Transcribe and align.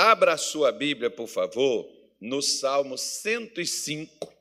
Abra 0.00 0.34
a 0.34 0.38
sua 0.38 0.70
Bíblia, 0.70 1.10
por 1.10 1.26
favor, 1.26 1.92
no 2.20 2.40
Salmo 2.40 2.96
105. 2.96 4.32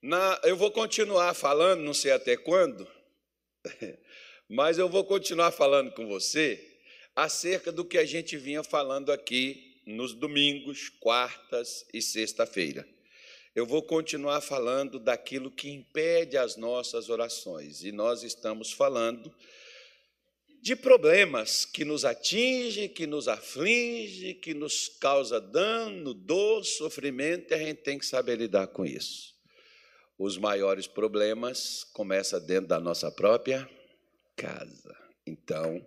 Na, 0.00 0.40
eu 0.44 0.56
vou 0.56 0.70
continuar 0.70 1.34
falando, 1.34 1.80
não 1.80 1.92
sei 1.92 2.12
até 2.12 2.36
quando, 2.36 2.86
mas 4.48 4.78
eu 4.78 4.88
vou 4.88 5.02
continuar 5.04 5.50
falando 5.50 5.90
com 5.90 6.06
você 6.06 6.78
acerca 7.16 7.72
do 7.72 7.84
que 7.84 7.98
a 7.98 8.04
gente 8.04 8.36
vinha 8.36 8.62
falando 8.62 9.10
aqui 9.10 9.82
nos 9.84 10.14
domingos, 10.14 10.88
quartas 11.00 11.84
e 11.92 12.00
sexta-feira. 12.00 12.88
Eu 13.56 13.66
vou 13.66 13.82
continuar 13.82 14.40
falando 14.40 15.00
daquilo 15.00 15.50
que 15.50 15.68
impede 15.68 16.36
as 16.36 16.56
nossas 16.56 17.08
orações, 17.08 17.82
e 17.82 17.90
nós 17.90 18.22
estamos 18.22 18.70
falando 18.70 19.34
de 20.60 20.74
problemas 20.74 21.64
que 21.64 21.84
nos 21.84 22.04
atinge, 22.04 22.88
que 22.88 23.06
nos 23.06 23.28
aflige, 23.28 24.34
que 24.34 24.54
nos 24.54 24.88
causa 24.88 25.40
dano, 25.40 26.12
dor, 26.12 26.64
sofrimento, 26.64 27.52
e 27.52 27.54
a 27.54 27.58
gente 27.58 27.82
tem 27.82 27.98
que 27.98 28.06
saber 28.06 28.36
lidar 28.36 28.66
com 28.68 28.84
isso. 28.84 29.34
Os 30.18 30.36
maiores 30.36 30.86
problemas 30.86 31.84
começam 31.92 32.40
dentro 32.44 32.68
da 32.68 32.80
nossa 32.80 33.10
própria 33.10 33.68
casa. 34.36 34.96
Então, 35.24 35.86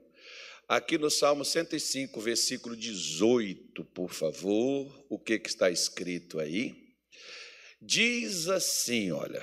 aqui 0.68 0.98
no 0.98 1.10
Salmo 1.10 1.44
105, 1.44 2.20
versículo 2.22 2.76
18, 2.76 3.84
por 3.86 4.14
favor, 4.14 5.06
o 5.10 5.20
que, 5.20 5.38
que 5.38 5.50
está 5.50 5.70
escrito 5.70 6.40
aí? 6.40 6.76
Diz 7.82 8.48
assim, 8.48 9.12
olha, 9.12 9.42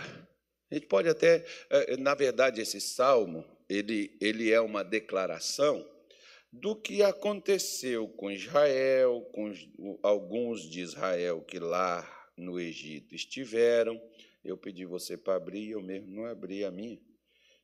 a 0.70 0.75
gente 0.75 0.87
pode 0.87 1.09
até, 1.09 1.45
eh, 1.70 1.97
na 1.97 2.15
verdade, 2.15 2.61
esse 2.61 2.81
salmo, 2.81 3.45
ele, 3.69 4.17
ele 4.21 4.51
é 4.51 4.61
uma 4.61 4.83
declaração 4.83 5.87
do 6.53 6.75
que 6.75 7.03
aconteceu 7.03 8.09
com 8.09 8.31
Israel, 8.31 9.23
com 9.33 9.53
alguns 10.03 10.63
de 10.63 10.81
Israel 10.81 11.43
que 11.43 11.59
lá 11.59 12.31
no 12.37 12.59
Egito 12.59 13.15
estiveram. 13.15 14.01
Eu 14.42 14.57
pedi 14.57 14.87
você 14.87 15.17
para 15.17 15.34
abrir, 15.34 15.70
eu 15.70 15.83
mesmo 15.83 16.11
não 16.11 16.25
abri 16.25 16.65
a 16.65 16.70
minha. 16.70 16.98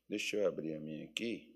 Deixa 0.08 0.36
eu 0.36 0.46
abrir 0.46 0.74
a 0.74 0.80
minha 0.80 1.04
aqui. 1.04 1.50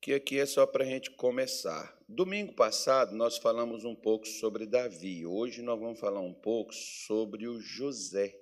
Que 0.00 0.12
aqui 0.12 0.38
é 0.38 0.46
só 0.46 0.66
para 0.66 0.84
a 0.84 0.86
gente 0.86 1.10
começar. 1.12 1.96
Domingo 2.08 2.54
passado 2.54 3.16
nós 3.16 3.38
falamos 3.38 3.84
um 3.84 3.94
pouco 3.94 4.26
sobre 4.26 4.66
Davi. 4.66 5.24
Hoje 5.24 5.62
nós 5.62 5.80
vamos 5.80 5.98
falar 5.98 6.20
um 6.20 6.34
pouco 6.34 6.72
sobre 6.74 7.48
o 7.48 7.58
José. 7.58 8.38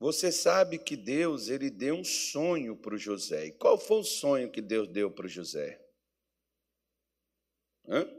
Você 0.00 0.32
sabe 0.32 0.78
que 0.78 0.96
Deus 0.96 1.48
ele 1.50 1.68
deu 1.68 1.94
um 1.94 2.04
sonho 2.04 2.74
para 2.74 2.94
o 2.94 2.98
José. 2.98 3.48
E 3.48 3.52
qual 3.52 3.76
foi 3.76 3.98
o 3.98 4.02
sonho 4.02 4.50
que 4.50 4.62
Deus 4.62 4.88
deu 4.88 5.10
para 5.10 5.26
o 5.26 5.28
José? 5.28 5.78
Hã? 7.86 8.10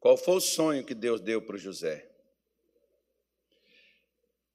Qual 0.00 0.16
foi 0.16 0.34
o 0.34 0.40
sonho 0.40 0.84
que 0.84 0.94
Deus 0.94 1.20
deu 1.20 1.40
para 1.40 1.54
o 1.54 1.58
José? 1.58 2.10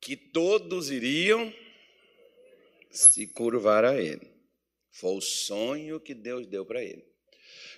Que 0.02 0.17
todos 0.17 0.92
iriam 0.92 1.53
se 2.92 3.26
curvar 3.26 3.86
a 3.86 3.95
ele. 3.95 4.30
Foi 4.92 5.16
o 5.16 5.22
sonho 5.22 6.02
que 6.02 6.14
Deus 6.14 6.45
deu 6.48 6.66
para 6.66 6.83
ele. 6.83 7.06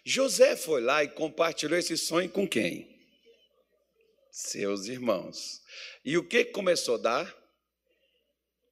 José 0.03 0.55
foi 0.55 0.81
lá 0.81 1.03
e 1.03 1.09
compartilhou 1.09 1.77
esse 1.77 1.95
sonho 1.95 2.29
com 2.29 2.47
quem? 2.47 2.87
Seus 4.31 4.87
irmãos. 4.87 5.61
E 6.03 6.17
o 6.17 6.27
que 6.27 6.43
começou 6.45 6.95
a 6.95 6.99
dar? 6.99 7.46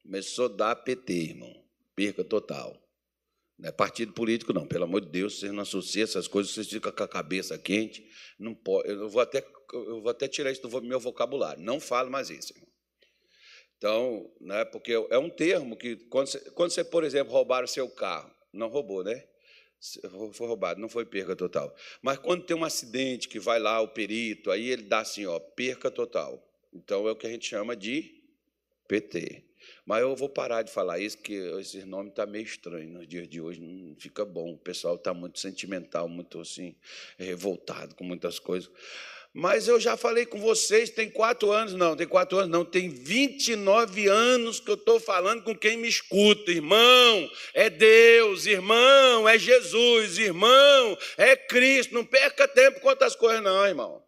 Começou 0.06 0.46
a 0.46 0.50
dar 0.50 0.76
PT, 0.76 1.14
irmão. 1.14 1.64
Perca 1.96 2.24
total. 2.24 2.80
Não 3.58 3.70
é 3.70 3.72
partido 3.72 4.14
político, 4.14 4.54
não. 4.54 4.68
Pelo 4.68 4.84
amor 4.84 5.02
de 5.02 5.08
Deus, 5.10 5.40
você 5.40 5.52
não 5.52 5.64
associa 5.64 6.04
essas 6.04 6.28
coisas, 6.28 6.54
você 6.54 6.64
fica 6.64 6.92
com 6.92 7.04
a 7.04 7.08
cabeça 7.08 7.58
quente. 7.58 8.08
Não 8.38 8.54
pode, 8.54 8.88
eu, 8.88 9.10
vou 9.10 9.22
até, 9.22 9.44
eu 9.74 10.02
vou 10.02 10.12
até 10.12 10.28
tirar 10.28 10.52
isso 10.52 10.62
do 10.62 10.82
meu 10.84 11.00
vocabulário. 11.00 11.64
Não 11.64 11.80
falo 11.80 12.12
mais 12.12 12.30
isso, 12.30 12.54
irmão. 12.54 12.70
Então, 13.78 14.32
né, 14.40 14.64
porque 14.66 14.94
é 14.94 15.18
um 15.18 15.30
termo 15.30 15.76
que, 15.76 15.96
quando 16.08 16.28
você, 16.28 16.40
quando 16.52 16.70
você, 16.72 16.84
por 16.84 17.04
exemplo, 17.04 17.34
roubaram 17.34 17.68
seu 17.68 17.90
carro, 17.90 18.32
não 18.54 18.68
roubou, 18.68 19.04
né? 19.04 19.26
Foi 20.34 20.48
roubado, 20.48 20.80
não 20.80 20.88
foi 20.88 21.06
perca 21.06 21.36
total. 21.36 21.76
Mas 22.02 22.18
quando 22.20 22.46
tem 22.46 22.56
um 22.56 22.64
acidente 22.64 23.28
que 23.28 23.40
vai 23.40 23.60
lá 23.60 23.82
o 23.82 23.88
perito, 23.88 24.50
aí 24.52 24.70
ele 24.70 24.84
dá 24.84 25.00
assim, 25.00 25.26
ó, 25.26 25.40
perca 25.40 25.92
total. 25.92 26.42
Então 26.74 27.08
é 27.08 27.12
o 27.12 27.16
que 27.16 27.28
a 27.28 27.30
gente 27.30 27.48
chama 27.48 27.76
de 27.76 28.24
PT. 28.88 29.45
Mas 29.86 30.02
eu 30.02 30.16
vou 30.16 30.30
parar 30.30 30.62
de 30.62 30.72
falar 30.72 31.00
isso, 31.00 31.18
que 31.18 31.34
esse 31.60 31.86
nome 31.86 32.10
está 32.10 32.26
meio 32.26 32.44
estranho 32.44 32.90
nos 32.90 33.08
dias 33.08 33.28
de 33.28 33.40
hoje, 33.40 33.62
não 33.62 33.96
fica 33.96 34.26
bom. 34.26 34.54
O 34.54 34.58
pessoal 34.58 34.96
está 34.96 35.14
muito 35.14 35.40
sentimental, 35.40 36.08
muito 36.08 36.40
assim, 36.40 36.76
revoltado 37.18 37.96
com 37.96 38.04
muitas 38.04 38.40
coisas. 38.40 38.70
Mas 39.38 39.68
eu 39.68 39.82
já 39.82 39.98
falei 39.98 40.26
com 40.26 40.40
vocês, 40.40 40.90
tem 40.90 41.10
quatro 41.10 41.52
anos, 41.52 41.74
não, 41.74 41.94
tem 41.94 42.08
quatro 42.08 42.38
anos, 42.38 42.50
não, 42.50 42.64
tem 42.64 42.88
29 42.88 44.08
anos 44.08 44.62
que 44.62 44.72
eu 44.72 44.76
estou 44.76 44.98
falando 44.98 45.44
com 45.44 45.54
quem 45.54 45.76
me 45.76 45.90
escuta. 45.90 46.52
Irmão, 46.52 47.30
é 47.54 47.70
Deus, 47.70 48.46
irmão, 48.46 49.28
é 49.28 49.38
Jesus, 49.38 50.18
irmão, 50.18 50.98
é 51.18 51.36
Cristo. 51.36 51.94
Não 51.94 52.06
perca 52.06 52.48
tempo 52.48 52.80
com 52.80 52.88
outras 52.88 53.14
coisas, 53.14 53.44
não, 53.44 53.68
irmão. 53.68 54.05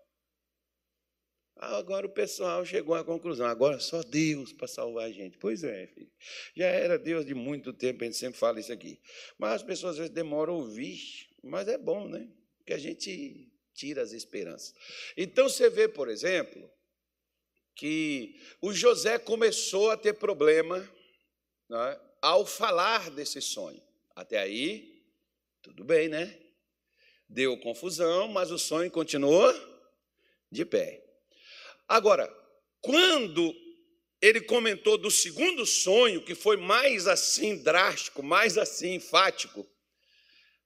Agora 1.60 2.06
o 2.06 2.10
pessoal 2.10 2.64
chegou 2.64 2.94
à 2.94 3.04
conclusão, 3.04 3.48
agora 3.48 3.80
só 3.80 4.04
Deus 4.04 4.54
para 4.54 4.68
salvar 4.68 5.06
a 5.06 5.12
gente. 5.12 5.38
Pois 5.38 5.64
é, 5.64 5.88
filho. 5.88 6.12
Já 6.56 6.68
era 6.68 7.00
Deus 7.00 7.26
de 7.26 7.34
muito 7.34 7.74
tempo, 7.74 8.04
a 8.04 8.06
gente 8.06 8.18
sempre 8.18 8.38
fala 8.40 8.60
isso 8.60 8.72
aqui. 8.72 9.00
Mas 9.38 9.54
as 9.54 9.64
pessoas 9.64 9.94
às 9.94 9.98
vezes 9.98 10.14
demoram 10.14 10.54
a 10.54 10.58
ouvir, 10.58 11.00
mas 11.44 11.68
é 11.68 11.78
bom, 11.78 12.08
né? 12.08 12.30
Que 12.66 12.74
a 12.74 12.78
gente 12.78 13.52
tira 13.74 14.02
as 14.02 14.12
esperanças. 14.12 14.74
Então 15.16 15.50
você 15.50 15.70
vê, 15.70 15.88
por 15.88 16.10
exemplo, 16.10 16.70
que 17.76 18.40
o 18.62 18.74
José 18.74 19.18
começou 19.18 19.90
a 19.92 19.98
ter 19.98 20.14
problema 20.14 20.80
né, 21.70 22.00
ao 22.22 22.46
falar 22.46 23.10
desse 23.12 23.42
sonho. 23.42 23.82
Até 24.16 24.38
aí, 24.40 25.04
tudo 25.62 25.84
bem, 25.84 26.08
né? 26.08 26.40
Deu 27.30 27.60
confusão, 27.60 28.28
mas 28.28 28.52
o 28.52 28.58
sonho 28.58 28.90
continuou 28.90 29.54
de 30.52 30.66
pé. 30.66 31.07
Agora, 31.88 32.28
quando 32.82 33.56
ele 34.22 34.42
comentou 34.42 34.98
do 34.98 35.12
segundo 35.12 35.66
sonho, 35.66 36.24
que 36.24 36.36
foi 36.36 36.58
mais 36.58 37.08
assim 37.08 37.62
drástico, 37.62 38.24
mais 38.24 38.58
assim 38.58 38.96
enfático, 38.96 39.66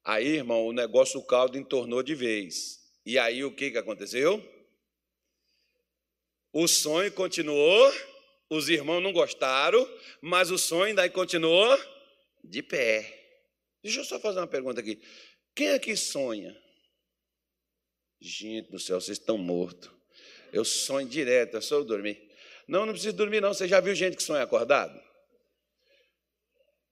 aí, 0.03 0.37
irmão, 0.37 0.65
o 0.65 0.71
negócio 0.73 1.19
o 1.19 1.25
caldo 1.25 1.57
entornou 1.57 2.01
de 2.01 2.15
vez. 2.15 2.79
E 3.05 3.19
aí 3.19 3.43
o 3.43 3.53
que, 3.53 3.71
que 3.71 3.77
aconteceu? 3.77 4.41
O 6.53 6.67
sonho 6.67 7.11
continuou, 7.11 7.93
os 8.49 8.67
irmãos 8.69 9.01
não 9.01 9.13
gostaram, 9.13 9.87
mas 10.21 10.51
o 10.51 10.57
sonho 10.57 10.95
daí 10.95 11.09
continuou 11.09 11.79
de 12.43 12.61
pé. 12.61 13.19
Deixa 13.83 13.99
eu 13.99 14.05
só 14.05 14.19
fazer 14.19 14.39
uma 14.39 14.47
pergunta 14.47 14.79
aqui. 14.79 15.01
Quem 15.55 15.69
aqui 15.69 15.95
sonha? 15.95 16.55
Gente 18.19 18.69
do 18.69 18.79
céu, 18.79 18.99
vocês 18.99 19.17
estão 19.17 19.37
mortos. 19.37 20.00
Eu 20.51 20.65
sonho 20.65 21.07
direto, 21.07 21.57
é 21.57 21.61
só 21.61 21.75
eu 21.75 21.83
dormir. 21.83 22.29
Não, 22.67 22.85
não 22.85 22.93
preciso 22.93 23.15
dormir, 23.15 23.41
não. 23.41 23.53
Você 23.53 23.67
já 23.67 23.79
viu 23.79 23.95
gente 23.95 24.17
que 24.17 24.23
sonha 24.23 24.43
acordado? 24.43 24.99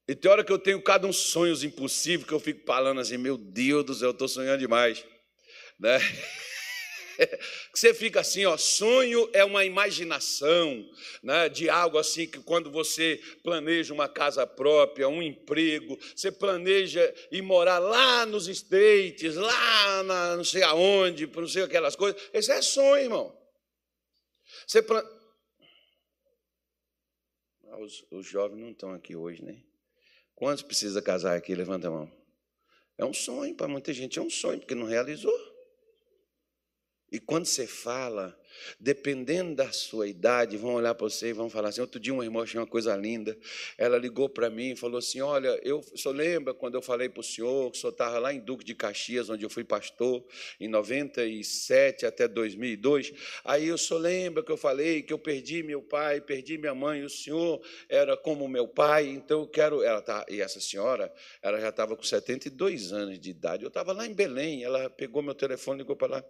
E 0.07 0.15
tem 0.15 0.31
hora 0.31 0.43
que 0.43 0.51
eu 0.51 0.57
tenho 0.57 0.81
cada 0.81 1.05
um 1.05 1.13
sonhos 1.13 1.63
impossíveis 1.63 2.27
que 2.27 2.33
eu 2.33 2.39
fico 2.39 2.65
falando 2.65 2.99
assim, 2.99 3.17
meu 3.17 3.37
Deus 3.37 3.85
do 3.85 3.93
céu, 3.93 4.07
eu 4.07 4.11
estou 4.11 4.27
sonhando 4.27 4.59
demais. 4.59 5.05
Né? 5.79 5.99
Você 7.73 7.93
fica 7.93 8.21
assim, 8.21 8.45
ó, 8.45 8.57
sonho 8.57 9.29
é 9.33 9.43
uma 9.43 9.65
imaginação 9.65 10.89
né, 11.21 11.47
de 11.49 11.69
algo 11.69 11.97
assim 11.97 12.25
que 12.25 12.39
quando 12.39 12.71
você 12.71 13.21
planeja 13.43 13.93
uma 13.93 14.07
casa 14.07 14.47
própria, 14.47 15.07
um 15.07 15.21
emprego, 15.21 15.99
você 16.15 16.31
planeja 16.31 17.13
ir 17.31 17.41
morar 17.41 17.77
lá 17.77 18.25
nos 18.25 18.47
States, 18.47 19.35
lá 19.35 20.03
na, 20.03 20.37
não 20.37 20.45
sei 20.45 20.63
aonde, 20.63 21.27
não 21.27 21.47
sei 21.47 21.63
aquelas 21.63 21.95
coisas. 21.95 22.19
Esse 22.33 22.51
é 22.51 22.61
sonho, 22.61 23.03
irmão. 23.03 23.38
Você 24.67 24.81
ah, 27.67 27.77
os, 27.79 28.05
os 28.11 28.25
jovens 28.25 28.59
não 28.59 28.71
estão 28.71 28.93
aqui 28.93 29.15
hoje, 29.15 29.43
né? 29.43 29.61
Quantos 30.33 30.63
precisa 30.63 31.01
casar 31.01 31.35
aqui? 31.35 31.53
Levanta 31.53 31.87
a 31.87 31.91
mão. 31.91 32.11
É 32.97 33.05
um 33.05 33.13
sonho, 33.13 33.55
para 33.55 33.67
muita 33.67 33.93
gente 33.93 34.19
é 34.19 34.21
um 34.21 34.29
sonho, 34.29 34.59
porque 34.59 34.75
não 34.75 34.85
realizou. 34.85 35.37
E 37.11 37.19
quando 37.19 37.45
você 37.45 37.67
fala, 37.67 38.38
dependendo 38.79 39.55
da 39.55 39.71
sua 39.71 40.07
idade, 40.07 40.57
vão 40.57 40.73
olhar 40.73 40.95
para 40.95 41.09
você 41.09 41.29
e 41.29 41.33
vão 41.33 41.49
falar 41.49 41.69
assim. 41.69 41.81
Outro 41.81 41.99
dia, 41.99 42.13
uma 42.13 42.23
irmã 42.23 42.43
achou 42.43 42.61
uma 42.61 42.67
coisa 42.67 42.95
linda. 42.95 43.37
Ela 43.77 43.97
ligou 43.97 44.29
para 44.29 44.49
mim 44.49 44.71
e 44.71 44.75
falou 44.75 44.99
assim: 44.99 45.21
Olha, 45.21 45.59
eu 45.63 45.83
só 45.95 46.11
lembra 46.11 46.53
quando 46.53 46.75
eu 46.75 46.81
falei 46.81 47.09
para 47.09 47.21
o 47.21 47.23
senhor 47.23 47.71
que 47.71 47.77
o 47.77 47.81
senhor 47.81 47.91
estava 47.91 48.19
lá 48.19 48.33
em 48.33 48.39
Duque 48.39 48.63
de 48.63 48.75
Caxias, 48.75 49.29
onde 49.29 49.43
eu 49.43 49.49
fui 49.49 49.63
pastor, 49.63 50.23
em 50.59 50.67
97 50.67 52.05
até 52.05 52.27
2002. 52.27 53.13
Aí 53.43 53.71
o 53.71 53.77
senhor 53.77 53.99
lembra 53.99 54.43
que 54.43 54.51
eu 54.51 54.57
falei 54.57 55.01
que 55.01 55.13
eu 55.13 55.19
perdi 55.19 55.63
meu 55.63 55.81
pai, 55.81 56.21
perdi 56.21 56.57
minha 56.57 56.75
mãe, 56.75 57.03
o 57.03 57.09
senhor 57.09 57.61
era 57.87 58.15
como 58.17 58.47
meu 58.47 58.67
pai, 58.67 59.07
então 59.07 59.41
eu 59.41 59.47
quero. 59.47 59.83
Ela 59.83 60.01
tá, 60.01 60.25
e 60.29 60.41
essa 60.41 60.59
senhora, 60.59 61.11
ela 61.41 61.59
já 61.59 61.69
estava 61.69 61.95
com 61.95 62.03
72 62.03 62.91
anos 62.91 63.19
de 63.19 63.29
idade. 63.29 63.63
Eu 63.63 63.69
estava 63.69 63.93
lá 63.93 64.05
em 64.05 64.13
Belém, 64.13 64.63
ela 64.63 64.89
pegou 64.89 65.21
meu 65.21 65.35
telefone, 65.35 65.79
ligou 65.79 65.95
para 65.95 66.15
lá 66.15 66.23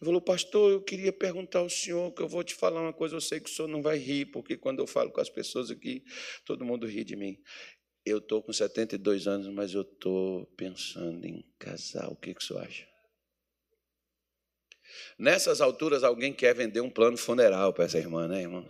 e 0.00 0.04
falou: 0.04 0.20
Pastor, 0.20 0.72
eu 0.72 0.80
queria 0.80 1.12
perguntar 1.12 1.59
ao 1.60 1.70
senhor, 1.70 2.12
que 2.12 2.22
eu 2.22 2.28
vou 2.28 2.42
te 2.42 2.54
falar 2.54 2.80
uma 2.80 2.92
coisa, 2.92 3.14
eu 3.14 3.20
sei 3.20 3.40
que 3.40 3.50
o 3.50 3.52
senhor 3.52 3.68
não 3.68 3.82
vai 3.82 3.96
rir, 3.98 4.26
porque 4.26 4.56
quando 4.56 4.80
eu 4.80 4.86
falo 4.86 5.10
com 5.10 5.20
as 5.20 5.30
pessoas 5.30 5.70
aqui, 5.70 6.04
todo 6.44 6.64
mundo 6.64 6.86
ri 6.86 7.04
de 7.04 7.16
mim. 7.16 7.38
Eu 8.04 8.18
estou 8.18 8.42
com 8.42 8.52
72 8.52 9.26
anos, 9.26 9.46
mas 9.48 9.74
eu 9.74 9.82
estou 9.82 10.46
pensando 10.56 11.24
em 11.26 11.44
casar. 11.58 12.08
O 12.08 12.16
que, 12.16 12.34
que 12.34 12.42
o 12.42 12.44
senhor 12.44 12.64
acha? 12.64 12.88
Nessas 15.18 15.60
alturas, 15.60 16.02
alguém 16.02 16.32
quer 16.32 16.54
vender 16.54 16.80
um 16.80 16.90
plano 16.90 17.16
funeral 17.16 17.72
para 17.72 17.84
essa 17.84 17.98
irmã, 17.98 18.26
né, 18.26 18.40
irmão? 18.40 18.66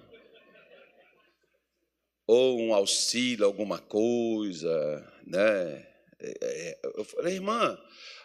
Ou 2.27 2.61
um 2.61 2.75
auxílio, 2.75 3.45
alguma 3.45 3.79
coisa, 3.79 4.71
né? 5.25 5.87
É, 6.19 6.39
é, 6.43 6.81
eu 6.97 7.05
falei, 7.05 7.35
irmã, 7.35 7.79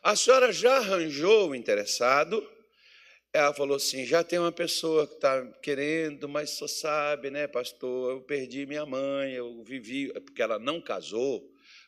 a 0.04 0.16
senhora 0.16 0.52
já 0.52 0.78
arranjou 0.78 1.50
o 1.50 1.56
interessado? 1.56 2.55
Ela 3.36 3.54
falou 3.54 3.76
assim: 3.76 4.06
já 4.06 4.24
tem 4.24 4.40
uma 4.40 4.52
pessoa 4.52 5.06
que 5.06 5.16
está 5.16 5.46
querendo, 5.62 6.30
mas 6.30 6.52
só 6.52 6.70
sabe, 6.70 7.30
né, 7.30 7.48
pastor? 7.48 8.12
Eu 8.12 8.22
perdi 8.22 8.66
minha 8.66 8.86
mãe, 8.86 9.34
eu 9.34 9.62
vivi. 9.62 10.08
Porque 10.22 10.42
ela 10.42 10.58
não 10.58 10.80
casou, 10.80 11.46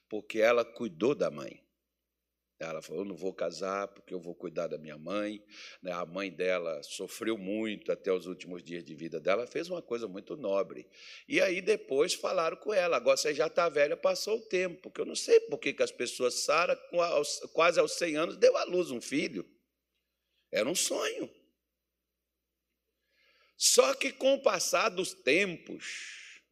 porque 0.10 0.42
ela 0.42 0.66
cuidou 0.66 1.16
da 1.16 1.32
mãe. 1.32 1.64
Ela 2.60 2.82
falou: 2.82 3.04
Eu 3.04 3.08
não 3.08 3.16
vou 3.16 3.34
casar 3.34 3.88
porque 3.88 4.14
eu 4.14 4.20
vou 4.20 4.36
cuidar 4.36 4.68
da 4.68 4.78
minha 4.78 4.98
mãe. 4.98 5.42
Né, 5.82 5.94
a 5.94 6.06
mãe 6.06 6.30
dela 6.30 6.84
sofreu 6.84 7.38
muito 7.38 7.94
até 7.94 8.12
os 8.12 8.28
últimos 8.28 8.62
dias 8.62 8.84
de 8.84 8.94
vida 8.94 9.18
dela, 9.18 9.48
fez 9.48 9.70
uma 9.70 9.82
coisa 9.82 10.06
muito 10.06 10.36
nobre. 10.36 10.86
E 11.30 11.40
aí 11.40 11.62
depois 11.62 12.14
falaram 12.14 12.58
com 12.58 12.74
ela: 12.74 12.98
Agora 12.98 13.16
você 13.16 13.34
já 13.34 13.48
está 13.48 13.70
velha, 13.70 13.96
passou 13.96 14.40
o 14.40 14.46
tempo. 14.50 14.92
Que 14.92 15.00
eu 15.00 15.06
não 15.06 15.16
sei 15.16 15.40
por 15.40 15.60
que 15.60 15.82
as 15.82 15.94
pessoas, 15.94 16.44
Sara, 16.44 16.78
quase 17.54 17.80
aos 17.80 17.94
100 17.94 18.18
anos, 18.18 18.36
deu 18.38 18.58
à 18.58 18.66
luz 18.66 18.92
um 18.92 19.00
filho. 19.00 19.50
Era 20.52 20.70
um 20.70 20.76
sonho. 20.76 21.37
Só 23.58 23.96
que 23.96 24.12
com 24.12 24.36
o 24.36 24.42
passar 24.42 24.90
dos 24.90 25.14
tempos, 25.14 25.84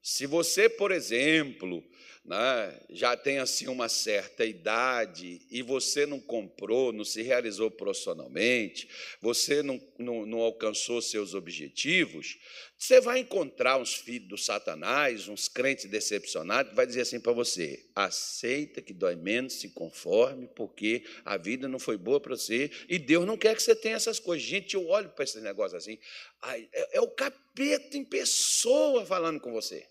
se 0.01 0.25
você, 0.25 0.67
por 0.67 0.91
exemplo, 0.91 1.83
né, 2.25 2.79
já 2.89 3.15
tem 3.15 3.37
assim 3.37 3.67
uma 3.67 3.87
certa 3.87 4.43
idade 4.43 5.41
e 5.51 5.61
você 5.61 6.07
não 6.07 6.19
comprou, 6.19 6.91
não 6.91 7.05
se 7.05 7.21
realizou 7.21 7.69
profissionalmente, 7.69 8.89
você 9.21 9.61
não, 9.61 9.79
não, 9.99 10.25
não 10.25 10.39
alcançou 10.39 11.01
seus 11.03 11.35
objetivos, 11.35 12.39
você 12.77 12.99
vai 12.99 13.19
encontrar 13.19 13.77
uns 13.77 13.93
filhos 13.93 14.27
do 14.27 14.37
Satanás, 14.37 15.27
uns 15.27 15.47
crentes 15.47 15.85
decepcionados, 15.85 16.71
que 16.71 16.75
vai 16.75 16.85
dizer 16.87 17.01
assim 17.01 17.19
para 17.19 17.31
você: 17.31 17.85
aceita 17.95 18.81
que 18.81 18.93
dói 18.93 19.15
menos, 19.15 19.53
se 19.53 19.69
conforme, 19.69 20.47
porque 20.47 21.03
a 21.23 21.37
vida 21.37 21.67
não 21.67 21.79
foi 21.79 21.95
boa 21.95 22.19
para 22.19 22.35
você 22.35 22.71
e 22.89 22.97
Deus 22.97 23.25
não 23.25 23.37
quer 23.37 23.55
que 23.55 23.61
você 23.61 23.75
tenha 23.75 23.95
essas 23.95 24.19
coisas. 24.19 24.45
Gente, 24.45 24.73
eu 24.73 24.87
olho 24.87 25.09
para 25.09 25.23
esses 25.23 25.41
negócios 25.41 25.81
assim, 25.81 25.97
é, 26.43 26.97
é 26.97 27.01
o 27.01 27.07
capeta 27.07 27.97
em 27.97 28.03
pessoa 28.03 29.05
falando 29.05 29.39
com 29.39 29.53
você. 29.53 29.87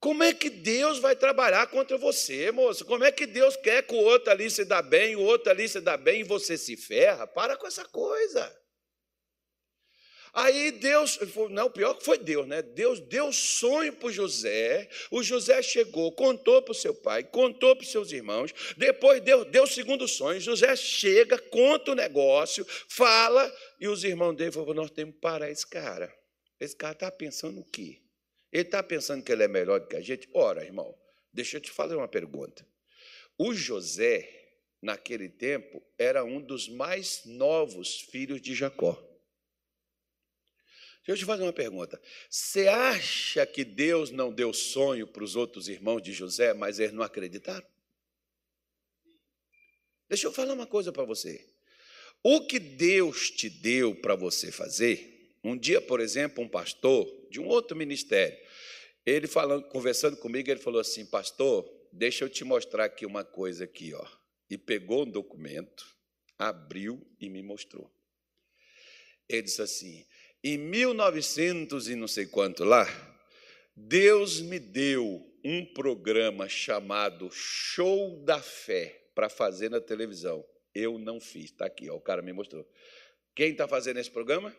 Como 0.00 0.22
é 0.22 0.32
que 0.32 0.48
Deus 0.48 1.00
vai 1.00 1.16
trabalhar 1.16 1.66
contra 1.66 1.98
você, 1.98 2.52
moço? 2.52 2.84
Como 2.84 3.02
é 3.02 3.10
que 3.10 3.26
Deus 3.26 3.56
quer 3.56 3.82
que 3.82 3.94
o 3.94 3.98
outro 3.98 4.30
ali 4.30 4.48
se 4.48 4.64
dá 4.64 4.80
bem, 4.80 5.16
o 5.16 5.22
outro 5.22 5.50
ali 5.50 5.68
se 5.68 5.80
dá 5.80 5.96
bem 5.96 6.20
e 6.20 6.24
você 6.24 6.56
se 6.56 6.76
ferra? 6.76 7.26
Para 7.26 7.56
com 7.56 7.66
essa 7.66 7.84
coisa. 7.84 8.56
Aí 10.32 10.70
Deus, 10.70 11.18
não, 11.50 11.68
pior 11.68 11.94
que 11.94 12.04
foi 12.04 12.16
Deus, 12.16 12.46
né? 12.46 12.62
Deus 12.62 13.00
deu 13.00 13.32
sonho 13.32 13.92
para 13.94 14.10
José. 14.10 14.88
O 15.10 15.20
José 15.20 15.60
chegou, 15.62 16.12
contou 16.12 16.62
para 16.62 16.70
o 16.70 16.74
seu 16.74 16.94
pai, 16.94 17.24
contou 17.24 17.74
para 17.74 17.82
os 17.82 17.90
seus 17.90 18.12
irmãos. 18.12 18.52
Depois 18.76 19.20
Deus 19.20 19.50
deu 19.50 19.64
o 19.64 19.66
segundo 19.66 20.06
sonho. 20.06 20.40
José 20.40 20.76
chega, 20.76 21.38
conta 21.38 21.90
o 21.90 21.96
negócio, 21.96 22.64
fala, 22.88 23.52
e 23.80 23.88
os 23.88 24.04
irmãos 24.04 24.36
dele 24.36 24.52
falaram: 24.52 24.74
Nós 24.74 24.90
temos 24.92 25.14
que 25.14 25.20
parar 25.20 25.50
esse 25.50 25.66
cara. 25.66 26.12
Esse 26.60 26.76
cara 26.76 26.92
está 26.92 27.10
pensando 27.10 27.60
o 27.60 27.64
quê? 27.64 28.00
Ele 28.52 28.62
está 28.62 28.82
pensando 28.82 29.22
que 29.22 29.30
ele 29.30 29.42
é 29.42 29.48
melhor 29.48 29.80
do 29.80 29.86
que 29.86 29.96
a 29.96 30.00
gente? 30.00 30.28
Ora, 30.32 30.64
irmão, 30.64 30.96
deixa 31.32 31.56
eu 31.56 31.60
te 31.60 31.70
fazer 31.70 31.94
uma 31.94 32.08
pergunta. 32.08 32.66
O 33.36 33.54
José, 33.54 34.28
naquele 34.80 35.28
tempo, 35.28 35.82
era 35.98 36.24
um 36.24 36.40
dos 36.40 36.68
mais 36.68 37.22
novos 37.24 38.00
filhos 38.00 38.40
de 38.40 38.54
Jacó. 38.54 38.94
Deixa 41.08 41.12
eu 41.12 41.16
te 41.16 41.24
fazer 41.24 41.42
uma 41.42 41.52
pergunta. 41.52 42.00
Você 42.28 42.68
acha 42.68 43.46
que 43.46 43.64
Deus 43.64 44.10
não 44.10 44.32
deu 44.32 44.52
sonho 44.52 45.06
para 45.06 45.24
os 45.24 45.36
outros 45.36 45.68
irmãos 45.68 46.02
de 46.02 46.12
José, 46.12 46.52
mas 46.52 46.78
eles 46.78 46.92
não 46.92 47.02
acreditaram? 47.02 47.66
Deixa 50.08 50.26
eu 50.26 50.32
falar 50.32 50.54
uma 50.54 50.66
coisa 50.66 50.92
para 50.92 51.04
você. 51.04 51.48
O 52.22 52.46
que 52.46 52.58
Deus 52.58 53.30
te 53.30 53.48
deu 53.48 53.94
para 53.94 54.16
você 54.16 54.50
fazer, 54.50 55.17
um 55.42 55.56
dia, 55.56 55.80
por 55.80 56.00
exemplo, 56.00 56.42
um 56.42 56.48
pastor 56.48 57.06
de 57.30 57.40
um 57.40 57.46
outro 57.46 57.76
ministério, 57.76 58.36
ele 59.04 59.26
falando, 59.26 59.64
conversando 59.68 60.16
comigo, 60.16 60.50
ele 60.50 60.60
falou 60.60 60.80
assim: 60.80 61.06
"Pastor, 61.06 61.68
deixa 61.92 62.24
eu 62.24 62.28
te 62.28 62.44
mostrar 62.44 62.84
aqui 62.84 63.06
uma 63.06 63.24
coisa 63.24 63.64
aqui, 63.64 63.94
ó". 63.94 64.06
E 64.50 64.58
pegou 64.58 65.04
um 65.04 65.10
documento, 65.10 65.84
abriu 66.38 67.06
e 67.20 67.28
me 67.28 67.42
mostrou. 67.42 67.90
Ele 69.28 69.42
disse 69.42 69.62
assim: 69.62 70.06
"Em 70.42 70.58
1900 70.58 71.88
e 71.88 71.94
não 71.94 72.08
sei 72.08 72.26
quanto 72.26 72.64
lá, 72.64 72.86
Deus 73.76 74.40
me 74.40 74.58
deu 74.58 75.24
um 75.44 75.64
programa 75.64 76.48
chamado 76.48 77.30
Show 77.30 78.22
da 78.24 78.40
Fé 78.42 79.08
para 79.14 79.28
fazer 79.28 79.70
na 79.70 79.80
televisão. 79.80 80.44
Eu 80.74 80.98
não 80.98 81.20
fiz, 81.20 81.46
está 81.46 81.66
aqui, 81.66 81.88
ó, 81.88 81.96
o 81.96 82.00
cara 82.00 82.20
me 82.20 82.32
mostrou. 82.32 82.68
Quem 83.34 83.52
está 83.52 83.66
fazendo 83.66 83.98
esse 83.98 84.10
programa? 84.10 84.54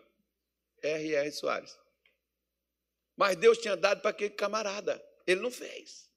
R.R. 0.81 1.31
Soares. 1.31 1.77
Mas 3.15 3.35
Deus 3.35 3.57
tinha 3.57 3.75
dado 3.75 4.01
para 4.01 4.11
aquele 4.11 4.31
camarada. 4.31 5.03
Ele 5.27 5.41
não 5.41 5.51
fez. 5.51 6.09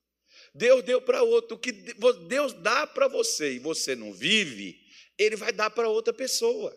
Deus 0.55 0.82
deu 0.82 1.00
para 1.00 1.23
outro. 1.23 1.56
O 1.56 1.59
que 1.59 1.73
Deus 1.73 2.53
dá 2.53 2.87
para 2.87 3.09
você 3.09 3.55
e 3.55 3.59
você 3.59 3.94
não 3.94 4.12
vive, 4.12 4.81
Ele 5.19 5.37
vai 5.37 5.53
dar 5.53 5.70
para 5.70 5.88
outra 5.88 6.12
pessoa. 6.12 6.76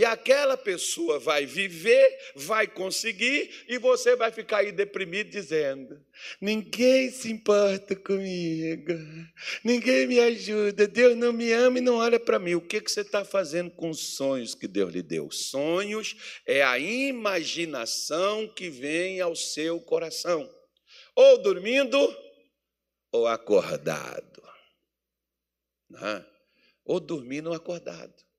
E 0.00 0.04
aquela 0.06 0.56
pessoa 0.56 1.18
vai 1.18 1.44
viver, 1.44 2.32
vai 2.34 2.66
conseguir, 2.66 3.66
e 3.68 3.76
você 3.76 4.16
vai 4.16 4.32
ficar 4.32 4.60
aí 4.60 4.72
deprimido 4.72 5.28
dizendo: 5.28 6.02
ninguém 6.40 7.10
se 7.10 7.30
importa 7.30 7.94
comigo, 7.94 8.94
ninguém 9.62 10.06
me 10.06 10.18
ajuda, 10.18 10.88
Deus 10.88 11.14
não 11.18 11.34
me 11.34 11.52
ama 11.52 11.76
e 11.76 11.82
não 11.82 11.96
olha 11.96 12.18
para 12.18 12.38
mim. 12.38 12.54
O 12.54 12.66
que, 12.66 12.80
que 12.80 12.90
você 12.90 13.02
está 13.02 13.26
fazendo 13.26 13.70
com 13.72 13.90
os 13.90 14.16
sonhos 14.16 14.54
que 14.54 14.66
Deus 14.66 14.90
lhe 14.90 15.02
deu? 15.02 15.30
Sonhos 15.30 16.16
é 16.46 16.62
a 16.62 16.78
imaginação 16.78 18.48
que 18.48 18.70
vem 18.70 19.20
ao 19.20 19.36
seu 19.36 19.78
coração, 19.82 20.50
ou 21.14 21.42
dormindo, 21.42 21.98
ou 23.12 23.26
acordado. 23.26 24.42
Né? 25.90 26.24
Ou 26.86 26.98
dormindo 26.98 27.50
ou 27.50 27.54
acordado. 27.54 28.29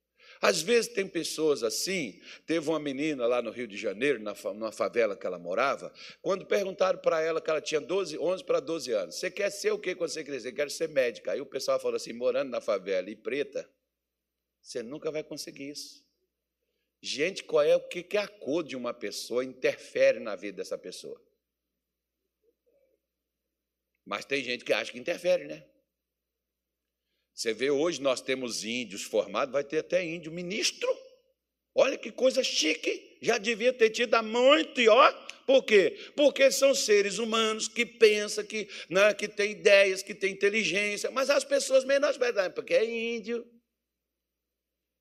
Às 0.41 0.59
vezes 0.59 0.91
tem 0.91 1.07
pessoas 1.07 1.61
assim. 1.61 2.19
Teve 2.47 2.67
uma 2.67 2.79
menina 2.79 3.27
lá 3.27 3.43
no 3.43 3.51
Rio 3.51 3.67
de 3.67 3.77
Janeiro, 3.77 4.19
na, 4.19 4.33
numa 4.53 4.71
favela 4.71 5.15
que 5.15 5.27
ela 5.27 5.37
morava, 5.37 5.93
quando 6.19 6.47
perguntaram 6.47 6.97
para 6.97 7.21
ela 7.21 7.39
que 7.39 7.49
ela 7.49 7.61
tinha 7.61 7.79
12, 7.79 8.17
11 8.17 8.43
para 8.43 8.59
12 8.59 8.91
anos: 8.91 9.15
Você 9.15 9.29
quer 9.29 9.51
ser 9.51 9.71
o 9.71 9.77
que 9.77 9.93
quando 9.93 10.09
você 10.09 10.23
crescer? 10.23 10.51
Quero 10.51 10.71
ser 10.71 10.89
médica. 10.89 11.31
Aí 11.31 11.39
o 11.39 11.45
pessoal 11.45 11.79
falou 11.79 11.95
assim: 11.95 12.11
morando 12.11 12.49
na 12.49 12.59
favela 12.59 13.07
e 13.11 13.15
preta, 13.15 13.69
você 14.59 14.81
nunca 14.81 15.11
vai 15.11 15.23
conseguir 15.23 15.69
isso. 15.69 16.03
Gente, 16.99 17.43
qual 17.43 17.63
é 17.63 17.75
o 17.75 17.87
que, 17.87 18.01
que 18.01 18.17
a 18.17 18.27
cor 18.27 18.63
de 18.63 18.75
uma 18.75 18.93
pessoa 18.93 19.45
interfere 19.45 20.19
na 20.19 20.35
vida 20.35 20.57
dessa 20.57 20.77
pessoa? 20.77 21.21
Mas 24.03 24.25
tem 24.25 24.43
gente 24.43 24.65
que 24.65 24.73
acha 24.73 24.91
que 24.91 24.99
interfere, 24.99 25.45
né? 25.45 25.70
Você 27.41 27.55
vê 27.55 27.71
hoje 27.71 27.99
nós 27.99 28.21
temos 28.21 28.63
índios 28.63 29.01
formados, 29.01 29.51
vai 29.51 29.63
ter 29.63 29.79
até 29.79 30.05
índio 30.05 30.31
ministro. 30.31 30.87
Olha 31.73 31.97
que 31.97 32.11
coisa 32.11 32.43
chique. 32.43 33.17
Já 33.19 33.39
devia 33.39 33.73
ter 33.73 33.89
tido 33.89 34.13
há 34.13 34.21
muito, 34.21 34.79
e 34.79 34.87
ó, 34.87 35.11
por 35.47 35.63
quê? 35.63 35.97
Porque 36.15 36.51
são 36.51 36.75
seres 36.75 37.17
humanos 37.17 37.67
que 37.67 37.83
pensam, 37.83 38.43
que, 38.43 38.69
né, 38.87 39.11
que 39.15 39.27
têm 39.27 39.53
ideias, 39.53 40.03
que 40.03 40.13
têm 40.13 40.33
inteligência, 40.33 41.09
mas 41.09 41.31
as 41.31 41.43
pessoas 41.43 41.83
menosprezam, 41.83 42.51
porque 42.51 42.75
é 42.75 42.85
índio. 42.85 43.43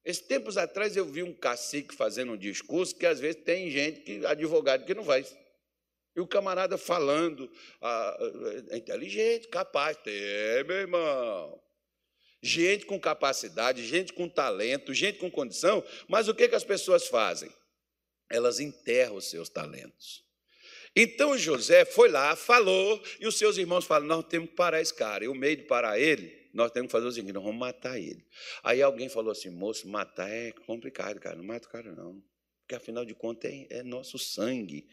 Esses 0.02 0.23
tempos 0.23 0.56
atrás 0.56 0.97
eu 0.97 1.04
vi 1.04 1.23
um 1.23 1.35
cacique 1.35 1.94
fazendo 1.94 2.32
um 2.32 2.38
discurso 2.38 2.97
que 2.97 3.04
às 3.04 3.20
vezes 3.20 3.42
tem 3.44 3.70
gente, 3.70 4.00
que 4.00 4.25
advogado, 4.25 4.87
que 4.87 4.94
não 4.94 5.04
faz. 5.04 5.37
E 6.16 6.20
o 6.23 6.26
camarada 6.26 6.78
falando, 6.78 7.52
ah, 7.82 8.16
é 8.70 8.78
inteligente, 8.78 9.47
capaz. 9.49 9.99
É, 10.06 10.64
meu 10.64 10.76
irmão. 10.76 11.70
Gente 12.42 12.87
com 12.87 12.99
capacidade, 12.99 13.87
gente 13.87 14.12
com 14.12 14.28
talento, 14.28 14.94
gente 14.94 15.18
com 15.18 15.30
condição, 15.30 15.85
mas 16.09 16.26
o 16.26 16.35
que, 16.35 16.49
que 16.49 16.54
as 16.54 16.64
pessoas 16.64 17.06
fazem? 17.06 17.50
Elas 18.30 18.61
enterram 18.61 19.16
os 19.16 19.28
seus 19.28 19.49
talentos. 19.49 20.25
Então 20.97 21.37
José 21.37 21.85
foi 21.85 22.09
lá, 22.09 22.35
falou, 22.35 23.00
e 23.20 23.26
os 23.26 23.37
seus 23.37 23.56
irmãos 23.56 23.85
falam: 23.85 24.09
Nós 24.09 24.25
temos 24.25 24.50
que 24.50 24.56
parar 24.56 24.80
esse 24.80 24.94
cara. 24.94 25.25
E 25.25 25.28
o 25.28 25.35
meio 25.35 25.56
de 25.56 25.62
parar 25.64 25.99
ele, 25.99 26.49
nós 26.52 26.70
temos 26.70 26.88
que 26.88 26.92
fazer 26.92 27.06
o 27.06 27.12
seguinte: 27.12 27.35
nós 27.35 27.44
vamos 27.44 27.61
matar 27.61 27.99
ele. 27.99 28.25
Aí 28.62 28.82
alguém 28.82 29.09
falou 29.09 29.30
assim: 29.30 29.50
Moço, 29.50 29.88
matar 29.88 30.28
é 30.28 30.52
complicado, 30.66 31.20
cara. 31.20 31.37
Não 31.37 31.44
mata 31.44 31.68
o 31.68 31.70
cara, 31.70 31.92
não. 31.92 32.23
Porque 32.62 32.75
afinal 32.75 33.04
de 33.04 33.14
contas 33.14 33.50
é, 33.52 33.66
é 33.78 33.82
nosso 33.82 34.18
sangue. 34.18 34.88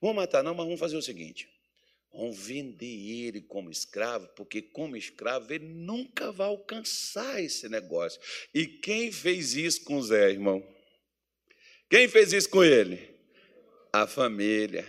Vamos 0.00 0.16
matar, 0.16 0.42
não, 0.42 0.54
mas 0.54 0.66
vamos 0.66 0.80
fazer 0.80 0.96
o 0.96 1.02
seguinte: 1.02 1.48
vamos 2.12 2.38
vender 2.38 2.86
ele 2.86 3.40
como 3.40 3.70
escravo, 3.70 4.28
porque 4.36 4.62
como 4.62 4.96
escravo 4.96 5.52
ele 5.52 5.66
nunca 5.66 6.32
vai 6.32 6.48
alcançar 6.48 7.42
esse 7.42 7.68
negócio. 7.68 8.20
E 8.52 8.66
quem 8.66 9.12
fez 9.12 9.54
isso 9.54 9.84
com 9.84 10.00
Zé, 10.02 10.30
irmão? 10.30 10.66
Quem 11.88 12.08
fez 12.08 12.32
isso 12.32 12.50
com 12.50 12.62
ele? 12.62 13.14
A 13.92 14.06
família. 14.06 14.86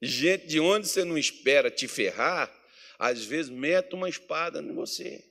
Gente 0.00 0.46
de 0.46 0.60
onde 0.60 0.86
você 0.86 1.04
não 1.04 1.16
espera 1.16 1.70
te 1.70 1.88
ferrar, 1.88 2.52
às 2.98 3.24
vezes 3.24 3.50
mete 3.50 3.94
uma 3.94 4.08
espada 4.08 4.60
em 4.60 4.72
você. 4.72 5.24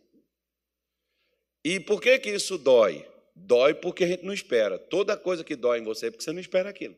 E 1.63 1.79
por 1.79 2.01
que, 2.01 2.19
que 2.19 2.29
isso 2.29 2.57
dói? 2.57 3.07
Dói 3.35 3.73
porque 3.73 4.03
a 4.03 4.07
gente 4.07 4.25
não 4.25 4.33
espera. 4.33 4.77
Toda 4.77 5.15
coisa 5.15 5.43
que 5.43 5.55
dói 5.55 5.79
em 5.79 5.83
você 5.83 6.07
é 6.07 6.11
porque 6.11 6.23
você 6.23 6.31
não 6.31 6.41
espera 6.41 6.69
aquilo. 6.69 6.95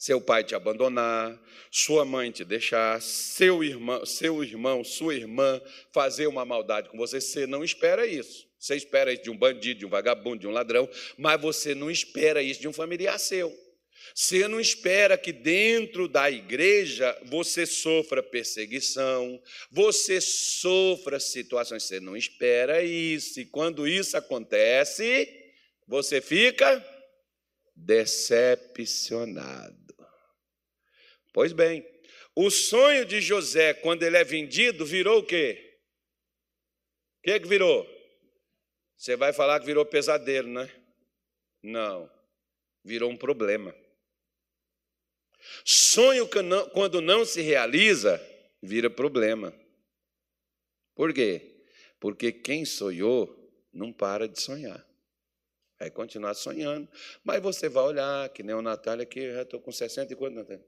Seu 0.00 0.18
pai 0.18 0.42
te 0.42 0.54
abandonar, 0.54 1.38
sua 1.70 2.06
mãe 2.06 2.30
te 2.30 2.42
deixar, 2.42 3.02
seu 3.02 3.62
irmão, 3.62 4.06
seu 4.06 4.42
irmão, 4.42 4.82
sua 4.82 5.14
irmã 5.14 5.60
fazer 5.92 6.26
uma 6.26 6.42
maldade 6.42 6.88
com 6.88 6.96
você, 6.96 7.20
você 7.20 7.46
não 7.46 7.62
espera 7.62 8.06
isso. 8.06 8.48
Você 8.58 8.74
espera 8.76 9.12
isso 9.12 9.24
de 9.24 9.30
um 9.30 9.36
bandido, 9.36 9.80
de 9.80 9.84
um 9.84 9.90
vagabundo, 9.90 10.40
de 10.40 10.46
um 10.46 10.52
ladrão, 10.52 10.88
mas 11.18 11.38
você 11.38 11.74
não 11.74 11.90
espera 11.90 12.42
isso 12.42 12.62
de 12.62 12.66
um 12.66 12.72
familiar 12.72 13.18
seu. 13.18 13.54
Você 14.14 14.48
não 14.48 14.58
espera 14.58 15.18
que 15.18 15.32
dentro 15.32 16.08
da 16.08 16.30
igreja 16.30 17.14
você 17.26 17.66
sofra 17.66 18.22
perseguição, 18.22 19.38
você 19.70 20.18
sofra 20.18 21.20
situações, 21.20 21.82
você 21.82 22.00
não 22.00 22.16
espera 22.16 22.82
isso. 22.82 23.38
E 23.38 23.44
quando 23.44 23.86
isso 23.86 24.16
acontece, 24.16 25.28
você 25.86 26.22
fica 26.22 26.82
decepcionado. 27.84 29.94
Pois 31.32 31.52
bem, 31.52 31.88
o 32.34 32.50
sonho 32.50 33.04
de 33.04 33.20
José, 33.20 33.72
quando 33.74 34.02
ele 34.02 34.16
é 34.16 34.24
vendido, 34.24 34.84
virou 34.84 35.20
o 35.20 35.26
quê? 35.26 35.78
O 37.18 37.22
que, 37.22 37.38
que 37.40 37.46
virou? 37.46 37.86
Você 38.96 39.14
vai 39.16 39.32
falar 39.32 39.60
que 39.60 39.66
virou 39.66 39.86
pesadelo, 39.86 40.48
né? 40.48 40.68
Não, 41.62 42.10
virou 42.84 43.08
um 43.10 43.16
problema. 43.16 43.72
Sonho 45.64 46.28
que 46.28 46.42
não, 46.42 46.68
quando 46.70 47.00
não 47.00 47.24
se 47.24 47.40
realiza, 47.40 48.20
vira 48.62 48.90
problema. 48.90 49.54
Por 50.94 51.14
quê? 51.14 51.64
Porque 51.98 52.30
quem 52.32 52.64
sonhou 52.64 53.36
não 53.72 53.92
para 53.92 54.28
de 54.28 54.40
sonhar. 54.40 54.86
Vai 55.80 55.90
continuar 55.90 56.34
sonhando. 56.34 56.86
Mas 57.24 57.42
você 57.42 57.66
vai 57.66 57.84
olhar, 57.84 58.28
que 58.28 58.42
nem 58.42 58.54
o 58.54 58.60
Natália, 58.60 59.06
que 59.06 59.18
eu 59.18 59.34
já 59.34 59.42
estou 59.42 59.58
com 59.58 59.72
60 59.72 60.12
e 60.12 60.16
quanto, 60.16 60.34
Natália? 60.34 60.62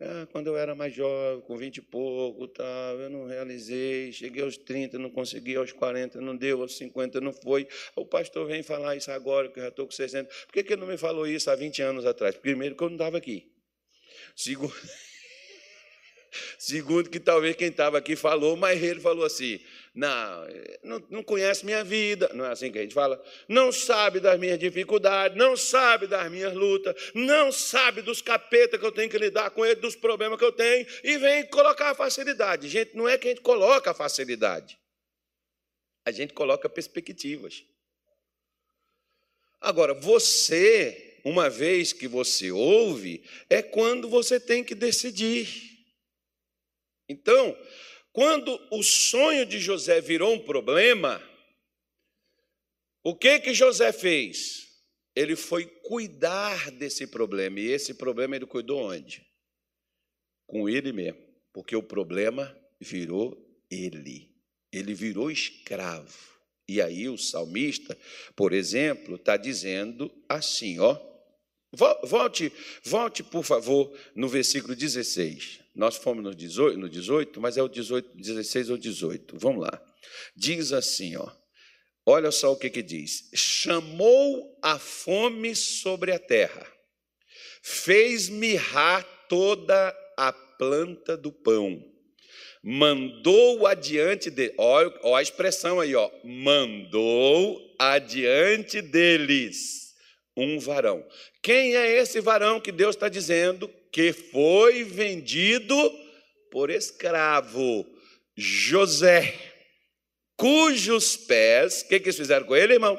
Ah, 0.00 0.26
quando 0.32 0.46
eu 0.46 0.56
era 0.56 0.74
mais 0.74 0.94
jovem, 0.94 1.42
com 1.42 1.56
20 1.56 1.76
e 1.76 1.82
pouco, 1.82 2.52
eu 3.00 3.10
não 3.10 3.26
realizei. 3.26 4.12
Cheguei 4.12 4.42
aos 4.42 4.56
30, 4.56 4.98
não 4.98 5.10
consegui, 5.10 5.56
aos 5.56 5.72
40 5.72 6.20
não 6.20 6.36
deu, 6.36 6.62
aos 6.62 6.76
50 6.76 7.20
não 7.20 7.32
foi. 7.32 7.68
O 7.96 8.06
pastor 8.06 8.46
vem 8.46 8.62
falar 8.62 8.96
isso 8.96 9.10
agora, 9.10 9.48
que 9.48 9.58
eu 9.58 9.64
já 9.64 9.68
estou 9.68 9.86
com 9.86 9.92
60. 9.92 10.28
Por 10.46 10.52
que, 10.52 10.62
que 10.62 10.72
ele 10.72 10.80
não 10.80 10.88
me 10.88 10.96
falou 10.96 11.26
isso 11.26 11.50
há 11.50 11.54
20 11.54 11.82
anos 11.82 12.06
atrás? 12.06 12.36
Primeiro, 12.36 12.76
que 12.76 12.82
eu 12.82 12.88
não 12.88 12.96
estava 12.96 13.18
aqui. 13.18 13.52
Segundo, 14.36 14.74
segundo 16.58 17.10
que 17.10 17.20
talvez 17.20 17.54
quem 17.56 17.68
estava 17.68 17.98
aqui 17.98 18.16
falou, 18.16 18.56
mas 18.56 18.82
ele 18.82 19.00
falou 19.00 19.24
assim: 19.24 19.60
não, 19.94 20.46
não, 21.10 21.22
conhece 21.22 21.64
minha 21.64 21.84
vida, 21.84 22.30
não 22.32 22.46
é 22.46 22.50
assim 22.50 22.72
que 22.72 22.78
a 22.78 22.82
gente 22.82 22.94
fala, 22.94 23.22
não 23.46 23.70
sabe 23.70 24.20
das 24.20 24.38
minhas 24.38 24.58
dificuldades, 24.58 25.36
não 25.36 25.56
sabe 25.56 26.06
das 26.06 26.30
minhas 26.30 26.54
lutas, 26.54 26.94
não 27.14 27.52
sabe 27.52 28.00
dos 28.00 28.22
capetas 28.22 28.80
que 28.80 28.86
eu 28.86 28.92
tenho 28.92 29.10
que 29.10 29.18
lidar 29.18 29.50
com 29.50 29.66
ele, 29.66 29.76
dos 29.76 29.94
problemas 29.94 30.38
que 30.38 30.44
eu 30.44 30.52
tenho, 30.52 30.86
e 31.04 31.18
vem 31.18 31.46
colocar 31.46 31.90
a 31.90 31.94
facilidade. 31.94 32.68
Gente, 32.68 32.96
não 32.96 33.08
é 33.08 33.18
que 33.18 33.28
a 33.28 33.30
gente 33.30 33.42
coloca 33.42 33.90
a 33.90 33.94
facilidade, 33.94 34.78
a 36.04 36.10
gente 36.10 36.32
coloca 36.32 36.68
perspectivas. 36.68 37.62
Agora, 39.60 39.92
você 39.94 41.12
uma 41.24 41.48
vez 41.48 41.92
que 41.92 42.08
você 42.08 42.50
ouve, 42.50 43.24
é 43.48 43.62
quando 43.62 44.08
você 44.08 44.40
tem 44.40 44.64
que 44.64 44.74
decidir. 44.74 45.86
Então, 47.08 47.56
quando 48.12 48.60
o 48.70 48.82
sonho 48.82 49.46
de 49.46 49.58
José 49.58 50.00
virou 50.00 50.34
um 50.34 50.38
problema, 50.38 51.22
o 53.02 53.16
que 53.16 53.40
que 53.40 53.54
José 53.54 53.92
fez? 53.92 54.68
Ele 55.16 55.34
foi 55.34 55.66
cuidar 55.66 56.70
desse 56.70 57.06
problema. 57.06 57.58
E 57.58 57.70
esse 57.70 57.94
problema 57.94 58.36
ele 58.36 58.46
cuidou 58.46 58.80
onde? 58.80 59.26
Com 60.46 60.68
ele 60.68 60.92
mesmo. 60.92 61.20
Porque 61.52 61.74
o 61.74 61.82
problema 61.82 62.56
virou 62.80 63.36
ele. 63.70 64.30
Ele 64.70 64.94
virou 64.94 65.30
escravo. 65.30 66.32
E 66.68 66.80
aí 66.80 67.08
o 67.08 67.18
salmista, 67.18 67.98
por 68.36 68.52
exemplo, 68.52 69.16
está 69.16 69.36
dizendo 69.36 70.10
assim, 70.28 70.78
ó. 70.78 70.98
Volte, 72.04 72.52
volte, 72.84 73.22
por 73.22 73.44
favor, 73.44 73.98
no 74.14 74.28
versículo 74.28 74.76
16. 74.76 75.61
Nós 75.74 75.96
fomos 75.96 76.22
no 76.22 76.34
18, 76.34 76.78
no 76.78 76.88
18 76.88 77.40
mas 77.40 77.56
é 77.56 77.62
o 77.62 77.68
18, 77.68 78.16
16 78.16 78.70
ou 78.70 78.76
18. 78.76 79.38
Vamos 79.38 79.62
lá. 79.62 79.82
Diz 80.36 80.72
assim, 80.72 81.16
ó. 81.16 81.30
Olha 82.04 82.32
só 82.32 82.52
o 82.52 82.56
que, 82.56 82.68
que 82.68 82.82
diz: 82.82 83.30
chamou 83.34 84.58
a 84.60 84.78
fome 84.78 85.54
sobre 85.54 86.12
a 86.12 86.18
terra, 86.18 86.66
fez 87.62 88.28
mirrar 88.28 89.04
toda 89.28 89.96
a 90.18 90.32
planta 90.32 91.16
do 91.16 91.30
pão, 91.30 91.80
mandou 92.62 93.66
adiante 93.66 94.30
de, 94.30 94.52
ó, 94.58 94.92
ó 95.02 95.16
a 95.16 95.22
expressão 95.22 95.78
aí, 95.78 95.94
ó, 95.94 96.10
mandou 96.24 97.60
adiante 97.78 98.82
deles 98.82 99.94
um 100.36 100.58
varão. 100.58 101.06
Quem 101.40 101.76
é 101.76 101.98
esse 101.98 102.20
varão 102.20 102.60
que 102.60 102.72
Deus 102.72 102.96
está 102.96 103.08
dizendo 103.08 103.72
que 103.92 104.12
foi 104.12 104.82
vendido 104.82 105.76
por 106.50 106.70
escravo? 106.70 107.86
José, 108.34 109.34
cujos 110.36 111.16
pés, 111.16 111.82
o 111.82 111.88
que, 111.88 112.00
que 112.00 112.06
eles 112.06 112.16
fizeram 112.16 112.46
com 112.46 112.56
ele, 112.56 112.72
irmão? 112.72 112.98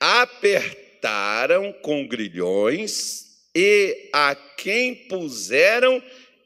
Apertaram 0.00 1.72
com 1.74 2.08
grilhões 2.08 3.26
e 3.54 4.10
a 4.12 4.34
quem 4.34 4.94
puseram 4.94 6.02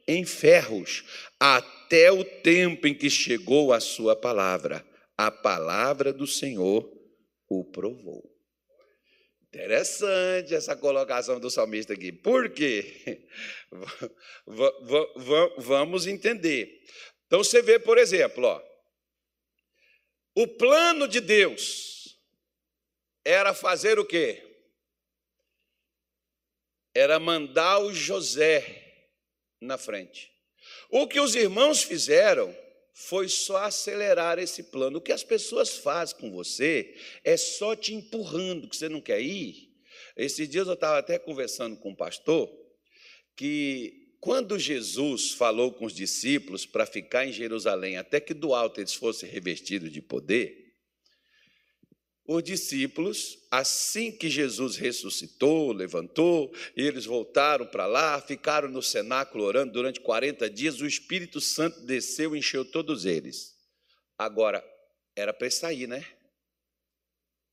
em 0.07 0.25
ferros, 0.25 1.05
até 1.39 2.11
o 2.11 2.25
tempo 2.25 2.87
em 2.87 2.95
que 2.95 3.09
chegou 3.09 3.73
a 3.73 3.81
sua 3.81 4.17
palavra. 4.17 4.85
A 5.17 5.31
palavra 5.31 6.13
do 6.13 6.27
Senhor 6.27 6.91
o 7.49 7.65
provou. 7.65 8.40
Interessante 9.53 10.55
essa 10.55 10.77
colocação 10.77 11.41
do 11.41 11.51
salmista 11.51 11.93
aqui. 11.93 12.13
Por 12.13 12.51
quê? 12.51 13.27
Vamos 15.59 16.07
entender. 16.07 16.81
Então 17.27 17.43
você 17.43 17.61
vê, 17.61 17.77
por 17.79 17.99
exemplo, 17.99 18.45
ó, 18.47 18.63
o 20.37 20.47
plano 20.47 21.09
de 21.09 21.21
Deus 21.21 22.17
era 23.25 23.53
fazer 23.53 23.99
o 23.99 24.05
quê? 24.05 24.41
Era 26.95 27.19
mandar 27.19 27.81
o 27.81 27.93
José 27.93 29.09
na 29.61 29.77
frente. 29.77 30.33
O 30.89 31.09
que 31.09 31.19
os 31.19 31.35
irmãos 31.35 31.83
fizeram 31.83 32.57
foi 33.09 33.29
só 33.29 33.65
acelerar 33.65 34.39
esse 34.39 34.65
plano. 34.65 34.99
O 34.99 35.01
que 35.01 35.13
as 35.13 35.25
pessoas 35.25 35.79
fazem 35.79 36.17
com 36.19 36.31
você 36.31 36.95
é 37.25 37.37
só 37.37 37.75
te 37.75 37.95
empurrando, 37.95 38.69
que 38.69 38.77
você 38.77 38.89
não 38.89 39.01
quer 39.01 39.21
ir. 39.21 39.71
Esses 40.17 40.49
dias 40.49 40.67
eu 40.67 40.75
estava 40.75 40.99
até 40.99 41.19
conversando 41.19 41.77
com 41.79 41.91
um 41.91 41.97
pastor 41.97 42.51
que 43.37 44.17
quando 44.21 44.59
Jesus 44.59 45.33
falou 45.33 45.73
com 45.73 45.87
os 45.87 45.95
discípulos 45.95 46.67
para 46.67 46.85
ficar 46.85 47.27
em 47.27 47.33
Jerusalém 47.33 47.97
até 47.97 48.21
que 48.21 48.35
do 48.35 48.55
alto 48.55 48.81
eles 48.81 48.93
fossem 48.93 49.31
revestidos 49.31 49.91
de 49.91 50.03
poder, 50.03 50.70
os 52.33 52.45
discípulos, 52.45 53.45
assim 53.51 54.13
que 54.13 54.31
Jesus 54.31 54.77
ressuscitou, 54.77 55.73
levantou, 55.73 56.55
eles 56.77 57.05
voltaram 57.05 57.67
para 57.67 57.87
lá, 57.87 58.21
ficaram 58.21 58.69
no 58.69 58.81
cenáculo 58.81 59.43
orando 59.43 59.73
durante 59.73 59.99
40 59.99 60.49
dias, 60.49 60.81
o 60.81 60.87
Espírito 60.87 61.41
Santo 61.41 61.81
desceu 61.81 62.37
e 62.37 62.39
encheu 62.39 62.65
todos 62.65 63.05
eles. 63.05 63.59
Agora, 64.17 64.65
era 65.17 65.35
para 65.35 65.51
sair, 65.51 65.89
né? 65.89 66.07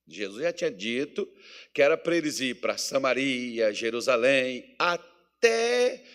Jesus 0.06 0.44
já 0.44 0.54
tinha 0.54 0.70
dito 0.70 1.28
que 1.74 1.82
era 1.82 1.98
para 1.98 2.16
eles 2.16 2.40
ir 2.40 2.62
para 2.62 2.78
Samaria, 2.78 3.74
Jerusalém, 3.74 4.76
até. 4.78 6.06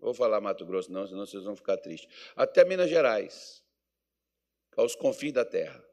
Vou 0.00 0.12
falar 0.12 0.40
Mato 0.40 0.66
Grosso, 0.66 0.90
não, 0.90 1.06
senão 1.06 1.24
vocês 1.24 1.44
vão 1.44 1.54
ficar 1.54 1.76
tristes. 1.76 2.12
Até 2.34 2.64
Minas 2.64 2.90
Gerais, 2.90 3.62
aos 4.76 4.96
confins 4.96 5.32
da 5.32 5.44
terra. 5.44 5.91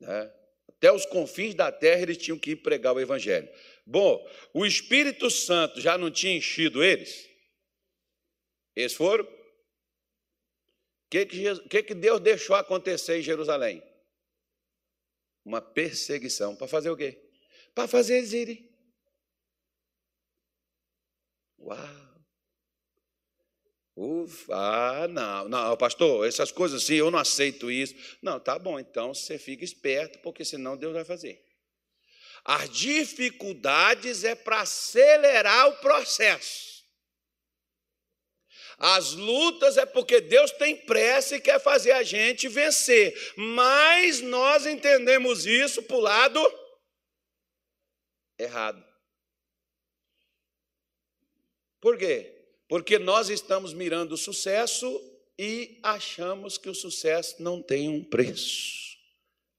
Né? 0.00 0.32
Até 0.68 0.92
os 0.92 1.04
confins 1.06 1.54
da 1.54 1.72
terra 1.72 2.02
eles 2.02 2.18
tinham 2.18 2.38
que 2.38 2.52
ir 2.52 2.56
pregar 2.56 2.94
o 2.94 3.00
Evangelho. 3.00 3.48
Bom, 3.84 4.24
o 4.54 4.64
Espírito 4.64 5.30
Santo 5.30 5.80
já 5.80 5.98
não 5.98 6.10
tinha 6.10 6.36
enchido 6.36 6.84
eles? 6.84 7.28
Eles 8.76 8.94
foram? 8.94 9.24
O 9.24 9.30
que, 11.10 11.26
que, 11.26 11.82
que 11.82 11.94
Deus 11.94 12.20
deixou 12.20 12.54
acontecer 12.54 13.18
em 13.18 13.22
Jerusalém? 13.22 13.82
Uma 15.44 15.60
perseguição. 15.60 16.54
Para 16.54 16.68
fazer 16.68 16.90
o 16.90 16.96
quê? 16.96 17.18
Para 17.74 17.88
fazer 17.88 18.18
eles 18.18 18.32
irem. 18.32 18.68
Uau! 21.58 22.07
Ufa, 24.00 24.54
ah, 24.54 25.08
não, 25.08 25.48
não, 25.48 25.76
pastor, 25.76 26.24
essas 26.24 26.52
coisas 26.52 26.84
assim, 26.84 26.94
eu 26.94 27.10
não 27.10 27.18
aceito 27.18 27.68
isso. 27.68 27.96
Não, 28.22 28.38
tá 28.38 28.56
bom, 28.56 28.78
então 28.78 29.12
você 29.12 29.36
fica 29.36 29.64
esperto, 29.64 30.20
porque 30.20 30.44
senão 30.44 30.76
Deus 30.76 30.92
vai 30.92 31.04
fazer. 31.04 31.44
As 32.44 32.70
dificuldades 32.70 34.22
é 34.22 34.36
para 34.36 34.60
acelerar 34.60 35.68
o 35.68 35.76
processo. 35.78 36.84
As 38.78 39.14
lutas 39.14 39.76
é 39.76 39.84
porque 39.84 40.20
Deus 40.20 40.52
tem 40.52 40.76
pressa 40.76 41.34
e 41.34 41.40
quer 41.40 41.58
fazer 41.58 41.90
a 41.90 42.04
gente 42.04 42.46
vencer. 42.46 43.12
Mas 43.36 44.20
nós 44.20 44.64
entendemos 44.64 45.44
isso 45.44 45.82
para 45.82 45.96
o 45.96 46.00
lado 46.00 46.40
errado. 48.38 48.86
Por 51.80 51.98
quê? 51.98 52.37
Porque 52.68 52.98
nós 52.98 53.30
estamos 53.30 53.72
mirando 53.72 54.12
o 54.12 54.18
sucesso 54.18 55.00
e 55.38 55.78
achamos 55.82 56.58
que 56.58 56.68
o 56.68 56.74
sucesso 56.74 57.42
não 57.42 57.62
tem 57.62 57.88
um 57.88 58.04
preço 58.04 58.98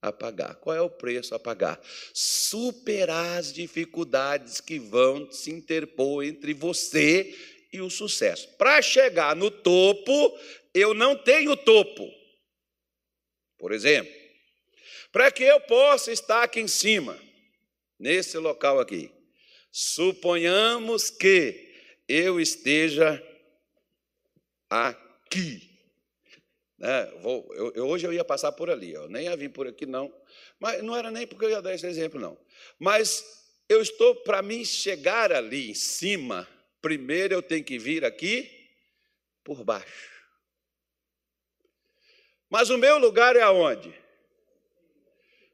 a 0.02 0.12
pagar. 0.12 0.56
Qual 0.56 0.76
é 0.76 0.82
o 0.82 0.90
preço 0.90 1.34
a 1.34 1.40
pagar? 1.40 1.82
Superar 2.14 3.40
as 3.40 3.52
dificuldades 3.52 4.62
que 4.62 4.78
vão 4.78 5.32
se 5.32 5.52
interpor 5.52 6.24
entre 6.24 6.54
você 6.54 7.36
e 7.74 7.82
o 7.82 7.90
sucesso. 7.90 8.48
Para 8.58 8.82
chegar 8.82 9.36
no 9.36 9.50
topo, 9.50 10.38
eu 10.74 10.94
não 10.94 11.16
tenho 11.16 11.58
topo. 11.58 12.08
Por 13.58 13.72
exemplo, 13.72 14.14
para 15.12 15.32
que 15.32 15.44
eu 15.44 15.60
possa 15.62 16.12
estar 16.12 16.44
aqui 16.44 16.60
em 16.60 16.68
cima, 16.68 17.20
nesse 17.98 18.38
local 18.38 18.80
aqui, 18.80 19.12
suponhamos 19.72 21.10
que 21.10 21.69
eu 22.10 22.42
esteja 22.42 23.24
aqui. 24.68 25.70
Né? 26.78 27.06
Vou, 27.22 27.48
eu, 27.54 27.72
eu, 27.76 27.88
hoje 27.88 28.08
eu 28.08 28.12
ia 28.12 28.26
passar 28.26 28.52
por 28.52 28.70
ali, 28.70 28.92
eu 28.92 29.08
nem 29.08 29.26
ia 29.26 29.38
vir 29.38 29.50
por 29.50 29.68
aqui, 29.68 29.86
não. 29.86 30.12
Mas 30.60 30.82
não 30.82 30.96
era 30.96 31.12
nem 31.12 31.28
porque 31.28 31.46
eu 31.46 31.52
ia 31.52 31.62
dar 31.62 31.76
esse 31.76 31.86
exemplo, 31.86 32.20
não. 32.20 32.38
Mas 32.80 33.24
eu 33.70 33.82
estou, 33.82 34.16
para 34.16 34.42
mim 34.42 34.66
chegar 34.66 35.32
ali 35.32 35.70
em 35.70 35.76
cima, 35.76 36.48
primeiro 36.82 37.36
eu 37.36 37.42
tenho 37.44 37.64
que 37.64 37.78
vir 37.78 38.04
aqui 38.04 38.50
por 39.44 39.64
baixo. 39.64 40.10
Mas 42.50 42.72
o 42.72 42.78
meu 42.78 42.98
lugar 42.98 43.36
é 43.36 43.42
aonde? 43.42 43.94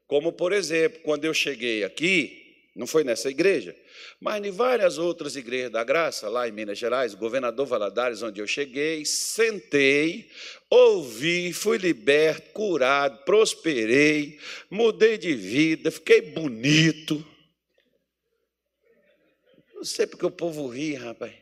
Como, 0.06 0.32
por 0.32 0.52
exemplo, 0.52 1.00
quando 1.00 1.24
eu 1.24 1.34
cheguei 1.34 1.84
aqui, 1.84 2.45
não 2.76 2.86
foi 2.86 3.02
nessa 3.02 3.30
igreja, 3.30 3.74
mas 4.20 4.44
em 4.44 4.50
várias 4.50 4.98
outras 4.98 5.34
igrejas 5.34 5.70
da 5.70 5.82
graça, 5.82 6.28
lá 6.28 6.46
em 6.46 6.52
Minas 6.52 6.78
Gerais, 6.78 7.14
governador 7.14 7.66
Valadares, 7.66 8.22
onde 8.22 8.38
eu 8.38 8.46
cheguei, 8.46 9.02
sentei, 9.06 10.30
ouvi, 10.68 11.54
fui 11.54 11.78
liberto, 11.78 12.52
curado, 12.52 13.24
prosperei, 13.24 14.38
mudei 14.70 15.16
de 15.16 15.34
vida, 15.34 15.90
fiquei 15.90 16.20
bonito. 16.20 17.26
Não 19.74 19.82
sei 19.82 20.06
porque 20.06 20.26
o 20.26 20.30
povo 20.30 20.68
ri, 20.68 20.94
rapaz. 20.94 21.32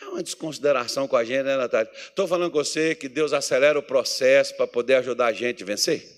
É 0.00 0.04
uma 0.08 0.22
desconsideração 0.22 1.08
com 1.08 1.16
a 1.16 1.24
gente, 1.24 1.44
né, 1.44 1.56
Natália? 1.56 1.90
Estou 1.94 2.28
falando 2.28 2.52
com 2.52 2.58
você 2.58 2.94
que 2.94 3.08
Deus 3.08 3.32
acelera 3.32 3.78
o 3.78 3.82
processo 3.82 4.54
para 4.56 4.66
poder 4.66 4.96
ajudar 4.96 5.26
a 5.28 5.32
gente 5.32 5.62
a 5.62 5.66
vencer. 5.66 6.17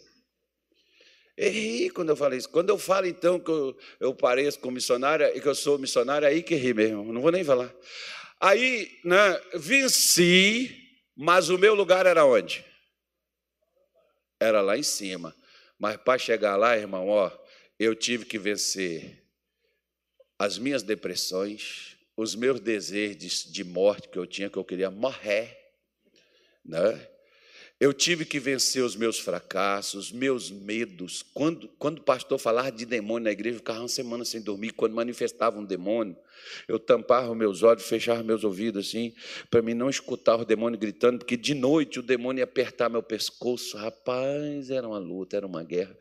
E 1.43 1.89
quando 1.89 2.11
eu 2.11 2.17
falo 2.17 2.35
isso. 2.35 2.51
Quando 2.51 2.69
eu 2.69 2.77
falo, 2.77 3.07
então, 3.07 3.41
que 3.41 3.51
eu, 3.51 3.75
eu 3.99 4.15
pareço 4.15 4.59
com 4.59 4.71
missionária 4.71 5.35
e 5.35 5.41
que 5.41 5.49
eu 5.49 5.55
sou 5.55 5.79
missionária, 5.79 6.29
aí 6.29 6.43
que 6.43 6.55
ri 6.55 6.75
mesmo, 6.75 7.11
não 7.11 7.23
vou 7.23 7.33
nem 7.33 7.43
falar. 7.43 7.75
Aí, 8.39 9.01
né, 9.03 9.41
venci, 9.55 10.71
mas 11.17 11.49
o 11.49 11.57
meu 11.57 11.75
lugar 11.75 12.05
era 12.05 12.27
onde? 12.27 12.63
Era 14.39 14.61
lá 14.61 14.77
em 14.77 14.83
cima. 14.83 15.35
Mas 15.79 15.97
para 15.97 16.19
chegar 16.19 16.57
lá, 16.57 16.77
irmão, 16.77 17.09
ó, 17.09 17.33
eu 17.79 17.95
tive 17.95 18.27
que 18.27 18.39
vencer 18.39 19.27
as 20.39 20.59
minhas 20.59 20.83
depressões, 20.83 21.97
os 22.19 22.35
meus 22.35 22.61
desejos 22.61 23.51
de 23.51 23.65
morte 23.65 24.11
que 24.11 24.19
eu 24.19 24.27
tinha, 24.27 24.51
que 24.51 24.59
eu 24.59 24.65
queria 24.65 24.91
morrer, 24.91 25.57
né? 26.63 27.09
Eu 27.81 27.95
tive 27.95 28.27
que 28.27 28.39
vencer 28.39 28.85
os 28.85 28.95
meus 28.95 29.19
fracassos, 29.19 30.13
meus 30.13 30.51
medos. 30.51 31.25
Quando, 31.33 31.67
quando 31.79 31.97
o 31.97 32.03
pastor 32.03 32.39
falava 32.39 32.71
de 32.71 32.85
demônio 32.85 33.25
na 33.25 33.31
igreja, 33.31 33.55
eu 33.55 33.61
ficava 33.61 33.79
uma 33.79 33.89
semana 33.89 34.23
sem 34.23 34.43
dormir. 34.43 34.73
Quando 34.73 34.95
manifestava 34.95 35.59
um 35.59 35.65
demônio, 35.65 36.15
eu 36.69 36.79
tampava 36.79 37.35
meus 37.35 37.63
olhos, 37.63 37.85
fechava 37.85 38.23
meus 38.23 38.45
ouvidos 38.45 38.89
assim, 38.89 39.15
para 39.51 39.63
mim 39.63 39.75
não 39.75 39.89
escutar 39.89 40.37
o 40.37 40.45
demônio 40.45 40.79
gritando, 40.79 41.19
porque 41.19 41.37
de 41.37 41.55
noite 41.55 41.99
o 41.99 42.03
demônio 42.03 42.41
ia 42.41 42.45
apertar 42.45 42.89
meu 42.89 43.03
pescoço. 43.03 43.77
Rapaz, 43.77 44.71
era 44.71 44.87
uma 44.87 44.99
luta, 44.99 45.37
era 45.37 45.47
uma 45.47 45.63
guerra. 45.63 45.97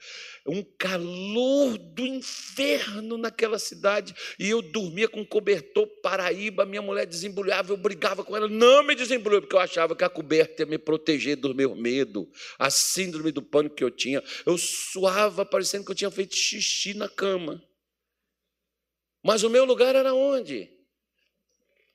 Um 0.46 0.64
calor 0.78 1.78
do 1.78 2.06
inferno 2.06 3.18
naquela 3.18 3.60
cidade. 3.60 4.14
E 4.40 4.50
eu 4.50 4.62
dormia 4.62 5.08
com 5.08 5.22
um 5.22 5.26
cobertor 5.26 5.88
paraíba, 6.02 6.66
minha 6.66 6.82
mulher 6.82 7.06
desembrulhava, 7.06 7.72
eu 7.72 7.78
brigava 7.78 8.24
com 8.24 8.36
ela, 8.36 8.48
não 8.48 8.84
me 8.84 8.96
desembrulhou, 8.96 9.42
porque 9.42 9.56
eu 9.56 9.60
achava 9.60 9.96
que 9.96 10.04
a 10.04 10.10
coberta 10.10 10.64
ia 10.64 10.66
me 10.66 10.78
proteger 10.78 11.36
do 11.36 11.54
meu 11.54 11.76
medo, 11.76 12.30
a 12.58 12.70
síndrome 12.70 13.32
do 13.32 13.42
pânico 13.42 13.76
que 13.76 13.84
eu 13.84 13.92
tinha. 13.92 14.24
Eu 14.46 14.58
suava, 14.58 15.46
parecendo 15.46 15.86
que 15.86 15.92
eu 15.92 15.96
tinha 15.96 16.12
feito 16.12 16.36
xixi 16.36 16.94
na 16.94 17.10
cama. 17.10 17.64
Mas 19.24 19.44
o 19.44 19.50
meu 19.50 19.66
lugar 19.66 19.96
era 19.96 20.14
onde? 20.14 20.70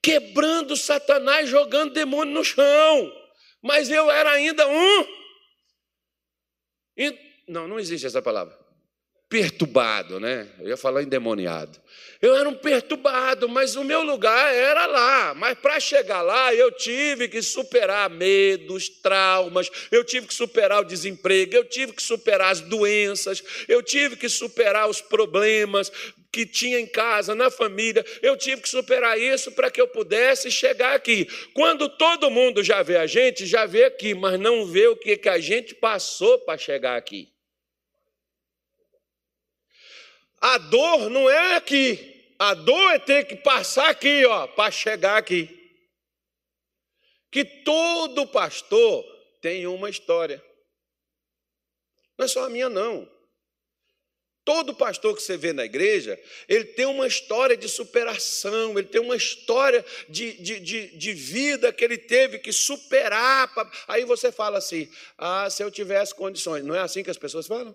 Quebrando 0.03 0.77
Satanás, 0.77 1.49
jogando 1.49 1.95
demônio 1.95 2.35
no 2.35 2.45
chão. 2.45 3.13
Mas 3.63 3.91
eu 3.91 4.11
era 4.11 4.33
ainda 4.33 4.69
um. 4.69 5.07
Não, 7.49 7.67
não 7.67 7.81
existe 7.81 8.07
essa 8.07 8.21
palavra. 8.21 8.55
Perturbado, 9.29 10.21
né? 10.21 10.49
Eu 10.61 10.69
ia 10.69 10.77
falar 10.77 11.03
endemoniado. 11.03 11.81
Eu 12.21 12.37
era 12.37 12.49
um 12.49 12.55
perturbado, 12.55 13.49
mas 13.49 13.75
o 13.75 13.83
meu 13.83 14.03
lugar 14.03 14.55
era 14.55 14.87
lá. 14.87 15.35
Mas 15.35 15.59
para 15.59 15.81
chegar 15.81 16.21
lá, 16.21 16.55
eu 16.55 16.71
tive 16.71 17.27
que 17.27 17.43
superar 17.43 18.09
medos, 18.11 18.89
traumas, 18.89 19.71
eu 19.91 20.05
tive 20.05 20.27
que 20.27 20.35
superar 20.35 20.83
o 20.83 20.87
desemprego, 20.87 21.57
eu 21.57 21.65
tive 21.65 21.93
que 21.93 22.03
superar 22.03 22.53
as 22.53 22.61
doenças, 22.61 23.43
eu 23.67 23.83
tive 23.83 24.17
que 24.17 24.29
superar 24.29 24.89
os 24.89 25.01
problemas 25.01 25.91
que 26.35 26.45
tinha 26.45 26.81
em 26.81 26.87
casa, 26.87 27.33
na 27.33 27.49
família. 27.49 28.05
Eu 28.21 28.37
tive 28.37 28.63
que 28.63 28.69
superar 28.69 29.17
isso 29.17 29.53
para 29.53 29.71
que 29.71 29.81
eu 29.81 29.87
pudesse 29.87 30.51
chegar 30.51 30.93
aqui. 30.93 31.29
Quando 31.55 31.89
todo 31.89 32.29
mundo 32.29 32.61
já 32.61 32.83
vê 32.83 32.97
a 32.97 33.07
gente, 33.07 33.47
já 33.47 33.67
vê 33.67 33.85
aqui, 33.85 34.15
mas 34.15 34.41
não 34.41 34.67
vê 34.67 34.89
o 34.89 34.97
que, 34.97 35.17
que 35.17 35.29
a 35.29 35.39
gente 35.39 35.77
passou 35.77 36.41
para 36.41 36.59
chegar 36.59 36.97
aqui. 36.97 37.33
A 40.41 40.59
dor 40.59 41.09
não 41.09 41.31
é 41.31 41.55
aqui. 41.55 42.35
A 42.37 42.53
dor 42.53 42.91
é 42.95 42.99
ter 42.99 43.29
que 43.29 43.37
passar 43.37 43.89
aqui, 43.91 44.27
ó, 44.27 44.49
para 44.49 44.73
chegar 44.73 45.17
aqui. 45.17 45.49
Que 47.31 47.45
todo 47.45 48.27
pastor 48.27 49.05
tem 49.41 49.69
uma 49.69 49.89
história. 49.89 50.45
Não 52.19 52.25
é 52.25 52.29
só 52.29 52.45
a 52.45 52.51
minha, 52.51 52.69
não. 52.69 53.09
Todo 54.45 54.75
pastor 54.75 55.17
que 55.17 55.23
você 55.23 55.39
vê 55.39 55.55
na 55.55 55.65
igreja, 55.65 56.21
ele 56.47 56.65
tem 56.65 56.85
uma 56.85 57.07
história 57.07 57.57
de 57.57 57.67
superação, 57.67 58.79
ele 58.79 58.89
tem 58.89 59.01
uma 59.01 59.17
história 59.17 59.83
de, 60.07 60.35
de, 60.35 60.61
de, 60.61 60.99
de 60.99 61.13
vida 61.15 61.73
que 61.73 61.83
ele 61.83 61.97
teve 61.97 62.39
que 62.39 62.53
superar. 62.53 63.51
Aí 63.89 64.05
você 64.05 64.31
fala 64.31 64.59
assim: 64.59 64.87
ah, 65.17 65.49
se 65.49 65.63
eu 65.63 65.71
tivesse 65.71 66.15
condições. 66.15 66.63
Não 66.63 66.75
é 66.75 66.81
assim 66.81 67.03
que 67.03 67.11
as 67.11 67.17
pessoas 67.17 67.47
falam? 67.47 67.75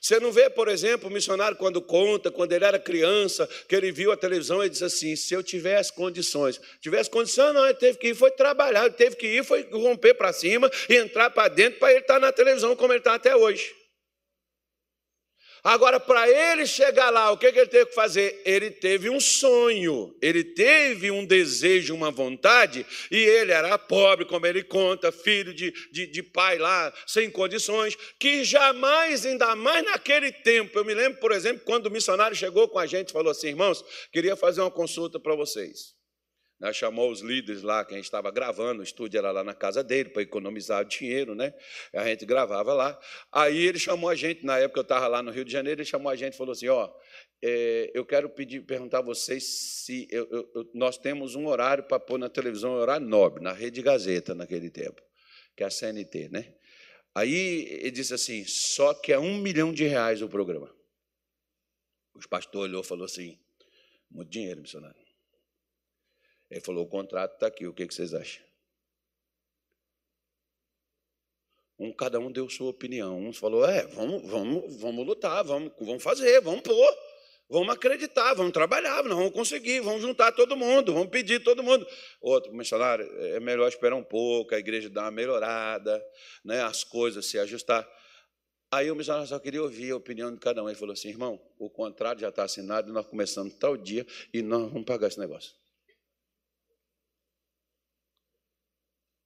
Você 0.00 0.18
não 0.18 0.32
vê, 0.32 0.50
por 0.50 0.66
exemplo, 0.66 1.08
o 1.08 1.12
missionário 1.12 1.56
quando 1.56 1.80
conta, 1.80 2.28
quando 2.28 2.52
ele 2.52 2.64
era 2.64 2.80
criança, 2.80 3.48
que 3.68 3.76
ele 3.76 3.92
viu 3.92 4.10
a 4.10 4.16
televisão 4.16 4.64
e 4.64 4.68
disse 4.68 4.84
assim: 4.84 5.14
se 5.14 5.32
eu 5.32 5.44
tivesse 5.44 5.92
condições, 5.92 6.60
tivesse 6.80 7.08
condição, 7.08 7.52
não, 7.52 7.64
ele 7.64 7.74
teve 7.74 7.98
que 7.98 8.08
ir, 8.08 8.14
foi 8.16 8.32
trabalhar, 8.32 8.86
ele 8.86 8.94
teve 8.94 9.14
que 9.14 9.28
ir, 9.28 9.44
foi 9.44 9.62
romper 9.70 10.14
para 10.14 10.32
cima 10.32 10.68
e 10.88 10.96
entrar 10.96 11.30
para 11.30 11.46
dentro 11.46 11.78
para 11.78 11.92
ele 11.92 12.00
estar 12.00 12.18
na 12.18 12.32
televisão 12.32 12.74
como 12.74 12.92
ele 12.92 12.98
está 12.98 13.14
até 13.14 13.36
hoje. 13.36 13.77
Agora, 15.68 16.00
para 16.00 16.26
ele 16.26 16.66
chegar 16.66 17.10
lá, 17.10 17.30
o 17.30 17.36
que, 17.36 17.52
que 17.52 17.58
ele 17.58 17.68
teve 17.68 17.90
que 17.90 17.94
fazer? 17.94 18.40
Ele 18.42 18.70
teve 18.70 19.10
um 19.10 19.20
sonho, 19.20 20.16
ele 20.22 20.42
teve 20.42 21.10
um 21.10 21.26
desejo, 21.26 21.94
uma 21.94 22.10
vontade, 22.10 22.86
e 23.10 23.18
ele 23.18 23.52
era 23.52 23.76
pobre, 23.76 24.24
como 24.24 24.46
ele 24.46 24.62
conta, 24.62 25.12
filho 25.12 25.52
de, 25.52 25.70
de, 25.92 26.06
de 26.06 26.22
pai 26.22 26.56
lá, 26.56 26.90
sem 27.06 27.30
condições, 27.30 27.94
que 28.18 28.44
jamais, 28.44 29.26
ainda 29.26 29.54
mais 29.54 29.84
naquele 29.84 30.32
tempo, 30.32 30.78
eu 30.78 30.86
me 30.86 30.94
lembro, 30.94 31.20
por 31.20 31.32
exemplo, 31.32 31.62
quando 31.66 31.88
o 31.88 31.90
missionário 31.90 32.34
chegou 32.34 32.66
com 32.66 32.78
a 32.78 32.86
gente 32.86 33.10
e 33.10 33.12
falou 33.12 33.30
assim: 33.30 33.48
irmãos, 33.48 33.84
queria 34.10 34.36
fazer 34.36 34.62
uma 34.62 34.70
consulta 34.70 35.20
para 35.20 35.34
vocês. 35.34 35.97
Né, 36.60 36.72
chamou 36.72 37.10
os 37.10 37.20
líderes 37.20 37.62
lá, 37.62 37.84
que 37.84 37.94
a 37.94 37.96
gente 37.96 38.06
estava 38.06 38.32
gravando, 38.32 38.80
o 38.80 38.82
estúdio 38.82 39.18
era 39.18 39.30
lá 39.30 39.44
na 39.44 39.54
casa 39.54 39.84
dele, 39.84 40.08
para 40.08 40.22
economizar 40.22 40.84
dinheiro, 40.84 41.34
né? 41.34 41.54
A 41.94 42.04
gente 42.06 42.26
gravava 42.26 42.74
lá. 42.74 42.98
Aí 43.30 43.58
ele 43.58 43.78
chamou 43.78 44.10
a 44.10 44.14
gente, 44.16 44.44
na 44.44 44.58
época 44.58 44.80
eu 44.80 44.82
estava 44.82 45.06
lá 45.06 45.22
no 45.22 45.30
Rio 45.30 45.44
de 45.44 45.52
Janeiro, 45.52 45.80
ele 45.80 45.88
chamou 45.88 46.10
a 46.10 46.16
gente 46.16 46.34
e 46.34 46.36
falou 46.36 46.52
assim: 46.52 46.66
Ó, 46.66 46.92
é, 47.40 47.92
eu 47.94 48.04
quero 48.04 48.28
pedir, 48.28 48.60
perguntar 48.62 48.98
a 48.98 49.02
vocês 49.02 49.44
se 49.84 50.08
eu, 50.10 50.28
eu, 50.30 50.70
nós 50.74 50.98
temos 50.98 51.36
um 51.36 51.46
horário 51.46 51.84
para 51.84 52.00
pôr 52.00 52.18
na 52.18 52.28
televisão, 52.28 52.72
um 52.72 52.78
horário 52.78 53.06
nobre, 53.06 53.40
na 53.40 53.52
Rede 53.52 53.80
Gazeta, 53.80 54.34
naquele 54.34 54.68
tempo, 54.68 55.00
que 55.56 55.62
é 55.62 55.66
a 55.66 55.70
CNT, 55.70 56.28
né? 56.30 56.54
Aí 57.14 57.68
ele 57.80 57.92
disse 57.92 58.14
assim: 58.14 58.44
só 58.44 58.94
que 58.94 59.12
é 59.12 59.18
um 59.18 59.38
milhão 59.38 59.72
de 59.72 59.84
reais 59.84 60.22
o 60.22 60.28
programa. 60.28 60.74
Os 62.14 62.26
pastores 62.26 62.70
olhou 62.70 62.82
e 62.82 62.86
falou 62.86 63.04
assim: 63.04 63.38
muito 64.10 64.28
dinheiro, 64.28 64.60
missionário. 64.60 65.07
Ele 66.50 66.60
falou: 66.60 66.84
o 66.84 66.88
contrato 66.88 67.34
está 67.34 67.46
aqui, 67.46 67.66
o 67.66 67.74
que, 67.74 67.84
vocês 67.84 68.14
acham? 68.14 68.42
Um, 71.78 71.92
cada 71.92 72.18
um 72.18 72.30
deu 72.32 72.48
sua 72.48 72.70
opinião. 72.70 73.18
Um 73.18 73.32
falou: 73.32 73.64
é, 73.64 73.86
vamos, 73.86 74.28
vamos, 74.28 74.80
vamos 74.80 75.06
lutar, 75.06 75.44
vamos, 75.44 75.72
vamos 75.78 76.02
fazer, 76.02 76.40
vamos 76.40 76.62
pôr, 76.62 76.98
vamos 77.48 77.72
acreditar, 77.72 78.34
vamos 78.34 78.52
trabalhar, 78.52 79.04
nós 79.04 79.16
vamos 79.16 79.32
conseguir, 79.32 79.80
vamos 79.80 80.02
juntar 80.02 80.32
todo 80.32 80.56
mundo, 80.56 80.92
vamos 80.92 81.10
pedir 81.10 81.42
todo 81.42 81.62
mundo. 81.62 81.86
Outro 82.20 82.52
missionário, 82.52 83.06
é 83.34 83.38
melhor 83.38 83.68
esperar 83.68 83.96
um 83.96 84.02
pouco, 84.02 84.54
a 84.54 84.58
igreja 84.58 84.88
dar 84.88 85.02
uma 85.02 85.10
melhorada, 85.10 86.04
né, 86.44 86.62
as 86.62 86.82
coisas 86.82 87.26
se 87.26 87.38
ajustar. 87.38 87.88
Aí 88.70 88.90
o 88.90 88.96
missionário 88.96 89.28
só 89.28 89.38
queria 89.38 89.62
ouvir 89.62 89.92
a 89.92 89.96
opinião 89.96 90.32
de 90.32 90.40
cada 90.40 90.62
um. 90.62 90.68
Ele 90.68 90.78
falou 90.78 90.94
assim: 90.94 91.08
irmão, 91.08 91.40
o 91.58 91.70
contrato 91.70 92.20
já 92.20 92.30
está 92.30 92.44
assinado, 92.44 92.92
nós 92.92 93.06
começamos 93.06 93.54
tal 93.54 93.76
dia 93.76 94.06
e 94.32 94.42
nós 94.42 94.70
vamos 94.70 94.84
pagar 94.84 95.08
esse 95.08 95.20
negócio. 95.20 95.52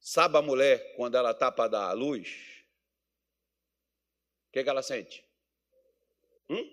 Sabe 0.04 0.36
a 0.36 0.42
mulher, 0.42 0.96
quando 0.96 1.16
ela 1.16 1.30
está 1.30 1.52
para 1.52 1.68
dar 1.70 1.84
a 1.84 1.92
luz, 1.92 2.28
o 4.48 4.52
que, 4.52 4.64
que 4.64 4.68
ela 4.68 4.82
sente? 4.82 5.24
Hum? 6.50 6.68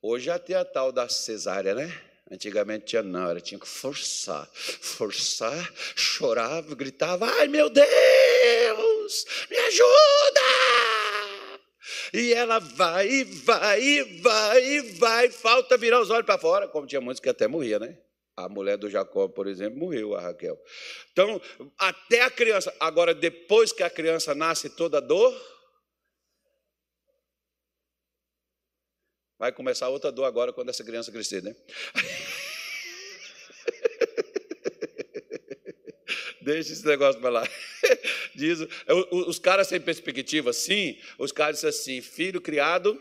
Hoje 0.00 0.38
tem 0.38 0.54
a 0.54 0.64
tal 0.64 0.92
da 0.92 1.08
cesárea, 1.08 1.74
né? 1.74 1.92
Antigamente 2.30 2.86
tinha 2.86 3.02
não, 3.02 3.28
ela 3.28 3.40
tinha 3.40 3.58
que 3.58 3.66
forçar, 3.66 4.48
forçar, 4.54 5.72
chorava, 5.96 6.76
gritava: 6.76 7.26
Ai 7.26 7.48
meu 7.48 7.68
Deus, 7.68 9.26
me 9.50 9.56
ajuda! 9.56 10.40
E 12.14 12.32
ela 12.32 12.60
vai, 12.60 13.24
vai, 13.24 14.04
vai, 14.20 14.80
vai, 14.92 15.30
falta 15.30 15.76
virar 15.76 16.00
os 16.00 16.10
olhos 16.10 16.24
para 16.24 16.38
fora, 16.38 16.68
como 16.68 16.86
tinha 16.86 17.00
muitos 17.00 17.20
que 17.20 17.28
até 17.28 17.48
morria, 17.48 17.80
né? 17.80 17.98
A 18.36 18.50
mulher 18.50 18.76
do 18.76 18.90
Jacó, 18.90 19.28
por 19.28 19.46
exemplo, 19.46 19.78
morreu, 19.78 20.14
a 20.14 20.20
Raquel. 20.20 20.62
Então, 21.10 21.40
até 21.78 22.20
a 22.20 22.30
criança. 22.30 22.74
Agora, 22.78 23.14
depois 23.14 23.72
que 23.72 23.82
a 23.82 23.88
criança 23.88 24.34
nasce 24.34 24.68
toda 24.68 25.00
dor, 25.00 25.34
vai 29.38 29.50
começar 29.52 29.88
outra 29.88 30.12
dor 30.12 30.24
agora 30.24 30.52
quando 30.52 30.68
essa 30.68 30.84
criança 30.84 31.10
crescer, 31.10 31.42
né? 31.42 31.56
Deixa 36.42 36.74
esse 36.74 36.86
negócio 36.86 37.18
para 37.20 37.30
lá. 37.30 37.48
Diz, 38.36 38.60
os 39.10 39.38
caras 39.38 39.66
sem 39.68 39.80
perspectiva, 39.80 40.52
sim, 40.52 41.00
os 41.18 41.32
caras 41.32 41.56
dizem 41.56 41.70
assim: 41.70 42.02
filho 42.02 42.40
criado 42.40 43.00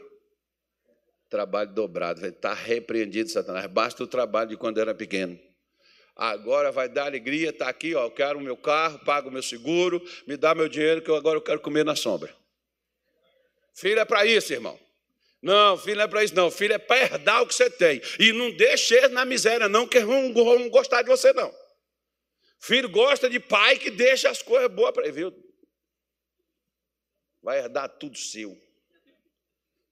Trabalho 1.35 1.69
dobrado. 1.71 2.25
Está 2.25 2.53
repreendido, 2.53 3.29
Satanás. 3.29 3.65
Basta 3.65 4.01
o 4.01 4.07
trabalho 4.07 4.51
de 4.51 4.55
quando 4.55 4.79
era 4.79 4.95
pequeno. 4.95 5.37
Agora 6.15 6.71
vai 6.71 6.87
dar 6.87 7.07
alegria, 7.07 7.49
está 7.49 7.67
aqui, 7.67 7.93
ó, 7.93 8.05
eu 8.05 8.11
quero 8.11 8.39
o 8.39 8.41
meu 8.41 8.55
carro, 8.55 8.99
pago 8.99 9.27
o 9.27 9.31
meu 9.33 9.43
seguro, 9.43 10.01
me 10.25 10.37
dá 10.37 10.55
meu 10.55 10.69
dinheiro, 10.69 11.01
que 11.01 11.09
eu 11.09 11.15
agora 11.15 11.37
eu 11.37 11.41
quero 11.41 11.59
comer 11.59 11.83
na 11.83 11.93
sombra. 11.93 12.33
Filho 13.73 13.99
é 13.99 14.05
para 14.05 14.25
isso, 14.25 14.53
irmão. 14.53 14.79
Não, 15.41 15.77
filho 15.77 15.97
não 15.97 16.03
é 16.05 16.07
para 16.07 16.23
isso, 16.23 16.33
não. 16.33 16.49
Filho 16.49 16.71
é 16.75 16.77
para 16.77 17.01
herdar 17.01 17.41
o 17.41 17.47
que 17.47 17.53
você 17.53 17.69
tem. 17.69 18.01
E 18.17 18.31
não 18.31 18.49
deixe 18.51 19.09
na 19.09 19.25
miséria, 19.25 19.67
não, 19.67 19.85
que 19.85 19.99
vão, 19.99 20.33
vão 20.33 20.69
gostar 20.69 21.01
de 21.01 21.09
você, 21.09 21.33
não. 21.33 21.53
Filho 22.59 22.89
gosta 22.89 23.29
de 23.29 23.41
pai 23.41 23.77
que 23.77 23.91
deixa 23.91 24.29
as 24.29 24.41
coisas 24.41 24.71
boas 24.71 24.93
para 24.93 25.03
ele, 25.03 25.11
viu? 25.11 25.53
Vai 27.43 27.59
herdar 27.59 27.89
tudo 27.89 28.17
seu. 28.17 28.57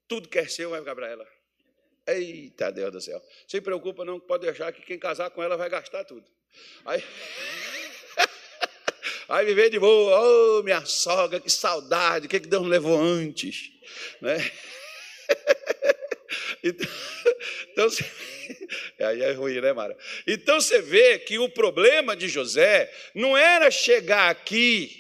Tudo 0.07 0.29
que 0.29 0.39
é 0.39 0.47
seu 0.47 0.69
vai 0.69 0.79
ficar 0.79 0.95
para 0.95 1.09
ela. 1.09 1.32
Eita 2.05 2.71
Deus 2.71 2.91
do 2.91 3.01
céu. 3.01 3.21
Se 3.47 3.61
preocupa, 3.61 4.03
não, 4.03 4.19
pode 4.19 4.45
deixar 4.45 4.71
que 4.71 4.81
quem 4.81 4.99
casar 4.99 5.29
com 5.29 5.41
ela 5.41 5.55
vai 5.55 5.69
gastar 5.69 6.03
tudo. 6.03 6.25
Aí. 6.85 7.03
Aí 9.29 9.45
viver 9.45 9.69
de 9.69 9.79
boa, 9.79 10.19
oh 10.19 10.63
minha 10.63 10.85
sogra, 10.85 11.39
que 11.39 11.49
saudade, 11.49 12.25
o 12.25 12.29
que, 12.29 12.41
que 12.41 12.47
Deus 12.47 12.63
me 12.63 12.69
levou 12.69 12.99
antes? 12.99 13.71
Né? 14.21 14.37
Então, 16.63 16.87
então 17.71 17.87
aí 19.07 19.21
é 19.21 19.31
ruim, 19.33 19.59
né, 19.59 19.73
Mara? 19.73 19.97
Então 20.25 20.61
você 20.61 20.81
vê 20.81 21.19
que 21.19 21.37
o 21.37 21.49
problema 21.49 22.15
de 22.15 22.29
José 22.29 22.91
não 23.13 23.37
era 23.37 23.69
chegar 23.69 24.29
aqui 24.29 24.91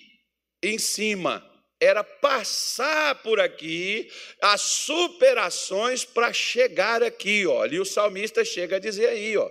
em 0.61 0.77
cima, 0.77 1.49
era 1.79 2.03
passar 2.03 3.21
por 3.21 3.39
aqui 3.39 4.09
as 4.41 4.61
superações 4.61 6.05
para 6.05 6.31
chegar 6.31 7.03
aqui, 7.03 7.45
ó. 7.45 7.65
E 7.65 7.79
o 7.79 7.85
salmista 7.85 8.45
chega 8.45 8.77
a 8.77 8.79
dizer 8.79 9.09
aí, 9.09 9.35
ó, 9.35 9.49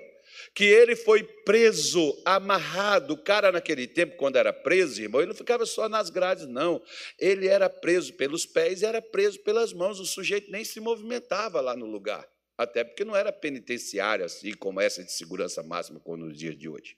que 0.54 0.64
ele 0.64 0.96
foi 0.96 1.22
preso, 1.22 2.20
amarrado. 2.24 3.14
O 3.14 3.22
cara 3.22 3.52
naquele 3.52 3.86
tempo, 3.86 4.16
quando 4.16 4.36
era 4.36 4.52
preso, 4.52 5.00
irmão, 5.00 5.20
ele 5.20 5.28
não 5.28 5.36
ficava 5.36 5.64
só 5.66 5.88
nas 5.88 6.10
grades, 6.10 6.46
não. 6.46 6.82
Ele 7.18 7.46
era 7.46 7.68
preso 7.68 8.12
pelos 8.14 8.44
pés 8.46 8.82
e 8.82 8.86
era 8.86 9.00
preso 9.00 9.40
pelas 9.40 9.72
mãos. 9.72 10.00
O 10.00 10.04
sujeito 10.04 10.50
nem 10.50 10.64
se 10.64 10.80
movimentava 10.80 11.60
lá 11.60 11.76
no 11.76 11.86
lugar. 11.86 12.28
Até 12.56 12.84
porque 12.84 13.04
não 13.04 13.16
era 13.16 13.32
penitenciária 13.32 14.26
assim 14.26 14.52
como 14.52 14.80
essa 14.80 15.02
de 15.02 15.12
segurança 15.12 15.62
máxima 15.62 15.98
como 16.00 16.18
nos 16.18 16.38
dias 16.38 16.56
de 16.56 16.68
hoje. 16.68 16.96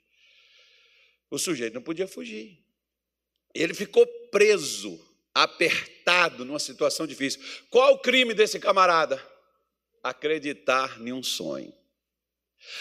O 1.30 1.38
sujeito 1.38 1.74
não 1.74 1.82
podia 1.82 2.06
fugir. 2.06 2.58
Ele 3.54 3.72
ficou 3.72 4.06
preso 4.30 5.00
apertado, 5.34 6.44
numa 6.44 6.58
situação 6.58 7.06
difícil. 7.06 7.40
Qual 7.68 7.94
o 7.94 7.98
crime 7.98 8.32
desse 8.32 8.58
camarada? 8.60 9.20
Acreditar 10.02 11.00
em 11.00 11.12
um 11.12 11.22
sonho. 11.22 11.74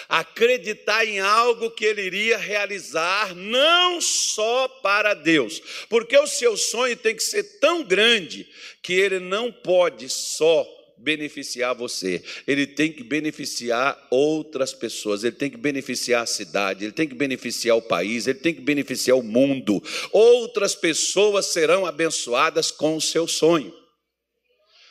Acreditar 0.08 1.06
em 1.06 1.20
algo 1.20 1.72
que 1.72 1.84
ele 1.84 2.04
iria 2.04 2.38
realizar, 2.38 3.36
não 3.36 4.00
só 4.00 4.68
para 4.68 5.14
Deus, 5.14 5.62
porque 5.90 6.18
o 6.18 6.28
seu 6.28 6.56
sonho 6.56 6.96
tem 6.96 7.16
que 7.16 7.24
ser 7.24 7.60
tão 7.60 7.84
grande 7.84 8.48
que 8.82 8.94
ele 8.94 9.20
não 9.20 9.52
pode 9.52 10.08
só 10.10 10.66
beneficiar 11.04 11.76
você, 11.76 12.24
ele 12.48 12.66
tem 12.66 12.92
que 12.92 13.04
beneficiar 13.04 14.08
outras 14.10 14.74
pessoas, 14.74 15.24
ele 15.24 15.36
tem 15.36 15.50
que 15.50 15.58
beneficiar 15.58 16.24
a 16.24 16.26
cidade, 16.26 16.86
ele 16.86 16.94
tem 16.94 17.08
que 17.08 17.14
beneficiar 17.14 17.78
o 17.78 17.82
país, 17.82 18.26
ele 18.26 18.40
tem 18.40 18.54
que 18.54 18.62
beneficiar 18.62 19.18
o 19.18 19.24
mundo. 19.24 19.84
Outras 20.12 20.74
pessoas 20.74 21.48
serão 21.48 21.86
abençoadas 21.86 22.72
com 22.72 22.96
o 22.96 23.02
seu 23.02 23.28
sonho. 23.28 23.74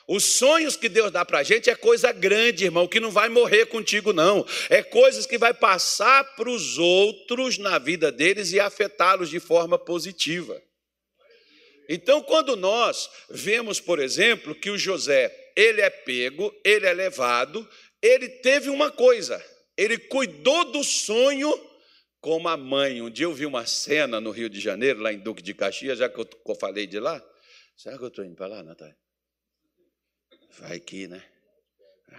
Os 0.06 0.24
sonhos 0.24 0.76
que 0.76 0.88
Deus 0.88 1.10
dá 1.10 1.24
para 1.24 1.38
a 1.38 1.42
gente 1.42 1.70
é 1.70 1.74
coisa 1.74 2.12
grande, 2.12 2.64
irmão, 2.64 2.88
que 2.88 3.00
não 3.00 3.10
vai 3.10 3.28
morrer 3.28 3.66
contigo, 3.66 4.12
não. 4.12 4.44
É 4.68 4.82
coisas 4.82 5.24
que 5.24 5.38
vai 5.38 5.54
passar 5.54 6.24
para 6.36 6.50
os 6.50 6.76
outros 6.76 7.56
na 7.56 7.78
vida 7.78 8.12
deles 8.12 8.52
e 8.52 8.60
afetá-los 8.60 9.30
de 9.30 9.40
forma 9.40 9.78
positiva. 9.78 10.60
Então, 11.88 12.22
quando 12.22 12.56
nós 12.56 13.08
vemos, 13.30 13.80
por 13.80 13.98
exemplo, 13.98 14.54
que 14.54 14.70
o 14.70 14.78
José 14.78 15.41
ele 15.56 15.80
é 15.80 15.90
pego, 15.90 16.54
ele 16.64 16.86
é 16.86 16.92
levado, 16.92 17.68
ele 18.00 18.28
teve 18.28 18.68
uma 18.68 18.90
coisa, 18.90 19.44
ele 19.76 19.98
cuidou 19.98 20.70
do 20.72 20.82
sonho 20.82 21.52
como 22.20 22.48
a 22.48 22.56
mãe. 22.56 23.02
Um 23.02 23.10
dia 23.10 23.26
eu 23.26 23.32
vi 23.32 23.44
uma 23.44 23.66
cena 23.66 24.20
no 24.20 24.30
Rio 24.30 24.48
de 24.48 24.60
Janeiro, 24.60 25.00
lá 25.00 25.12
em 25.12 25.18
Duque 25.18 25.42
de 25.42 25.52
Caxias, 25.52 25.98
já 25.98 26.08
que 26.08 26.18
eu 26.18 26.54
falei 26.54 26.86
de 26.86 26.98
lá. 26.98 27.22
Será 27.76 27.98
que 27.98 28.04
eu 28.04 28.08
estou 28.08 28.24
indo 28.24 28.36
para 28.36 28.46
lá, 28.46 28.62
Natália? 28.62 28.96
Vai 30.58 30.76
aqui, 30.76 31.08
né? 31.08 31.22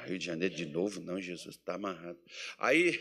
Rio 0.05 0.19
de 0.19 0.25
Janeiro 0.25 0.53
de 0.53 0.65
novo? 0.65 0.99
Não, 0.99 1.21
Jesus, 1.21 1.55
está 1.55 1.75
amarrado. 1.75 2.19
Aí, 2.57 2.99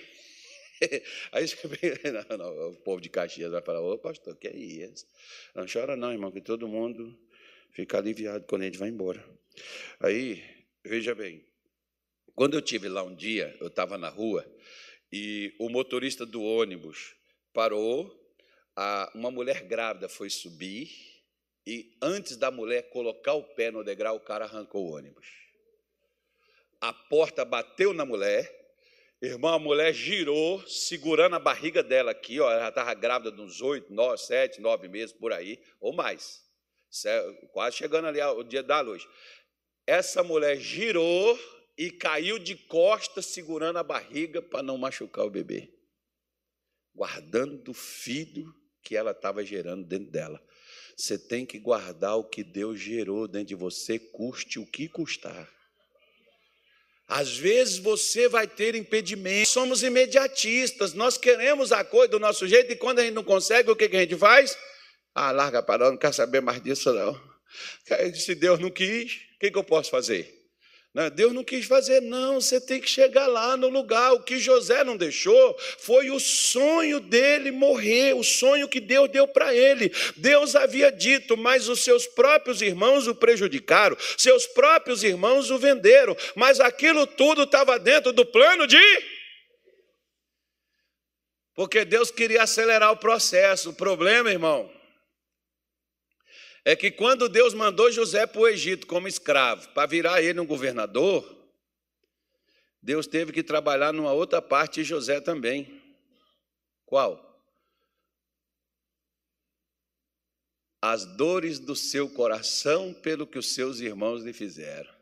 aí 1.33 1.47
não, 2.29 2.37
não, 2.37 2.71
o 2.71 2.77
povo 2.77 3.01
de 3.01 3.09
Caxias 3.09 3.51
vai 3.51 3.63
falar, 3.63 3.81
ô 3.81 3.99
pastor, 3.99 4.37
que 4.37 4.49
é 4.49 4.57
isso? 4.57 5.07
Não 5.55 5.67
chora 5.67 5.97
não, 5.97 6.13
irmão, 6.13 6.31
que 6.31 6.41
todo 6.41 6.69
mundo 6.69 7.19
fica 7.71 7.99
aliviado 7.99 8.45
quando 8.47 8.63
a 8.63 8.65
gente 8.67 8.79
vai 8.79 8.91
embora. 8.91 9.25
Aí, 10.01 10.43
veja 10.85 11.15
bem, 11.15 11.45
quando 12.35 12.55
eu 12.55 12.63
tive 12.63 12.89
lá 12.89 13.03
um 13.03 13.15
dia, 13.15 13.57
eu 13.61 13.67
estava 13.67 13.99
na 13.99 14.09
rua, 14.09 14.45
e 15.13 15.55
o 15.59 15.69
motorista 15.69 16.25
do 16.25 16.43
ônibus 16.43 17.15
parou, 17.53 18.19
uma 19.15 19.31
mulher 19.31 19.63
grávida 19.65 20.09
foi 20.09 20.31
subir, 20.31 20.91
e 21.67 21.95
antes 22.01 22.37
da 22.37 22.51
mulher 22.51 22.89
colocar 22.91 23.35
o 23.35 23.43
pé 23.43 23.71
no 23.71 23.85
degrau, 23.85 24.17
o 24.17 24.21
cara 24.21 24.47
arrancou 24.47 24.85
o 24.87 24.97
ônibus. 24.97 25.29
A 26.81 26.93
porta 26.93 27.45
bateu 27.45 27.93
na 27.93 28.05
mulher, 28.05 28.51
irmão, 29.21 29.55
a 29.55 29.59
mulher 29.59 29.93
girou, 29.93 30.67
segurando 30.67 31.37
a 31.37 31.39
barriga 31.39 31.81
dela 31.81 32.11
aqui, 32.11 32.41
ó, 32.41 32.51
ela 32.51 32.71
estava 32.71 32.93
grávida 32.95 33.31
de 33.31 33.41
uns 33.41 33.61
oito, 33.61 33.93
nove, 33.93 34.19
sete, 34.19 34.61
nove 34.61 34.89
meses 34.89 35.13
por 35.13 35.33
aí, 35.33 35.63
ou 35.79 35.93
mais, 35.93 36.43
quase 37.53 37.77
chegando 37.77 38.09
ali 38.09 38.21
o 38.21 38.43
dia 38.43 38.63
da 38.63 38.81
luz. 38.81 39.07
Essa 39.93 40.23
mulher 40.23 40.59
girou 40.59 41.39
e 41.77 41.91
caiu 41.91 42.39
de 42.39 42.57
costas, 42.57 43.27
segurando 43.27 43.79
a 43.79 43.83
barriga 43.83 44.41
para 44.41 44.63
não 44.63 44.79
machucar 44.79 45.27
o 45.27 45.31
bebê, 45.31 45.69
guardando 46.95 47.73
o 47.73 47.75
filho 47.75 48.55
que 48.83 48.97
ela 48.97 49.11
estava 49.11 49.45
gerando 49.45 49.85
dentro 49.85 50.11
dela. 50.11 50.43
Você 50.97 51.19
tem 51.19 51.45
que 51.45 51.59
guardar 51.59 52.17
o 52.17 52.25
que 52.25 52.43
Deus 52.43 52.81
gerou 52.81 53.29
dentro 53.29 53.49
de 53.49 53.55
você, 53.55 53.99
custe 53.99 54.59
o 54.59 54.65
que 54.65 54.89
custar. 54.89 55.47
Às 57.07 57.37
vezes 57.37 57.77
você 57.77 58.31
vai 58.31 58.47
ter 58.49 58.75
impedimentos, 58.75 59.53
somos 59.53 59.83
imediatistas, 59.83 60.95
nós 60.95 61.19
queremos 61.19 61.71
a 61.71 61.85
coisa 61.85 62.13
do 62.13 62.19
nosso 62.19 62.49
jeito 62.49 62.73
e 62.73 62.77
quando 62.77 63.01
a 63.01 63.03
gente 63.03 63.13
não 63.13 63.25
consegue, 63.25 63.71
o 63.71 63.77
que 63.77 63.95
a 63.95 64.01
gente 64.01 64.17
faz? 64.17 64.57
Ah, 65.15 65.33
larga 65.33 65.63
para 65.63 65.85
lá, 65.85 65.91
não 65.91 65.99
quero 65.99 66.15
saber 66.15 66.41
mais 66.41 66.63
disso 66.63 66.95
não. 66.95 67.32
Se 68.15 68.35
Deus 68.35 68.59
não 68.59 68.71
quis, 68.71 69.21
o 69.37 69.39
que 69.39 69.57
eu 69.57 69.65
posso 69.65 69.91
fazer? 69.91 70.43
Né? 70.95 71.09
Deus 71.09 71.33
não 71.33 71.43
quis 71.43 71.65
fazer, 71.65 72.03
não, 72.03 72.39
você 72.39 72.61
tem 72.61 72.79
que 72.79 72.89
chegar 72.89 73.27
lá 73.27 73.57
no 73.57 73.69
lugar. 73.69 74.13
O 74.13 74.23
que 74.23 74.39
José 74.39 74.85
não 74.85 74.97
deixou 74.97 75.57
foi 75.79 76.11
o 76.11 76.21
sonho 76.21 77.01
dele 77.01 77.51
morrer, 77.51 78.15
o 78.15 78.23
sonho 78.23 78.69
que 78.69 78.79
Deus 78.79 79.11
deu 79.11 79.27
para 79.27 79.55
ele. 79.55 79.91
Deus 80.17 80.55
havia 80.55 80.93
dito, 80.93 81.37
mas 81.37 81.69
os 81.69 81.83
seus 81.83 82.07
próprios 82.07 82.61
irmãos 82.61 83.07
o 83.07 83.15
prejudicaram, 83.15 83.97
seus 84.19 84.47
próprios 84.47 85.03
irmãos 85.03 85.51
o 85.51 85.59
venderam, 85.59 86.15
mas 86.37 86.61
aquilo 86.61 87.07
tudo 87.07 87.45
estava 87.45 87.79
dentro 87.79 88.13
do 88.13 88.27
plano 88.27 88.67
de. 88.67 88.79
Porque 91.55 91.85
Deus 91.85 92.11
queria 92.11 92.43
acelerar 92.43 92.93
o 92.93 92.97
processo. 92.97 93.71
O 93.71 93.75
problema, 93.75 94.31
irmão, 94.31 94.71
é 96.65 96.77
que 96.77 96.91
quando 96.91 97.29
Deus 97.29 97.55
mandou 97.55 97.91
José 97.91 98.27
para 98.27 98.41
o 98.41 98.49
Egito 98.49 98.87
como 98.87 99.09
escravo, 99.09 99.69
para 99.71 99.87
virar 99.87 100.23
ele 100.23 100.39
um 100.39 100.47
governador, 100.47 101.43
Deus 102.81 103.07
teve 103.07 103.33
que 103.33 103.43
trabalhar 103.43 103.93
numa 103.93 104.13
outra 104.13 104.41
parte 104.41 104.77
de 104.77 104.85
José 104.85 105.21
também. 105.21 105.81
Qual? 106.85 107.31
As 110.81 111.05
dores 111.05 111.59
do 111.59 111.77
seu 111.77 112.09
coração 112.09 112.93
pelo 112.93 113.27
que 113.27 113.39
os 113.39 113.55
seus 113.55 113.81
irmãos 113.81 114.23
lhe 114.23 114.33
fizeram. 114.33 114.93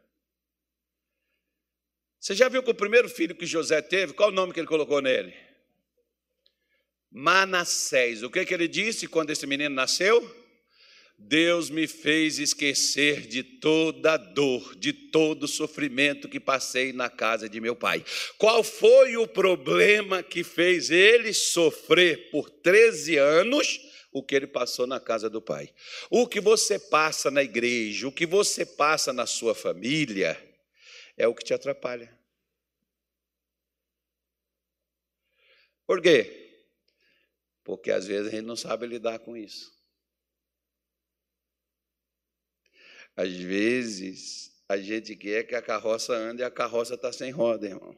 Você 2.19 2.35
já 2.35 2.51
viu 2.51 2.63
que 2.63 2.71
o 2.71 2.75
primeiro 2.75 3.09
filho 3.09 3.35
que 3.35 3.47
José 3.47 3.81
teve, 3.81 4.13
qual 4.13 4.29
o 4.29 4.33
nome 4.33 4.53
que 4.53 4.61
ele 4.61 4.67
colocou 4.67 5.01
nele? 5.01 5.35
Manassés. 7.11 8.23
O 8.23 8.31
que, 8.31 8.45
que 8.45 8.53
ele 8.53 8.69
disse 8.69 9.09
quando 9.09 9.31
esse 9.31 9.47
menino 9.47 9.75
nasceu? 9.75 10.40
Deus 11.23 11.71
me 11.71 11.87
fez 11.87 12.39
esquecer 12.39 13.27
de 13.27 13.43
toda 13.43 14.17
dor, 14.17 14.75
de 14.75 14.93
todo 14.93 15.47
sofrimento 15.47 16.29
que 16.29 16.41
passei 16.41 16.93
na 16.93 17.09
casa 17.09 17.49
de 17.49 17.61
meu 17.61 17.77
pai. 17.77 18.05
Qual 18.37 18.65
foi 18.65 19.17
o 19.17 19.29
problema 19.29 20.23
que 20.23 20.43
fez 20.43 20.91
ele 20.91 21.33
sofrer 21.33 22.31
por 22.31 22.51
13 22.51 23.17
anos? 23.17 23.81
O 24.13 24.25
que 24.25 24.35
ele 24.35 24.47
passou 24.47 24.89
na 24.89 24.99
casa 24.99 25.31
do 25.31 25.41
pai. 25.41 25.73
O 26.11 26.27
que 26.27 26.41
você 26.41 26.79
passa 26.79 27.31
na 27.31 27.45
igreja, 27.45 28.09
o 28.09 28.13
que 28.13 28.27
você 28.27 28.67
passa 28.67 29.13
na 29.13 29.25
sua 29.25 29.55
família, 29.55 30.37
é 31.17 31.29
o 31.29 31.35
que 31.35 31.45
te 31.45 31.55
atrapalha. 31.55 32.13
Por 35.87 36.03
quê? 36.03 36.65
Porque 37.63 37.91
às 37.93 38.07
vezes 38.07 38.29
a 38.29 38.31
gente 38.31 38.47
não 38.47 38.57
sabe 38.57 38.87
lidar 38.87 39.21
com 39.21 39.37
isso. 39.37 39.80
Às 43.21 43.35
vezes, 43.35 44.51
a 44.67 44.79
gente 44.79 45.15
quer 45.15 45.45
que 45.45 45.55
a 45.55 45.61
carroça 45.61 46.15
ande 46.15 46.41
e 46.41 46.45
a 46.45 46.51
carroça 46.51 46.95
está 46.95 47.13
sem 47.13 47.31
roda, 47.31 47.67
irmão. 47.67 47.95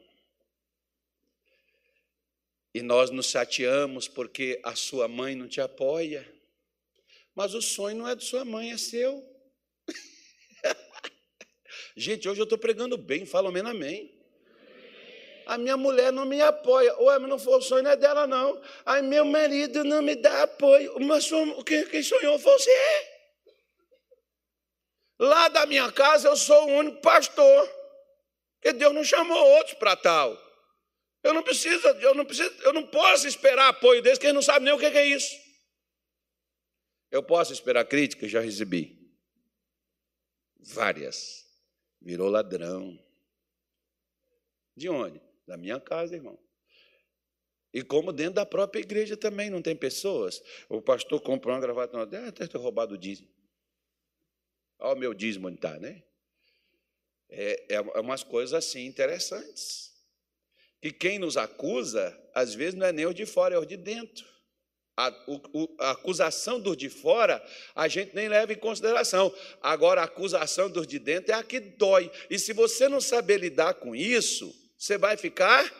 E 2.74 2.82
nós 2.82 3.08
nos 3.08 3.26
chateamos 3.26 4.08
porque 4.08 4.60
a 4.64 4.74
sua 4.74 5.06
mãe 5.06 5.36
não 5.36 5.46
te 5.46 5.60
apoia. 5.60 6.28
Mas 7.36 7.54
o 7.54 7.62
sonho 7.62 7.98
não 7.98 8.08
é 8.08 8.16
de 8.16 8.24
sua 8.24 8.44
mãe, 8.44 8.72
é 8.72 8.76
seu. 8.76 9.24
gente, 11.96 12.28
hoje 12.28 12.40
eu 12.40 12.44
estou 12.44 12.58
pregando 12.58 12.98
bem, 12.98 13.24
fala 13.24 13.52
menos 13.52 13.70
amém. 13.70 14.12
A 15.46 15.56
minha 15.56 15.76
mulher 15.76 16.12
não 16.12 16.24
me 16.24 16.40
apoia. 16.40 16.98
Ué, 16.98 17.20
mas 17.20 17.30
não 17.30 17.38
foi 17.38 17.58
o 17.58 17.62
sonho 17.62 17.84
não 17.84 17.92
é 17.92 17.96
dela, 17.96 18.26
não. 18.26 18.60
Ai, 18.84 19.02
meu 19.02 19.24
marido 19.24 19.84
não 19.84 20.02
me 20.02 20.16
dá 20.16 20.42
apoio. 20.42 20.98
Mas 20.98 21.30
quem 21.92 22.02
sonhou 22.02 22.40
foi 22.40 22.58
você. 22.58 23.11
Lá 25.22 25.46
da 25.46 25.64
minha 25.66 25.92
casa 25.92 26.26
eu 26.26 26.36
sou 26.36 26.68
o 26.68 26.78
único 26.78 27.00
pastor, 27.00 27.70
porque 28.54 28.72
Deus 28.76 28.92
não 28.92 29.04
chamou 29.04 29.38
outros 29.52 29.74
para 29.74 29.94
tal. 29.94 30.36
Eu 31.22 31.32
não 31.32 31.44
preciso, 31.44 31.86
eu 31.86 32.12
não 32.12 32.24
preciso, 32.24 32.50
eu 32.62 32.72
não 32.72 32.84
posso 32.84 33.28
esperar 33.28 33.68
apoio 33.68 34.02
deles, 34.02 34.18
que 34.18 34.26
eles 34.26 34.34
não 34.34 34.42
sabem 34.42 34.64
nem 34.64 34.74
o 34.74 34.78
que 34.78 34.86
é 34.86 35.06
isso. 35.06 35.32
Eu 37.08 37.22
posso 37.22 37.52
esperar 37.52 37.84
crítica, 37.84 38.26
já 38.26 38.40
recebi. 38.40 39.00
Várias. 40.58 41.46
Virou 42.00 42.28
ladrão. 42.28 42.98
De 44.76 44.88
onde? 44.88 45.22
Da 45.46 45.56
minha 45.56 45.78
casa, 45.78 46.16
irmão. 46.16 46.36
E 47.72 47.80
como 47.84 48.12
dentro 48.12 48.34
da 48.34 48.44
própria 48.44 48.80
igreja 48.80 49.16
também 49.16 49.50
não 49.50 49.62
tem 49.62 49.76
pessoas. 49.76 50.42
O 50.68 50.82
pastor 50.82 51.20
comprou 51.20 51.54
uma 51.54 51.60
gravata, 51.60 52.04
deve 52.04 52.32
ter 52.32 52.58
roubado 52.58 52.96
o 52.96 52.98
dízimo. 52.98 53.30
Olha 54.84 54.96
o 54.96 54.98
meu 54.98 55.14
dízimo 55.14 55.46
onde 55.46 55.58
está, 55.58 55.78
né? 55.78 56.02
É, 57.30 57.66
é, 57.68 57.74
é 57.76 58.00
umas 58.00 58.24
coisas 58.24 58.52
assim 58.52 58.84
interessantes. 58.84 59.92
Que 60.80 60.90
quem 60.90 61.20
nos 61.20 61.36
acusa, 61.36 62.18
às 62.34 62.52
vezes 62.52 62.74
não 62.74 62.84
é 62.84 62.92
nem 62.92 63.06
o 63.06 63.14
de 63.14 63.24
fora, 63.24 63.54
é 63.54 63.58
o 63.58 63.64
de 63.64 63.76
dentro. 63.76 64.26
A, 64.96 65.08
o, 65.28 65.76
a, 65.78 65.92
acusação 65.92 66.60
dos 66.60 66.76
de 66.76 66.90
fora 66.90 67.42
a 67.76 67.86
gente 67.86 68.12
nem 68.14 68.28
leva 68.28 68.52
em 68.52 68.58
consideração. 68.58 69.32
Agora, 69.62 70.00
a 70.00 70.04
acusação 70.04 70.68
dos 70.68 70.86
de 70.86 70.98
dentro 70.98 71.30
é 71.30 71.34
a 71.34 71.44
que 71.44 71.60
dói. 71.60 72.10
E 72.28 72.36
se 72.36 72.52
você 72.52 72.88
não 72.88 73.00
saber 73.00 73.38
lidar 73.38 73.74
com 73.74 73.94
isso, 73.94 74.52
você 74.76 74.98
vai 74.98 75.16
ficar 75.16 75.72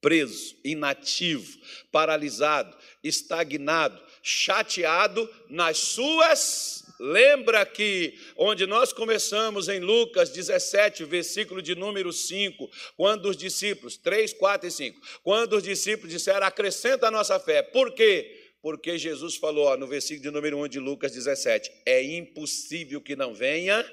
preso, 0.00 0.56
inativo, 0.64 1.56
paralisado, 1.92 2.76
estagnado, 3.02 4.04
chateado 4.22 5.32
nas 5.48 5.78
suas 5.78 6.85
lembra 6.98 7.64
que 7.66 8.18
onde 8.36 8.66
nós 8.66 8.92
começamos 8.92 9.68
em 9.68 9.80
Lucas 9.80 10.30
17, 10.30 11.04
versículo 11.04 11.60
de 11.60 11.74
número 11.74 12.12
5, 12.12 12.70
quando 12.96 13.28
os 13.28 13.36
discípulos, 13.36 13.96
3, 13.96 14.32
4 14.34 14.68
e 14.68 14.70
5, 14.70 15.00
quando 15.22 15.56
os 15.56 15.62
discípulos 15.62 16.12
disseram, 16.12 16.46
acrescenta 16.46 17.08
a 17.08 17.10
nossa 17.10 17.38
fé. 17.38 17.62
Por 17.62 17.94
quê? 17.94 18.52
Porque 18.62 18.98
Jesus 18.98 19.36
falou 19.36 19.66
ó, 19.66 19.76
no 19.76 19.86
versículo 19.86 20.22
de 20.22 20.30
número 20.30 20.58
1 20.64 20.68
de 20.68 20.80
Lucas 20.80 21.12
17: 21.12 21.70
é 21.84 22.02
impossível 22.02 23.00
que 23.00 23.14
não 23.14 23.34
venha 23.34 23.84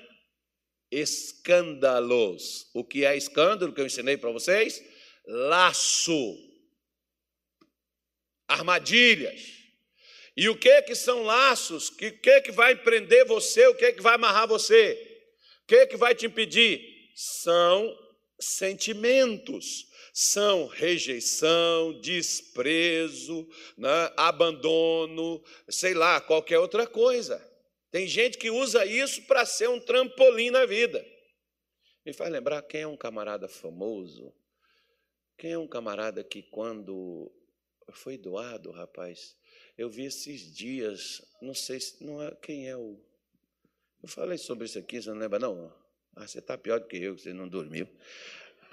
escândalos. 0.92 2.70
O 2.74 2.84
que 2.84 3.06
é 3.06 3.16
escândalo 3.16 3.74
que 3.74 3.82
eu 3.82 3.86
ensinei 3.86 4.18
para 4.18 4.32
vocês? 4.32 4.84
Laço, 5.26 6.38
armadilhas 8.48 9.63
e 10.36 10.50
o 10.50 10.58
que 10.58 10.82
que 10.82 10.96
são 10.96 11.24
laços? 11.24 11.90
O 11.90 11.96
que, 11.96 12.12
que 12.12 12.42
que 12.42 12.52
vai 12.52 12.76
prender 12.76 13.26
você? 13.26 13.68
O 13.68 13.76
que 13.76 13.94
que 13.94 14.02
vai 14.02 14.16
amarrar 14.16 14.48
você? 14.48 15.28
O 15.64 15.68
que 15.68 15.86
que 15.88 15.98
vai 15.98 16.16
te 16.16 16.26
impedir? 16.26 17.12
São 17.16 17.96
sentimentos, 18.40 19.88
são 20.12 20.68
rejeição, 20.68 22.00
desprezo, 22.02 23.48
né? 23.78 24.12
abandono, 24.18 25.44
sei 25.70 25.94
lá, 25.94 26.20
qualquer 26.20 26.60
outra 26.60 26.88
coisa. 26.88 27.42
Tem 27.92 28.08
gente 28.08 28.40
que 28.40 28.50
usa 28.50 28.86
isso 28.86 29.22
para 29.28 29.46
ser 29.46 29.70
um 29.70 29.80
trampolim 29.80 30.50
na 30.50 30.66
vida. 30.66 31.06
Me 32.04 32.12
faz 32.12 32.32
lembrar 32.32 32.62
quem 32.64 32.82
é 32.82 32.88
um 32.88 32.98
camarada 32.98 33.48
famoso? 33.48 34.34
Quem 35.38 35.52
é 35.52 35.58
um 35.58 35.68
camarada 35.68 36.24
que 36.24 36.42
quando 36.42 37.32
foi 37.92 38.18
doado, 38.18 38.72
rapaz? 38.72 39.36
Eu 39.78 39.90
vi 39.90 40.06
esses 40.06 40.54
dias, 40.54 41.22
não 41.42 41.54
sei 41.54 41.80
se 41.80 42.04
não 42.04 42.22
é 42.22 42.32
quem 42.36 42.70
é 42.70 42.78
o. 42.78 43.00
Eu 44.02 44.08
falei 44.08 44.38
sobre 44.38 44.66
isso 44.66 44.78
aqui, 44.78 45.02
você 45.02 45.10
não 45.10 45.18
lembra 45.18 45.40
não? 45.40 45.74
Ah, 46.16 46.28
você 46.28 46.40
está 46.40 46.58
pior 46.58 46.80
do 46.80 46.88
que 46.88 46.98
eu, 46.98 47.18
você 47.18 47.34
não 47.34 47.48
dormiu. 47.48 47.88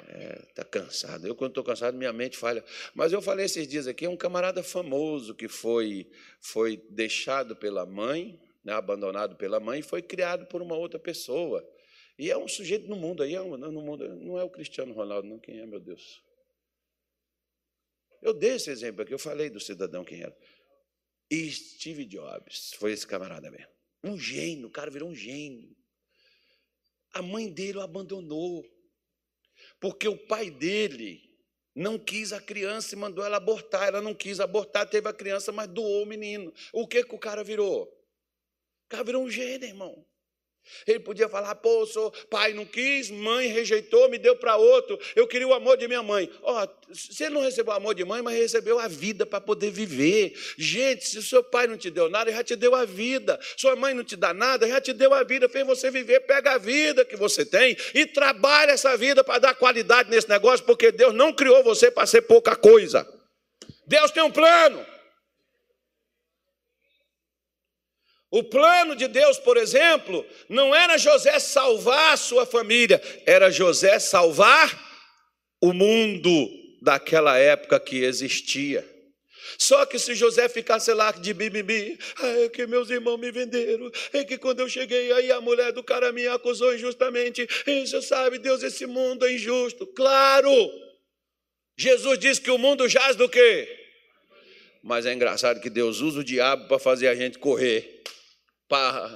Está 0.01 0.13
é, 0.13 0.37
tá 0.55 0.65
cansado. 0.65 1.27
Eu, 1.27 1.35
quando 1.35 1.53
estou 1.53 1.65
cansado, 1.65 1.97
minha 1.97 2.13
mente 2.13 2.37
falha. 2.37 2.65
Mas 2.95 3.13
eu 3.13 3.23
falei 3.23 3.47
esses 3.47 3.67
dias 3.67 3.87
aqui, 3.87 4.05
é 4.05 4.09
um 4.09 4.17
camarada 4.17 4.63
famoso 4.63 5.35
que 5.35 5.49
foi, 5.49 6.11
foi 6.41 6.77
deixado 6.91 7.57
pela 7.57 7.87
mãe, 7.87 8.39
né, 8.63 8.73
abandonado 8.73 9.37
pela 9.37 9.59
mãe, 9.59 9.81
e 9.81 9.83
foi 9.83 10.03
criado 10.03 10.47
por 10.47 10.61
uma 10.61 10.77
outra 10.77 10.99
pessoa. 10.99 11.67
E 12.19 12.31
é 12.31 12.37
um 12.37 12.49
sujeito 12.49 12.87
no 12.89 12.97
mundo 12.97 13.23
aí, 13.23 13.35
é 13.35 13.41
um, 13.41 13.57
no 13.57 13.81
mundo, 13.81 14.07
não 14.17 14.39
é 14.39 14.45
o 14.45 14.51
Cristiano 14.51 14.93
Ronaldo, 14.93 15.27
não. 15.27 15.39
Quem 15.39 15.61
é, 15.61 15.67
meu 15.67 15.81
Deus? 15.81 16.23
Eu 18.21 18.35
dei 18.35 18.57
esse 18.57 18.71
exemplo 18.71 19.03
aqui, 19.03 19.15
eu 19.15 19.19
falei 19.19 19.49
do 19.49 19.59
cidadão 19.59 20.05
quem 20.05 20.23
era. 20.23 20.37
E 21.31 21.51
Steve 21.53 22.05
Jobs, 22.05 22.73
foi 22.75 22.93
esse 22.93 23.07
camarada 23.07 23.51
mesmo. 23.51 23.71
Um 24.03 24.19
gênio, 24.19 24.67
o 24.67 24.71
cara 24.71 24.91
virou 24.91 25.09
um 25.09 25.15
gênio. 25.15 25.77
A 27.13 27.23
mãe 27.23 27.53
dele 27.53 27.79
o 27.79 27.83
abandonou. 27.83 28.65
Porque 29.79 30.09
o 30.09 30.17
pai 30.27 30.51
dele 30.51 31.31
não 31.75 31.99
quis 31.99 32.33
a 32.33 32.41
criança 32.41 32.95
e 32.95 32.99
mandou 32.99 33.25
ela 33.25 33.37
abortar. 33.37 33.89
Ela 33.89 34.01
não 34.01 34.15
quis 34.15 34.41
abortar, 34.41 34.89
teve 34.89 35.09
a 35.09 35.13
criança, 35.13 35.53
mas 35.53 35.69
doou 35.69 36.03
o 36.03 36.07
menino. 36.07 36.53
O 36.73 36.89
que, 36.89 37.05
que 37.05 37.15
o 37.15 37.19
cara 37.19 37.45
virou? 37.45 37.85
O 37.85 38.89
cara 38.89 39.05
virou 39.05 39.23
um 39.23 39.31
gênio, 39.31 39.69
irmão. 39.69 40.05
Ele 40.87 41.01
podia 41.01 41.29
falar, 41.29 41.55
pô, 41.57 41.87
sou 41.87 42.11
pai 42.29 42.53
não 42.53 42.65
quis, 42.65 43.11
mãe 43.11 43.49
rejeitou, 43.49 44.09
me 44.09 44.19
deu 44.19 44.37
para 44.37 44.57
outro. 44.57 44.99
Eu 45.15 45.27
queria 45.27 45.47
o 45.47 45.55
amor 45.55 45.77
de 45.77 45.87
minha 45.87 46.03
mãe. 46.03 46.31
Ó, 46.43 46.65
oh, 46.65 46.69
você 46.93 47.29
não 47.29 47.41
recebeu 47.41 47.73
o 47.73 47.77
amor 47.77 47.95
de 47.95 48.05
mãe, 48.05 48.23
mas 48.23 48.37
recebeu 48.37 48.79
a 48.79 48.89
vida 48.89 49.25
para 49.25 49.41
poder 49.41 49.71
viver. 49.71 50.35
Gente, 50.57 51.07
se 51.07 51.19
o 51.19 51.23
seu 51.23 51.43
pai 51.43 51.67
não 51.67 51.77
te 51.77 51.91
deu 51.91 52.09
nada, 52.09 52.33
já 52.33 52.43
te 52.43 52.57
deu 52.57 52.75
a 52.75 52.85
vida. 52.85 53.39
Sua 53.57 53.77
mãe 53.77 53.95
não 53.95 54.05
te 54.05 54.17
dá 54.17 54.35
nada, 54.35 54.67
já 54.67 54.81
te 54.81 54.93
deu 54.93 55.13
a 55.15 55.23
vida, 55.23 55.49
fez 55.49 55.67
você 55.67 55.91
viver. 55.91 56.21
Pega 56.21 56.53
a 56.53 56.59
vida 56.59 57.05
que 57.05 57.17
você 57.17 57.45
tem 57.45 57.77
e 57.95 58.07
trabalha 58.07 58.73
essa 58.73 58.97
vida 58.97 59.23
para 59.23 59.39
dar 59.39 59.55
qualidade 59.55 60.11
nesse 60.11 60.29
negócio, 60.29 60.65
porque 60.67 60.91
Deus 60.91 61.15
não 61.15 61.33
criou 61.33 61.63
você 61.63 61.91
para 61.91 62.07
ser 62.07 62.23
pouca 62.23 62.57
coisa. 62.57 63.07
Deus 63.87 64.11
tem 64.11 64.23
um 64.23 64.31
plano. 64.31 64.85
O 68.31 68.45
plano 68.45 68.95
de 68.95 69.09
Deus, 69.09 69.39
por 69.39 69.57
exemplo, 69.57 70.25
não 70.49 70.73
era 70.73 70.97
José 70.97 71.39
salvar 71.41 72.13
a 72.13 72.17
sua 72.17 72.47
família, 72.47 73.03
era 73.27 73.51
José 73.51 73.99
salvar 73.99 74.71
o 75.61 75.73
mundo 75.73 76.49
daquela 76.81 77.37
época 77.37 77.81
que 77.81 78.05
existia. 78.05 78.89
Só 79.59 79.85
que 79.85 79.99
se 79.99 80.15
José 80.15 80.49
ficasse 80.49 80.93
lá 80.93 81.11
de 81.11 81.35
bibibi, 81.35 81.99
é 82.23 82.49
que 82.49 82.69
meus 82.69 82.89
irmãos 82.89 83.19
me 83.19 83.33
venderam, 83.33 83.91
é 84.13 84.23
que 84.23 84.39
quando 84.39 84.61
eu 84.61 84.69
cheguei 84.69 85.11
aí 85.13 85.33
a 85.33 85.41
mulher 85.41 85.73
do 85.73 85.83
cara 85.83 86.13
me 86.13 86.27
acusou 86.29 86.73
injustamente, 86.73 87.49
isso 87.67 88.01
sabe, 88.01 88.39
Deus, 88.39 88.63
esse 88.63 88.87
mundo 88.87 89.27
é 89.27 89.33
injusto. 89.33 89.89
Claro! 89.89 90.51
Jesus 91.77 92.17
disse 92.17 92.41
que 92.41 92.51
o 92.51 92.59
mundo 92.59 92.89
jaz 92.89 93.17
do 93.17 93.29
quê? 93.29 93.69
Mas 94.85 95.05
é 95.05 95.13
engraçado 95.13 95.61
que 95.61 95.69
Deus 95.69 96.01
usa 96.01 96.21
o 96.21 96.25
diabo 96.25 96.69
para 96.69 96.79
fazer 96.79 97.09
a 97.09 97.15
gente 97.15 97.39
correr 97.39 98.01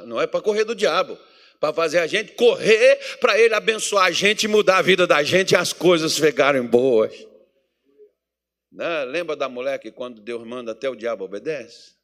não 0.07 0.21
é 0.21 0.27
para 0.27 0.40
correr 0.40 0.64
do 0.64 0.75
diabo, 0.75 1.19
para 1.61 1.73
fazer 1.73 1.99
a 1.99 2.07
gente 2.07 2.33
correr 2.33 3.19
para 3.21 3.38
ele 3.38 3.55
abençoar 3.55 4.07
a 4.07 4.11
gente 4.11 4.45
e 4.45 4.49
mudar 4.49 4.79
a 4.79 4.83
vida 4.83 5.07
da 5.07 5.23
gente 5.23 5.53
e 5.53 5.57
as 5.57 5.73
coisas 5.73 6.19
ficarem 6.19 6.62
boas. 6.62 7.14
Né? 8.71 9.05
Lembra 9.05 9.37
da 9.37 9.49
mulher 9.49 9.79
que 9.79 9.93
quando 9.93 10.21
Deus 10.21 10.45
manda 10.45 10.73
até 10.73 10.90
o 10.90 10.97
diabo 10.97 11.25
obedece? 11.25 11.95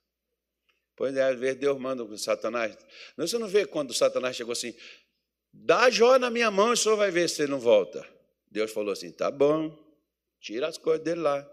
Pois 0.97 1.17
é, 1.17 1.23
às 1.23 1.39
vezes 1.39 1.57
Deus 1.57 1.79
manda 1.79 2.05
com 2.05 2.17
Satanás. 2.17 2.77
Não, 3.17 3.27
você 3.27 3.39
não 3.39 3.49
vê 3.49 3.67
quando 3.67 3.93
Satanás 3.93 4.37
chegou 4.37 4.53
assim, 4.53 4.75
dá 5.53 5.91
Jó 5.91 6.19
na 6.19 6.31
minha 6.31 6.51
mão 6.51 6.71
e 6.71 6.75
o 6.75 6.77
senhor 6.77 6.97
vai 6.97 7.11
ver 7.11 7.29
se 7.29 7.43
ele 7.43 7.51
não 7.51 7.59
volta. 7.59 8.07
Deus 8.51 8.71
falou 8.71 8.93
assim, 8.93 9.11
tá 9.11 9.31
bom, 9.31 9.77
tira 10.41 10.69
as 10.69 10.79
coisas 10.79 11.03
dele 11.03 11.21
lá, 11.21 11.49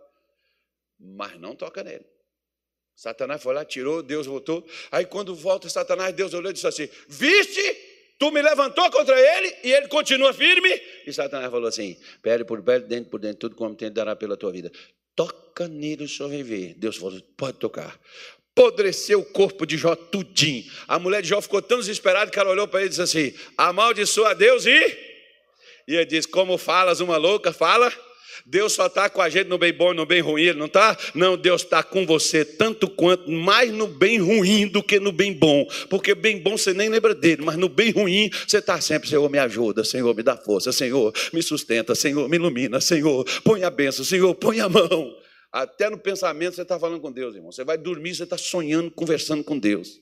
mas 1.00 1.40
não 1.40 1.56
toca 1.56 1.84
nele. 1.84 2.06
Satanás 2.98 3.44
foi 3.44 3.54
lá, 3.54 3.64
tirou, 3.64 4.02
Deus 4.02 4.26
voltou. 4.26 4.66
Aí 4.92 5.06
quando 5.06 5.36
volta 5.36 5.70
Satanás, 5.70 6.16
Deus 6.16 6.34
olhou 6.34 6.50
e 6.50 6.54
disse 6.54 6.66
assim: 6.66 6.90
Viste, 7.08 7.62
tu 8.18 8.32
me 8.32 8.42
levantou 8.42 8.90
contra 8.90 9.16
ele 9.20 9.56
e 9.64 9.72
ele 9.72 9.88
continua 9.88 10.34
firme. 10.34 10.82
E 11.06 11.14
Satanás 11.14 11.52
falou 11.52 11.68
assim: 11.68 11.96
Pele 12.24 12.44
por 12.44 12.60
pele, 12.64 12.86
dentro 12.86 13.12
por 13.12 13.20
dentro, 13.20 13.42
tudo 13.42 13.56
como 13.56 13.76
tem 13.76 13.92
dará 13.92 14.16
pela 14.16 14.36
tua 14.36 14.52
vida. 14.52 14.72
Toca 15.16 15.68
nele 15.68 16.06
o 16.06 16.10
senhor 16.10 16.30
vai 16.30 16.42
ver. 16.42 16.74
Deus 16.74 16.98
falou: 16.98 17.22
Pode 17.38 17.60
tocar. 17.60 18.00
Podreceu 18.56 19.20
o 19.20 19.26
corpo 19.26 19.68
de 19.68 19.78
Jó 19.78 19.96
tudinho. 19.96 20.66
A 20.88 20.98
mulher 20.98 21.22
de 21.22 21.30
Jó 21.30 21.40
ficou 21.40 21.62
tão 21.62 21.78
desesperada 21.78 22.32
que 22.32 22.40
ela 22.40 22.50
olhou 22.50 22.68
para 22.68 22.80
ele 22.80 22.88
e 22.88 22.90
disse 22.90 23.02
assim: 23.04 23.32
Amaldiçoa 23.56 24.32
a 24.32 24.34
Deus 24.34 24.66
e. 24.66 24.74
E 25.88 25.94
ele 25.94 26.06
disse: 26.06 26.28
Como 26.28 26.58
falas 26.58 27.00
uma 27.00 27.18
louca, 27.18 27.54
fala 27.54 27.94
Deus 28.46 28.74
só 28.74 28.88
está 28.88 29.10
com 29.10 29.22
a 29.22 29.30
gente 29.30 29.48
no 29.48 29.58
bem 29.58 29.74
bom 29.74 29.94
e 29.94 29.96
no 29.96 30.06
bem 30.06 30.22
ruim, 30.22 30.44
ele 30.44 30.60
não 30.60 30.66
está? 30.68 30.98
Não, 31.14 31.38
Deus 31.38 31.64
está 31.64 31.84
com 31.84 32.06
você 32.06 32.46
tanto 32.46 32.88
quanto 32.90 33.32
mais 33.32 33.72
no 33.72 33.88
bem 33.88 34.20
ruim 34.20 34.68
do 34.68 34.84
que 34.84 35.00
no 35.00 35.12
bem 35.12 35.34
bom. 35.34 35.66
Porque 35.90 36.14
bem 36.16 36.40
bom 36.40 36.58
você 36.58 36.74
nem 36.74 36.90
lembra 36.90 37.14
dele, 37.16 37.44
mas 37.44 37.58
no 37.58 37.70
bem 37.70 37.92
ruim 37.92 38.30
você 38.48 38.58
está 38.58 38.80
sempre, 38.82 39.10
Senhor, 39.10 39.30
me 39.30 39.40
ajuda, 39.40 39.84
Senhor, 39.84 40.16
me 40.16 40.24
dá 40.24 40.36
força, 40.38 40.72
Senhor, 40.72 41.14
me 41.34 41.42
sustenta, 41.42 41.96
Senhor, 41.96 42.28
me 42.30 42.38
ilumina, 42.38 42.80
Senhor, 42.82 43.26
põe 43.44 43.64
a 43.64 43.70
benção, 43.70 44.06
Senhor, 44.06 44.34
põe 44.36 44.60
a 44.60 44.70
mão. 44.70 45.16
Até 45.52 45.90
no 45.90 45.98
pensamento 45.98 46.56
você 46.56 46.62
está 46.62 46.80
falando 46.80 47.02
com 47.02 47.12
Deus, 47.12 47.36
irmão. 47.36 47.52
Você 47.52 47.64
vai 47.64 47.78
dormir, 47.78 48.14
você 48.14 48.24
está 48.24 48.38
sonhando, 48.38 48.92
conversando 48.92 49.44
com 49.44 49.58
Deus. 49.58 50.00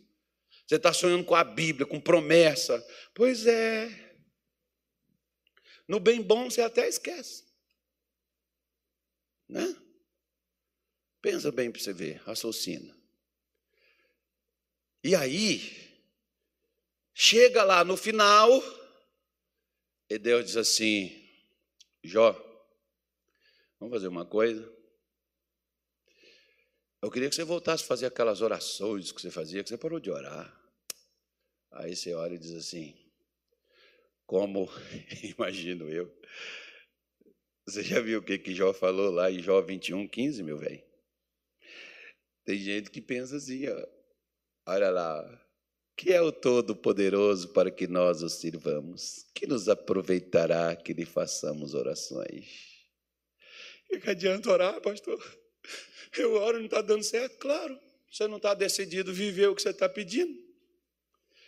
Você 0.68 0.76
está 0.76 0.92
sonhando 0.92 1.24
com 1.24 1.36
a 1.36 1.44
Bíblia, 1.44 1.86
com 1.86 2.00
promessa. 2.00 2.84
Pois 3.14 3.46
é. 3.46 3.90
No 5.88 6.00
bem 6.00 6.22
bom 6.22 6.50
você 6.50 6.62
até 6.62 6.90
esquece. 6.90 7.45
Né? 9.48 9.76
Pensa 11.22 11.52
bem 11.52 11.72
para 11.72 11.82
você 11.82 11.94
ver, 11.94 12.22
raciocina. 12.24 12.96
E 15.04 15.16
aí, 15.16 15.60
chega 17.14 17.64
lá 17.64 17.84
no 17.84 17.96
final, 17.96 18.50
e 20.10 20.18
Deus 20.18 20.46
diz 20.46 20.58
assim: 20.58 21.28
Jó, 22.04 22.32
vamos 23.80 23.94
fazer 23.94 24.08
uma 24.08 24.26
coisa. 24.26 24.72
Eu 27.02 27.12
queria 27.12 27.30
que 27.30 27.36
você 27.36 27.44
voltasse 27.44 27.84
a 27.84 27.88
fazer 27.88 28.08
aquelas 28.08 28.42
orações 28.42 29.12
que 29.12 29.22
você 29.22 29.30
fazia, 29.30 29.64
que 29.64 29.70
você 29.70 29.78
parou 29.78 30.00
de 30.00 30.10
orar. 30.10 30.52
Aí 31.72 31.96
você 31.96 32.14
olha 32.14 32.36
e 32.36 32.40
diz 32.40 32.54
assim: 32.54 32.96
Como 34.26 34.70
imagino 35.38 35.90
eu, 35.90 36.12
você 37.66 37.84
já 37.84 38.00
viu 38.00 38.20
o 38.20 38.24
que, 38.24 38.38
que 38.38 38.54
Jó 38.54 38.74
falou 38.74 39.12
lá 39.12 39.32
em 39.32 39.42
Jó 39.42 39.62
21, 39.62 40.08
15, 40.08 40.44
meu 40.44 40.58
velho? 40.58 40.84
Tem 42.44 42.58
gente 42.60 42.92
que 42.92 43.02
pensa 43.02 43.38
assim, 43.38 43.68
ó, 43.68 43.88
olha 44.68 44.92
lá, 44.92 45.46
que 45.98 46.14
é 46.14 46.22
o 46.22 46.32
Todo-Poderoso 46.32 47.50
para 47.54 47.72
que 47.72 47.88
nós 47.88 48.22
o 48.22 48.30
sirvamos? 48.30 49.26
Que 49.34 49.48
nos 49.48 49.68
aproveitará 49.68 50.76
que 50.76 50.94
lhe 50.94 51.06
façamos 51.06 51.74
orações? 51.74 52.46
O 53.92 54.00
que 54.00 54.10
adianta 54.10 54.52
orar, 54.52 54.80
pastor? 54.82 55.20
Eu 56.18 56.34
oro, 56.34 56.60
não 56.60 56.66
está 56.66 56.82
dando 56.82 57.04
certo? 57.04 57.38
Claro, 57.40 57.80
você 58.12 58.28
não 58.28 58.38
está 58.38 58.54
decidido 58.54 59.14
viver 59.14 59.48
o 59.48 59.56
que 59.56 59.62
você 59.62 59.70
está 59.70 59.90
pedindo. 59.90 60.34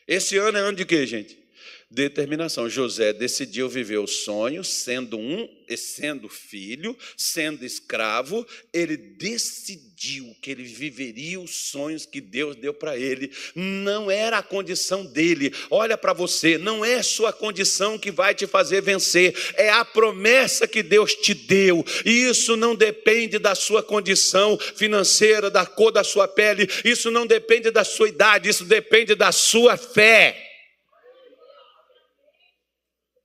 Esse 0.07 0.37
ano 0.37 0.57
é 0.57 0.61
ano 0.61 0.77
de 0.77 0.85
quê, 0.85 1.05
gente? 1.05 1.46
Determinação. 1.89 2.69
José 2.69 3.13
decidiu 3.13 3.69
viver 3.69 3.97
o 3.97 4.07
sonho, 4.07 4.63
sendo 4.63 5.17
um, 5.17 5.47
sendo 5.75 6.29
filho, 6.29 6.95
sendo 7.15 7.65
escravo, 7.65 8.45
ele 8.73 8.95
decidiu 8.95 10.35
que 10.41 10.51
ele 10.51 10.63
viveria 10.63 11.39
os 11.39 11.55
sonhos 11.55 12.05
que 12.05 12.21
Deus 12.21 12.55
deu 12.55 12.73
para 12.73 12.97
ele. 12.97 13.31
Não 13.55 14.11
era 14.11 14.37
a 14.37 14.43
condição 14.43 15.05
dele. 15.05 15.53
Olha 15.69 15.97
para 15.97 16.13
você, 16.13 16.57
não 16.57 16.85
é 16.85 17.01
sua 17.01 17.33
condição 17.33 17.97
que 17.97 18.11
vai 18.11 18.35
te 18.35 18.45
fazer 18.45 18.81
vencer, 18.81 19.35
é 19.55 19.69
a 19.69 19.83
promessa 19.83 20.67
que 20.67 20.83
Deus 20.83 21.15
te 21.15 21.33
deu. 21.33 21.83
E 22.05 22.29
isso 22.29 22.55
não 22.55 22.75
depende 22.75 23.39
da 23.39 23.55
sua 23.55 23.81
condição 23.81 24.57
financeira, 24.75 25.49
da 25.49 25.65
cor 25.65 25.91
da 25.91 26.03
sua 26.03 26.27
pele, 26.27 26.69
isso 26.85 27.09
não 27.09 27.25
depende 27.25 27.71
da 27.71 27.83
sua 27.83 28.09
idade, 28.09 28.49
isso 28.49 28.65
depende 28.65 29.15
da 29.15 29.31
sua 29.31 29.77
fé. 29.77 30.46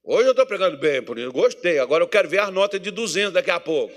Hoje 0.05 0.27
eu 0.27 0.33
estou 0.33 0.45
pregando 0.45 0.77
bem, 0.79 1.03
por 1.03 1.17
isso, 1.19 1.31
gostei. 1.31 1.79
Agora 1.79 2.03
eu 2.03 2.09
quero 2.09 2.29
ver 2.29 2.41
as 2.41 2.53
notas 2.53 2.81
de 2.81 2.91
200 2.91 3.33
daqui 3.33 3.51
a 3.51 3.61
pouco. 3.61 3.95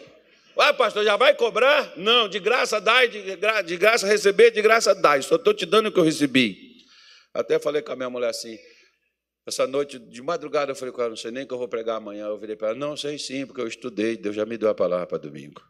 Vai, 0.56 0.74
pastor, 0.74 1.03
já 1.03 1.18
vai 1.18 1.36
cobrar? 1.36 1.97
Não, 1.97 2.30
de 2.30 2.39
graça 2.39 2.80
dá, 2.80 3.06
de, 3.06 3.36
gra, 3.36 3.62
de 3.62 3.76
graça 3.76 4.08
receber, 4.08 4.51
de 4.51 4.62
graça 4.62 4.93
dá. 4.93 5.20
Só 5.22 5.36
estou 5.36 5.53
te 5.53 5.66
dando 5.66 5.88
o 5.88 5.91
que 5.91 5.99
eu 5.99 6.03
recebi. 6.03 6.86
Até 7.34 7.60
falei 7.60 7.82
com 7.82 7.91
a 7.91 7.95
minha 7.95 8.10
mulher 8.10 8.30
assim: 8.30 8.58
Essa 9.45 9.68
noite, 9.68 9.99
de 9.99 10.22
madrugada, 10.22 10.72
eu 10.72 10.76
falei 10.76 10.93
com 10.93 11.01
ela, 11.01 11.10
não 11.10 11.18
sei 11.18 11.32
nem 11.32 11.45
que 11.45 11.53
eu 11.53 11.58
vou 11.58 11.68
pregar 11.68 11.97
amanhã. 11.97 12.28
Eu 12.28 12.39
virei 12.39 12.56
para 12.56 12.70
ela, 12.70 12.78
não, 12.78 12.95
sei 12.95 13.18
sim, 13.18 13.45
porque 13.45 13.60
eu 13.60 13.68
estudei, 13.68 14.16
Deus 14.16 14.36
já 14.36 14.45
me 14.45 14.58
deu 14.58 14.70
a 14.70 14.76
palavra 14.76 15.08
para 15.08 15.18
domingo. 15.18 15.62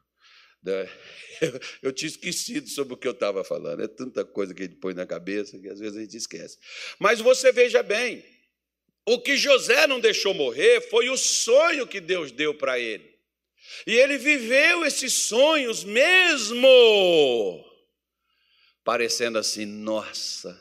Eu 1.82 1.92
tinha 1.92 2.08
esquecido 2.08 2.68
sobre 2.68 2.96
o 2.96 2.98
que 2.98 3.08
eu 3.08 3.12
estava 3.12 3.44
falando. 3.44 3.84
É 3.84 3.88
tanta 3.88 4.26
coisa 4.26 4.52
que 4.52 4.64
ele 4.64 4.76
põe 4.76 4.96
na 4.96 5.06
cabeça 5.06 5.60
que 5.60 5.70
às 5.70 5.80
vezes 5.80 5.96
a 5.96 6.02
gente 6.02 6.18
esquece. 6.18 6.58
Mas 6.98 7.20
você 7.20 7.52
veja 7.52 7.84
bem, 7.84 8.26
o 9.06 9.20
que 9.20 9.38
José 9.38 9.86
não 9.88 10.00
deixou 10.00 10.34
morrer 10.34 10.82
foi 10.90 11.10
o 11.10 11.18
sonho 11.18 11.88
que 11.88 12.02
Deus 12.02 12.32
deu 12.32 12.54
para 12.54 12.80
ele. 12.80 13.16
E 13.86 13.94
ele 13.94 14.18
viveu 14.18 14.86
esses 14.86 15.14
sonhos 15.14 15.84
mesmo 15.84 16.68
parecendo 18.84 19.38
assim, 19.38 19.66
nossa, 19.66 20.60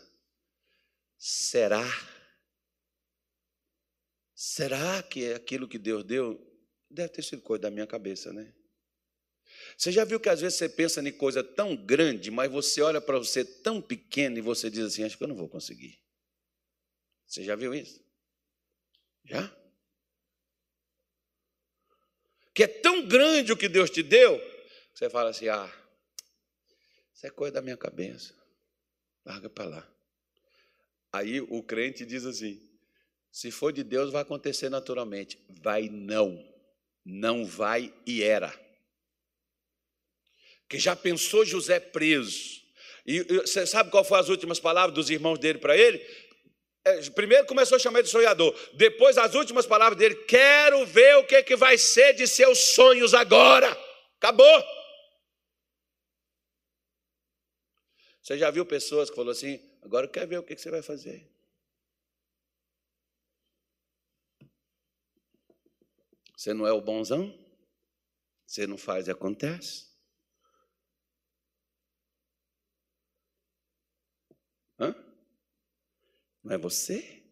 será? 1.18 1.86
Será 4.34 5.02
que 5.02 5.24
é 5.24 5.34
aquilo 5.34 5.68
que 5.68 5.78
Deus 5.78 6.04
deu? 6.04 6.40
Deve 6.90 7.10
ter 7.10 7.22
sido 7.22 7.42
coisa 7.42 7.62
da 7.62 7.70
minha 7.70 7.86
cabeça, 7.86 8.32
né? 8.32 8.52
Você 9.76 9.90
já 9.90 10.04
viu 10.04 10.20
que 10.20 10.28
às 10.28 10.40
vezes 10.40 10.58
você 10.58 10.68
pensa 10.68 11.00
em 11.00 11.12
coisa 11.12 11.42
tão 11.42 11.74
grande, 11.74 12.30
mas 12.30 12.50
você 12.50 12.82
olha 12.82 13.00
para 13.00 13.18
você 13.18 13.44
tão 13.44 13.80
pequeno 13.80 14.38
e 14.38 14.40
você 14.40 14.70
diz 14.70 14.84
assim: 14.84 15.04
acho 15.04 15.16
que 15.16 15.24
eu 15.24 15.28
não 15.28 15.36
vou 15.36 15.48
conseguir. 15.48 15.98
Você 17.26 17.42
já 17.42 17.56
viu 17.56 17.74
isso? 17.74 18.03
Já? 19.24 19.50
Que 22.54 22.64
é 22.64 22.66
tão 22.68 23.06
grande 23.06 23.52
o 23.52 23.56
que 23.56 23.68
Deus 23.68 23.90
te 23.90 24.02
deu, 24.02 24.38
que 24.92 24.98
você 24.98 25.10
fala 25.10 25.30
assim: 25.30 25.48
ah, 25.48 25.72
isso 27.14 27.26
é 27.26 27.30
coisa 27.30 27.54
da 27.54 27.62
minha 27.62 27.76
cabeça. 27.76 28.34
Larga 29.24 29.48
para 29.48 29.64
lá. 29.64 29.88
Aí 31.12 31.40
o 31.40 31.62
crente 31.62 32.04
diz 32.04 32.24
assim: 32.24 32.60
se 33.32 33.50
for 33.50 33.72
de 33.72 33.82
Deus, 33.82 34.12
vai 34.12 34.22
acontecer 34.22 34.68
naturalmente. 34.68 35.38
Vai 35.48 35.88
não. 35.88 36.52
Não 37.04 37.44
vai 37.44 37.92
e 38.06 38.22
era 38.22 38.64
que 40.74 40.78
já 40.78 40.96
pensou 40.96 41.44
José 41.44 41.78
preso. 41.78 42.62
E 43.06 43.22
você 43.22 43.66
sabe 43.66 43.90
qual 43.90 44.02
foram 44.02 44.22
as 44.22 44.28
últimas 44.28 44.58
palavras 44.58 44.94
dos 44.94 45.10
irmãos 45.10 45.38
dele 45.38 45.58
para 45.58 45.76
ele? 45.76 45.98
É, 46.84 47.10
primeiro 47.10 47.46
começou 47.46 47.76
a 47.76 47.78
chamar 47.78 48.02
de 48.02 48.10
sonhador, 48.10 48.54
depois 48.74 49.16
as 49.16 49.34
últimas 49.34 49.66
palavras 49.66 49.98
dele: 49.98 50.16
quero 50.26 50.84
ver 50.84 51.16
o 51.16 51.26
que, 51.26 51.42
que 51.42 51.56
vai 51.56 51.78
ser 51.78 52.12
de 52.12 52.26
seus 52.26 52.58
sonhos 52.74 53.14
agora. 53.14 53.70
Acabou. 54.18 54.62
Você 58.20 58.36
já 58.36 58.50
viu 58.50 58.66
pessoas 58.66 59.08
que 59.08 59.16
falaram 59.16 59.32
assim: 59.32 59.60
agora 59.82 60.06
eu 60.06 60.10
quero 60.10 60.28
ver 60.28 60.38
o 60.38 60.42
que, 60.42 60.54
que 60.54 60.60
você 60.60 60.70
vai 60.70 60.82
fazer. 60.82 61.26
Você 66.36 66.52
não 66.52 66.66
é 66.66 66.72
o 66.72 66.80
bonzão? 66.80 67.32
Você 68.46 68.66
não 68.66 68.76
faz 68.76 69.08
e 69.08 69.10
acontece? 69.10 69.86
Hã? 74.78 74.94
Não 76.44 76.54
é 76.54 76.58
você? 76.58 77.22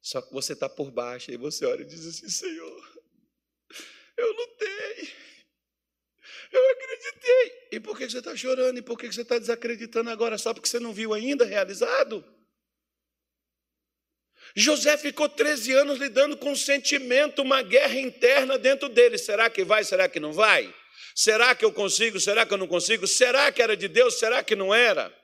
Só 0.00 0.22
que 0.22 0.32
você 0.32 0.52
está 0.52 0.68
por 0.68 0.90
baixo 0.90 1.30
e 1.30 1.36
você 1.36 1.66
olha 1.66 1.82
e 1.82 1.86
diz 1.86 2.06
assim: 2.06 2.28
Senhor, 2.28 3.02
eu 4.16 4.32
lutei, 4.32 5.12
eu 6.52 6.70
acreditei. 6.70 7.68
E 7.72 7.80
por 7.80 7.98
que 7.98 8.08
você 8.08 8.18
está 8.18 8.36
chorando? 8.36 8.78
E 8.78 8.82
por 8.82 8.98
que 8.98 9.10
você 9.10 9.22
está 9.22 9.38
desacreditando 9.38 10.10
agora? 10.10 10.38
Só 10.38 10.54
porque 10.54 10.68
você 10.68 10.78
não 10.78 10.92
viu 10.92 11.12
ainda 11.12 11.44
realizado? 11.44 12.24
José 14.54 14.98
ficou 14.98 15.28
13 15.28 15.72
anos 15.72 15.98
lidando 15.98 16.36
com 16.36 16.52
um 16.52 16.56
sentimento, 16.56 17.40
uma 17.40 17.62
guerra 17.62 17.98
interna 17.98 18.58
dentro 18.58 18.88
dele. 18.88 19.16
Será 19.16 19.48
que 19.48 19.64
vai? 19.64 19.82
Será 19.82 20.08
que 20.08 20.20
não 20.20 20.32
vai? 20.32 20.72
Será 21.14 21.54
que 21.54 21.64
eu 21.64 21.72
consigo? 21.72 22.20
Será 22.20 22.44
que 22.44 22.52
eu 22.52 22.58
não 22.58 22.68
consigo? 22.68 23.06
Será 23.06 23.50
que 23.50 23.62
era 23.62 23.76
de 23.76 23.88
Deus? 23.88 24.18
Será 24.18 24.42
que 24.44 24.54
não 24.54 24.74
era? 24.74 25.21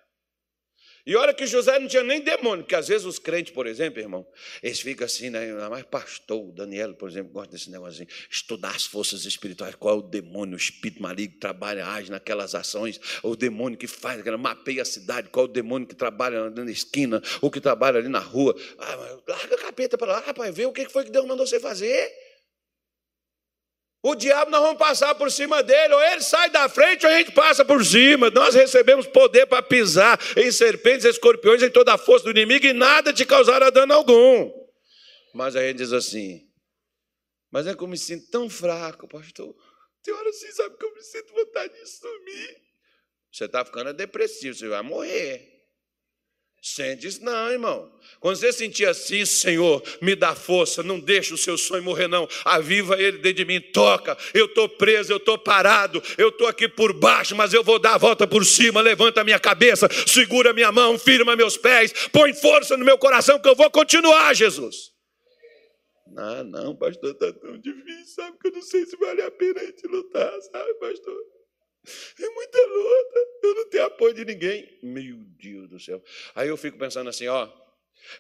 E 1.09 1.17
olha 1.17 1.33
que 1.33 1.47
José 1.47 1.79
não 1.79 1.89
tinha 1.89 2.03
nem 2.03 2.21
demônio, 2.21 2.65
porque 2.65 2.75
às 2.75 2.87
vezes 2.87 3.07
os 3.07 3.19
crentes, 3.19 3.51
por 3.51 3.67
exemplo, 3.67 3.99
irmão, 3.99 4.27
eles 4.63 4.79
ficam 4.79 5.07
assim, 5.07 5.31
né? 5.31 5.55
Mais 5.71 5.83
pastor, 5.85 6.53
Daniel, 6.53 6.93
por 6.93 7.09
exemplo, 7.09 7.33
gosta 7.33 7.51
desse 7.51 7.71
negócio 7.71 8.03
assim, 8.03 8.13
estudar 8.31 8.77
as 8.77 8.85
forças 8.85 9.25
espirituais, 9.25 9.75
qual 9.75 9.95
é 9.95 9.99
o 10.01 10.03
demônio, 10.03 10.53
o 10.53 10.59
espírito 10.59 11.01
maligno 11.01 11.33
que 11.33 11.41
trabalha, 11.41 11.87
age 11.87 12.11
naquelas 12.11 12.55
ações, 12.55 13.01
o 13.23 13.35
demônio 13.35 13.79
que 13.79 13.87
faz, 13.87 14.23
mapeia 14.39 14.83
a 14.83 14.85
cidade, 14.85 15.31
qual 15.31 15.47
é 15.47 15.49
o 15.49 15.51
demônio 15.51 15.89
que 15.89 15.95
trabalha 15.95 16.51
na 16.51 16.71
esquina, 16.71 17.23
ou 17.41 17.51
que 17.51 17.59
trabalha 17.59 18.01
ali 18.01 18.09
na 18.09 18.19
rua. 18.19 18.55
Ah, 18.79 19.17
larga 19.27 19.55
a 19.55 19.59
capeta 19.61 19.97
para 19.97 20.13
lá, 20.13 20.21
rapaz, 20.21 20.55
vê 20.55 20.67
o 20.67 20.73
que 20.73 20.91
foi 20.91 21.05
que 21.05 21.11
Deus 21.11 21.25
mandou 21.25 21.47
você 21.47 21.59
fazer. 21.59 22.28
O 24.09 24.15
diabo 24.15 24.51
nós 24.51 24.63
vamos 24.63 24.79
passar 24.79 25.15
por 25.15 25.31
cima 25.31 25.63
dele, 25.63 25.93
ou 25.93 26.01
ele 26.01 26.23
sai 26.23 26.49
da 26.49 26.67
frente 26.67 27.05
ou 27.05 27.13
a 27.13 27.19
gente 27.19 27.31
passa 27.33 27.63
por 27.63 27.85
cima. 27.85 28.31
Nós 28.31 28.55
recebemos 28.55 29.07
poder 29.07 29.45
para 29.45 29.63
pisar 29.63 30.19
em 30.35 30.51
serpentes, 30.51 31.05
escorpiões, 31.05 31.63
em 31.63 31.69
toda 31.69 31.93
a 31.93 31.99
força 31.99 32.25
do 32.25 32.31
inimigo 32.31 32.65
e 32.65 32.73
nada 32.73 33.13
te 33.13 33.27
causará 33.27 33.69
dano 33.69 33.93
algum. 33.93 34.51
Mas 35.35 35.55
a 35.57 35.61
gente 35.61 35.77
diz 35.77 35.93
assim: 35.93 36.41
Mas 37.51 37.67
é 37.67 37.75
que 37.75 37.83
eu 37.83 37.87
me 37.87 37.99
sinto 37.99 38.31
tão 38.31 38.49
fraco, 38.49 39.07
pastor. 39.07 39.55
Tem 40.03 40.15
hora 40.15 40.31
assim, 40.31 40.51
sabe 40.53 40.79
que 40.79 40.87
eu 40.87 40.95
me 40.95 41.03
sinto 41.03 41.35
vontade 41.35 41.75
de 41.75 41.87
sumir. 41.87 42.57
Você 43.31 43.45
está 43.45 43.63
ficando 43.63 43.93
depressivo, 43.93 44.57
você 44.57 44.69
vai 44.69 44.81
morrer. 44.81 45.58
Isso, 46.61 47.25
não, 47.25 47.51
irmão. 47.51 47.91
Quando 48.21 48.37
você 48.37 48.53
sentir 48.53 48.87
assim, 48.87 49.25
Senhor, 49.25 49.83
me 50.03 50.17
dá 50.17 50.35
força, 50.35 50.83
não 50.83 50.99
deixa 50.99 51.33
o 51.33 51.39
seu 51.39 51.57
sonho 51.57 51.83
morrer, 51.83 52.09
não. 52.09 52.29
Aviva 52.45 53.01
ele 53.01 53.19
dentro 53.19 53.35
de 53.35 53.45
mim, 53.45 53.61
toca. 53.61 54.17
Eu 54.35 54.47
estou 54.47 54.69
preso, 54.69 55.13
eu 55.13 55.19
estou 55.19 55.39
parado, 55.39 56.03
eu 56.17 56.31
estou 56.31 56.49
aqui 56.49 56.69
por 56.69 56.93
baixo, 56.93 57.37
mas 57.37 57.55
eu 57.55 57.63
vou 57.63 57.79
dar 57.79 57.95
a 57.95 57.99
volta 57.99 58.27
por 58.27 58.45
cima. 58.45 58.81
Levanta 58.81 59.21
a 59.21 59.25
minha 59.25 59.39
cabeça, 59.39 59.89
segura 60.07 60.53
minha 60.53 60.73
mão, 60.73 60.99
firma 60.99 61.37
meus 61.37 61.57
pés, 61.57 61.93
põe 62.09 62.35
força 62.35 62.77
no 62.77 62.85
meu 62.85 62.99
coração, 62.99 63.39
que 63.39 63.49
eu 63.49 63.55
vou 63.55 63.71
continuar, 63.71 64.35
Jesus. 64.35 64.93
Ah, 66.17 66.43
não, 66.43 66.75
pastor, 66.75 67.13
está 67.13 67.33
tão 67.33 67.57
difícil, 67.59 68.15
sabe? 68.17 68.37
Que 68.39 68.49
eu 68.49 68.53
não 68.53 68.63
sei 68.63 68.85
se 68.85 68.97
vale 68.97 69.23
a 69.23 69.31
pena 69.31 69.61
a 69.61 69.65
gente 69.65 69.87
lutar, 69.87 70.33
sabe, 70.43 70.75
pastor? 70.75 71.38
É 72.21 72.31
muita 72.31 72.59
luta, 72.67 73.27
eu 73.43 73.55
não 73.55 73.71
tenho 73.71 73.85
apoio 73.85 74.15
de 74.15 74.25
ninguém. 74.25 74.79
Meu 74.83 75.17
Deus 75.17 75.69
do 75.69 75.81
céu. 75.81 76.03
Aí 76.35 76.49
eu 76.49 76.57
fico 76.57 76.79
pensando 76.79 77.09
assim, 77.09 77.27
ó. 77.27 77.49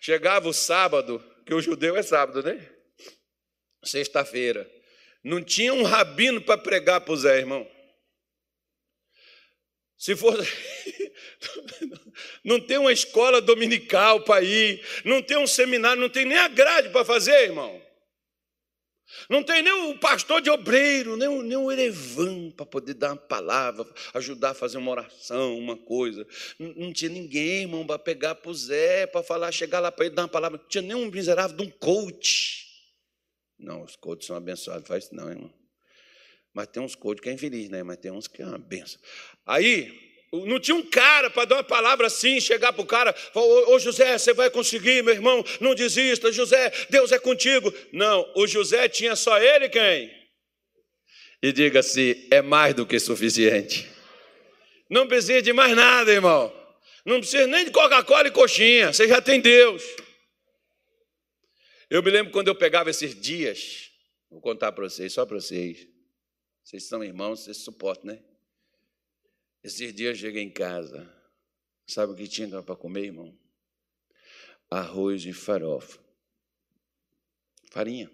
Chegava 0.00 0.48
o 0.48 0.52
sábado, 0.52 1.24
que 1.46 1.54
o 1.54 1.60
judeu 1.60 1.96
é 1.96 2.02
sábado, 2.02 2.42
né? 2.42 2.68
Sexta-feira. 3.84 4.70
Não 5.22 5.42
tinha 5.42 5.72
um 5.72 5.82
rabino 5.82 6.40
para 6.40 6.58
pregar 6.58 7.00
para 7.00 7.12
o 7.12 7.16
Zé, 7.16 7.38
irmão. 7.38 7.68
Se 9.96 10.14
fosse. 10.14 10.48
Não 12.44 12.60
tem 12.60 12.78
uma 12.78 12.92
escola 12.92 13.40
dominical 13.40 14.22
para 14.22 14.42
ir, 14.42 14.82
não 15.04 15.22
tem 15.22 15.36
um 15.36 15.46
seminário, 15.46 16.00
não 16.00 16.08
tem 16.08 16.24
nem 16.24 16.38
a 16.38 16.48
grade 16.48 16.88
para 16.88 17.04
fazer, 17.04 17.44
irmão. 17.44 17.80
Não 19.28 19.42
tem 19.42 19.62
nem 19.62 19.72
o 19.90 19.98
pastor 19.98 20.40
de 20.40 20.50
obreiro, 20.50 21.16
nem 21.16 21.28
o, 21.28 21.42
nem 21.42 21.56
o 21.56 21.72
Erevan 21.72 22.50
para 22.50 22.66
poder 22.66 22.94
dar 22.94 23.12
uma 23.12 23.16
palavra, 23.16 23.86
ajudar 24.14 24.50
a 24.50 24.54
fazer 24.54 24.78
uma 24.78 24.90
oração, 24.90 25.58
uma 25.58 25.76
coisa. 25.76 26.26
Não, 26.58 26.72
não 26.74 26.92
tinha 26.92 27.10
ninguém, 27.10 27.62
irmão, 27.62 27.86
para 27.86 27.98
pegar 27.98 28.34
para 28.34 28.50
o 28.50 28.54
Zé, 28.54 29.06
para 29.06 29.22
falar, 29.22 29.50
chegar 29.50 29.80
lá 29.80 29.90
para 29.90 30.06
ele 30.06 30.14
dar 30.14 30.22
uma 30.22 30.28
palavra. 30.28 30.58
Não 30.58 30.68
tinha 30.68 30.82
nem 30.82 30.94
um 30.94 31.10
miserável 31.10 31.56
de 31.56 31.62
um 31.62 31.70
coach. 31.70 32.66
Não, 33.58 33.82
os 33.82 33.96
coaches 33.96 34.26
são 34.26 34.36
abençoados, 34.36 34.86
faz 34.86 35.04
isso 35.04 35.14
não, 35.14 35.30
irmão. 35.30 35.52
Mas 36.52 36.68
tem 36.68 36.82
uns 36.82 36.94
coaches 36.94 37.20
que 37.20 37.28
é 37.28 37.32
infeliz, 37.32 37.68
né? 37.68 37.82
Mas 37.82 37.96
tem 37.98 38.10
uns 38.10 38.28
que 38.28 38.42
é 38.42 38.46
uma 38.46 38.58
benção. 38.58 39.00
Aí, 39.46 40.07
não 40.32 40.60
tinha 40.60 40.74
um 40.74 40.82
cara 40.82 41.30
para 41.30 41.46
dar 41.46 41.56
uma 41.56 41.64
palavra 41.64 42.06
assim, 42.06 42.40
chegar 42.40 42.72
para 42.72 42.82
o 42.82 42.86
cara, 42.86 43.14
ô, 43.34 43.78
José, 43.78 44.18
você 44.18 44.34
vai 44.34 44.50
conseguir, 44.50 45.02
meu 45.02 45.14
irmão, 45.14 45.42
não 45.60 45.74
desista, 45.74 46.30
José, 46.30 46.70
Deus 46.90 47.12
é 47.12 47.18
contigo. 47.18 47.72
Não, 47.92 48.30
o 48.36 48.46
José 48.46 48.88
tinha 48.88 49.16
só 49.16 49.38
ele 49.38 49.68
quem? 49.68 50.12
E 51.42 51.52
diga-se, 51.52 52.28
é 52.30 52.42
mais 52.42 52.74
do 52.74 52.84
que 52.84 52.98
suficiente. 52.98 53.88
Não 54.90 55.06
precisa 55.06 55.40
de 55.40 55.52
mais 55.52 55.74
nada, 55.74 56.12
irmão. 56.12 56.52
Não 57.04 57.20
precisa 57.20 57.46
nem 57.46 57.64
de 57.64 57.70
Coca-Cola 57.70 58.28
e 58.28 58.30
coxinha, 58.30 58.92
você 58.92 59.08
já 59.08 59.22
tem 59.22 59.40
Deus. 59.40 59.82
Eu 61.88 62.02
me 62.02 62.10
lembro 62.10 62.32
quando 62.32 62.48
eu 62.48 62.54
pegava 62.54 62.90
esses 62.90 63.18
dias, 63.18 63.90
vou 64.30 64.42
contar 64.42 64.72
para 64.72 64.84
vocês, 64.84 65.12
só 65.14 65.24
para 65.24 65.40
vocês. 65.40 65.86
Vocês 66.62 66.86
são 66.86 67.02
irmãos, 67.02 67.44
vocês 67.44 67.56
suportam, 67.64 68.12
né? 68.12 68.27
Esses 69.62 69.92
dias 69.92 70.16
eu 70.16 70.26
cheguei 70.26 70.42
em 70.42 70.50
casa. 70.50 71.12
Sabe 71.86 72.12
o 72.12 72.16
que 72.16 72.28
tinha 72.28 72.62
para 72.62 72.76
comer, 72.76 73.06
irmão? 73.06 73.36
Arroz 74.70 75.24
e 75.24 75.32
farofa. 75.32 75.98
Farinha. 77.70 78.10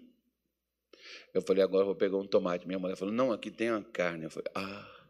Eu 1.33 1.41
falei, 1.41 1.63
agora 1.63 1.81
eu 1.81 1.87
vou 1.87 1.95
pegar 1.95 2.17
um 2.17 2.27
tomate. 2.27 2.65
Minha 2.65 2.79
mulher 2.79 2.95
falou, 2.95 3.13
não, 3.13 3.31
aqui 3.31 3.51
tem 3.51 3.69
a 3.69 3.83
carne. 3.83 4.23
Eu 4.23 4.29
falei, 4.29 4.49
ah, 4.55 5.05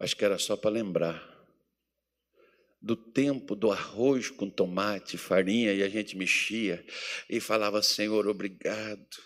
acho 0.00 0.16
que 0.16 0.24
era 0.24 0.38
só 0.38 0.56
para 0.56 0.70
lembrar. 0.70 1.38
do 2.80 2.96
tempo 2.96 3.56
do 3.56 3.70
arroz 3.70 4.30
com 4.30 4.48
tomate, 4.48 5.18
farinha, 5.18 5.72
e 5.72 5.82
a 5.82 5.88
gente 5.88 6.16
mexia 6.16 6.84
e 7.28 7.40
falava: 7.40 7.82
Senhor, 7.82 8.26
obrigado, 8.26 9.18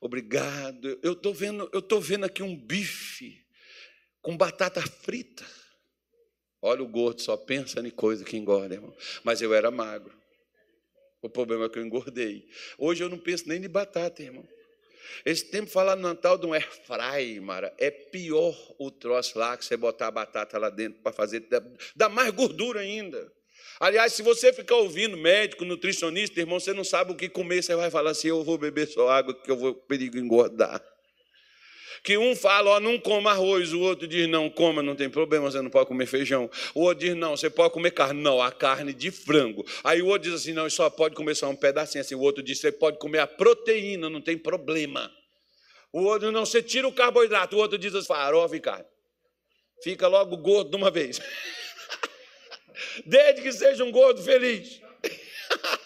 obrigado. 0.00 0.98
Eu 1.02 1.12
estou 1.12 1.34
vendo, 1.34 1.68
eu 1.72 2.00
vendo 2.00 2.24
aqui 2.24 2.42
um 2.42 2.56
bife 2.56 3.44
com 4.22 4.36
batata 4.36 4.82
frita. 4.82 5.44
Olha 6.62 6.82
o 6.82 6.88
gordo, 6.88 7.22
só 7.22 7.36
pensa 7.36 7.80
em 7.80 7.90
coisa 7.90 8.24
que 8.24 8.36
engorda, 8.36 8.74
irmão. 8.74 8.94
Mas 9.24 9.40
eu 9.40 9.54
era 9.54 9.70
magro. 9.70 10.14
O 11.22 11.28
problema 11.28 11.66
é 11.66 11.68
que 11.68 11.78
eu 11.78 11.84
engordei. 11.84 12.46
Hoje 12.78 13.02
eu 13.02 13.08
não 13.08 13.18
penso 13.18 13.48
nem 13.48 13.62
em 13.62 13.68
batata, 13.68 14.22
irmão. 14.22 14.46
Esse 15.24 15.46
tempo 15.50 15.70
falar 15.70 15.96
no 15.96 16.02
Natal 16.02 16.38
de 16.38 16.46
um 16.46 16.54
airfry, 16.54 17.40
Mara, 17.40 17.74
é 17.78 17.90
pior 17.90 18.54
o 18.78 18.90
troço 18.90 19.38
lá 19.38 19.56
que 19.56 19.64
você 19.64 19.76
botar 19.76 20.06
a 20.06 20.10
batata 20.10 20.58
lá 20.58 20.70
dentro 20.70 21.00
para 21.02 21.12
fazer, 21.12 21.46
dá 21.96 22.08
mais 22.08 22.30
gordura 22.30 22.80
ainda. 22.80 23.30
Aliás, 23.80 24.12
se 24.12 24.22
você 24.22 24.52
ficar 24.52 24.76
ouvindo 24.76 25.16
médico, 25.16 25.64
nutricionista, 25.64 26.38
irmão, 26.38 26.60
você 26.60 26.72
não 26.72 26.84
sabe 26.84 27.12
o 27.12 27.16
que 27.16 27.28
comer, 27.28 27.62
você 27.62 27.74
vai 27.74 27.90
falar 27.90 28.10
assim: 28.10 28.28
eu 28.28 28.44
vou 28.44 28.58
beber 28.58 28.86
só 28.86 29.08
água 29.08 29.34
que 29.34 29.50
eu 29.50 29.56
vou 29.56 29.74
perigo 29.74 30.18
engordar 30.18 30.82
que 32.02 32.16
um 32.16 32.34
fala, 32.34 32.70
ó, 32.70 32.80
não 32.80 32.98
coma 32.98 33.30
arroz, 33.30 33.72
o 33.72 33.80
outro 33.80 34.08
diz, 34.08 34.28
não 34.28 34.48
coma, 34.48 34.82
não 34.82 34.96
tem 34.96 35.10
problema, 35.10 35.50
você 35.50 35.60
não 35.60 35.70
pode 35.70 35.86
comer 35.86 36.06
feijão. 36.06 36.50
O 36.74 36.82
outro 36.82 37.06
diz, 37.06 37.14
não, 37.14 37.36
você 37.36 37.50
pode 37.50 37.74
comer 37.74 37.90
carne. 37.90 38.22
Não, 38.22 38.40
a 38.40 38.50
carne 38.50 38.92
de 38.92 39.10
frango. 39.10 39.64
Aí 39.84 40.00
o 40.00 40.06
outro 40.06 40.30
diz 40.30 40.40
assim, 40.40 40.52
não, 40.52 40.68
só 40.70 40.88
pode 40.88 41.14
comer 41.14 41.34
só 41.34 41.48
um 41.48 41.56
pedacinho 41.56 42.00
assim. 42.00 42.14
O 42.14 42.20
outro 42.20 42.42
diz, 42.42 42.58
você 42.58 42.72
pode 42.72 42.98
comer 42.98 43.18
a 43.18 43.26
proteína, 43.26 44.08
não 44.08 44.20
tem 44.20 44.38
problema. 44.38 45.12
O 45.92 46.02
outro, 46.04 46.30
não, 46.30 46.46
você 46.46 46.62
tira 46.62 46.88
o 46.88 46.92
carboidrato. 46.92 47.56
O 47.56 47.58
outro 47.58 47.76
diz, 47.76 47.94
assim, 47.94 48.06
farofa 48.06 48.56
e 48.56 48.60
carne. 48.60 48.86
Fica 49.82 50.06
logo 50.08 50.36
gordo 50.36 50.70
de 50.70 50.76
uma 50.76 50.90
vez. 50.90 51.20
Desde 53.04 53.42
que 53.42 53.52
seja 53.52 53.84
um 53.84 53.90
gordo 53.90 54.22
feliz. 54.22 54.80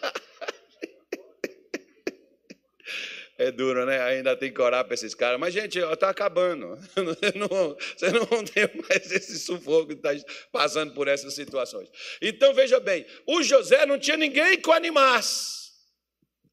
É 3.45 3.51
duro, 3.51 3.85
né? 3.85 4.01
Ainda 4.01 4.35
tem 4.35 4.51
que 4.51 4.61
orar 4.61 4.85
para 4.85 4.95
esses 4.95 5.15
caras. 5.15 5.39
Mas, 5.39 5.53
gente, 5.53 5.79
está 5.79 6.09
acabando. 6.09 6.79
Não, 7.37 7.77
você 7.97 8.09
não 8.11 8.25
tem 8.45 8.71
mais 8.89 9.13
esse 9.13 9.39
sufoco 9.39 9.89
que 9.89 9.93
está 9.95 10.11
passando 10.51 10.95
por 10.95 11.09
essas 11.09 11.35
situações. 11.35 11.89
Então, 12.23 12.55
veja 12.55 12.81
bem: 12.81 13.05
o 13.27 13.43
José 13.43 13.85
não 13.85 13.99
tinha 13.99 14.17
ninguém 14.17 14.57
que 14.57 14.69
o 14.69 14.73
animasse. 14.73 15.65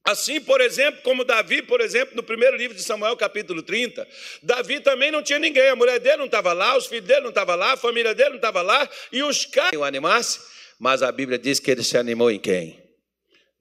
Assim, 0.04 0.42
por 0.42 0.60
exemplo, 0.60 1.02
como 1.04 1.24
Davi, 1.24 1.62
por 1.62 1.80
exemplo, 1.80 2.16
no 2.16 2.24
primeiro 2.24 2.58
livro 2.58 2.76
de 2.76 2.84
Samuel, 2.84 3.16
capítulo 3.16 3.62
30, 3.62 4.06
Davi 4.44 4.82
também 4.82 5.12
não 5.12 5.22
tinha 5.22 5.40
ninguém, 5.40 5.70
a 5.70 5.76
mulher 5.76 6.00
dele 6.00 6.18
não 6.18 6.26
estava 6.26 6.52
lá, 6.54 6.76
os 6.76 6.88
filhos 6.88 7.06
dele 7.06 7.22
não 7.22 7.30
estavam 7.30 7.56
lá, 7.56 7.74
a 7.74 7.78
família 7.78 8.14
dele 8.16 8.32
não 8.32 8.36
estava 8.38 8.64
lá, 8.64 8.90
e 9.12 9.22
os 9.22 9.46
caras 9.46 9.80
o 9.80 9.84
animasse, 9.84 10.40
mas 10.80 11.04
a 11.04 11.12
Bíblia 11.12 11.38
diz 11.38 11.60
que 11.60 11.70
ele 11.70 11.84
se 11.84 11.98
animou 11.98 12.32
em 12.32 12.40
quem? 12.40 12.81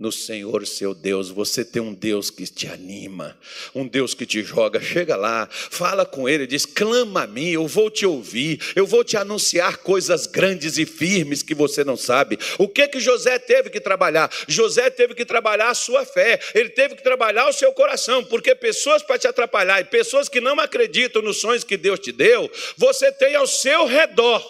No 0.00 0.10
Senhor 0.10 0.66
seu 0.66 0.94
Deus. 0.94 1.28
Você 1.28 1.62
tem 1.62 1.82
um 1.82 1.92
Deus 1.92 2.30
que 2.30 2.46
te 2.46 2.66
anima, 2.66 3.38
um 3.74 3.86
Deus 3.86 4.14
que 4.14 4.24
te 4.24 4.42
joga. 4.42 4.80
Chega 4.80 5.14
lá, 5.14 5.46
fala 5.50 6.06
com 6.06 6.26
Ele, 6.26 6.46
diz: 6.46 6.64
clama 6.64 7.24
a 7.24 7.26
mim, 7.26 7.50
eu 7.50 7.68
vou 7.68 7.90
te 7.90 8.06
ouvir, 8.06 8.58
eu 8.74 8.86
vou 8.86 9.04
te 9.04 9.18
anunciar 9.18 9.76
coisas 9.76 10.26
grandes 10.26 10.78
e 10.78 10.86
firmes 10.86 11.42
que 11.42 11.54
você 11.54 11.84
não 11.84 11.98
sabe. 11.98 12.38
O 12.58 12.66
que 12.66 12.88
que 12.88 12.98
José 12.98 13.38
teve 13.38 13.68
que 13.68 13.78
trabalhar? 13.78 14.32
José 14.48 14.88
teve 14.88 15.14
que 15.14 15.26
trabalhar 15.26 15.68
a 15.68 15.74
sua 15.74 16.06
fé, 16.06 16.40
ele 16.54 16.70
teve 16.70 16.96
que 16.96 17.02
trabalhar 17.02 17.46
o 17.46 17.52
seu 17.52 17.72
coração, 17.74 18.24
porque 18.24 18.54
pessoas 18.54 19.02
para 19.02 19.18
te 19.18 19.28
atrapalhar 19.28 19.80
e 19.80 19.84
pessoas 19.84 20.28
que 20.28 20.40
não 20.40 20.58
acreditam 20.58 21.20
nos 21.20 21.40
sonhos 21.40 21.62
que 21.62 21.76
Deus 21.76 22.00
te 22.00 22.10
deu, 22.10 22.50
você 22.78 23.12
tem 23.12 23.34
ao 23.34 23.46
seu 23.46 23.84
redor. 23.86 24.42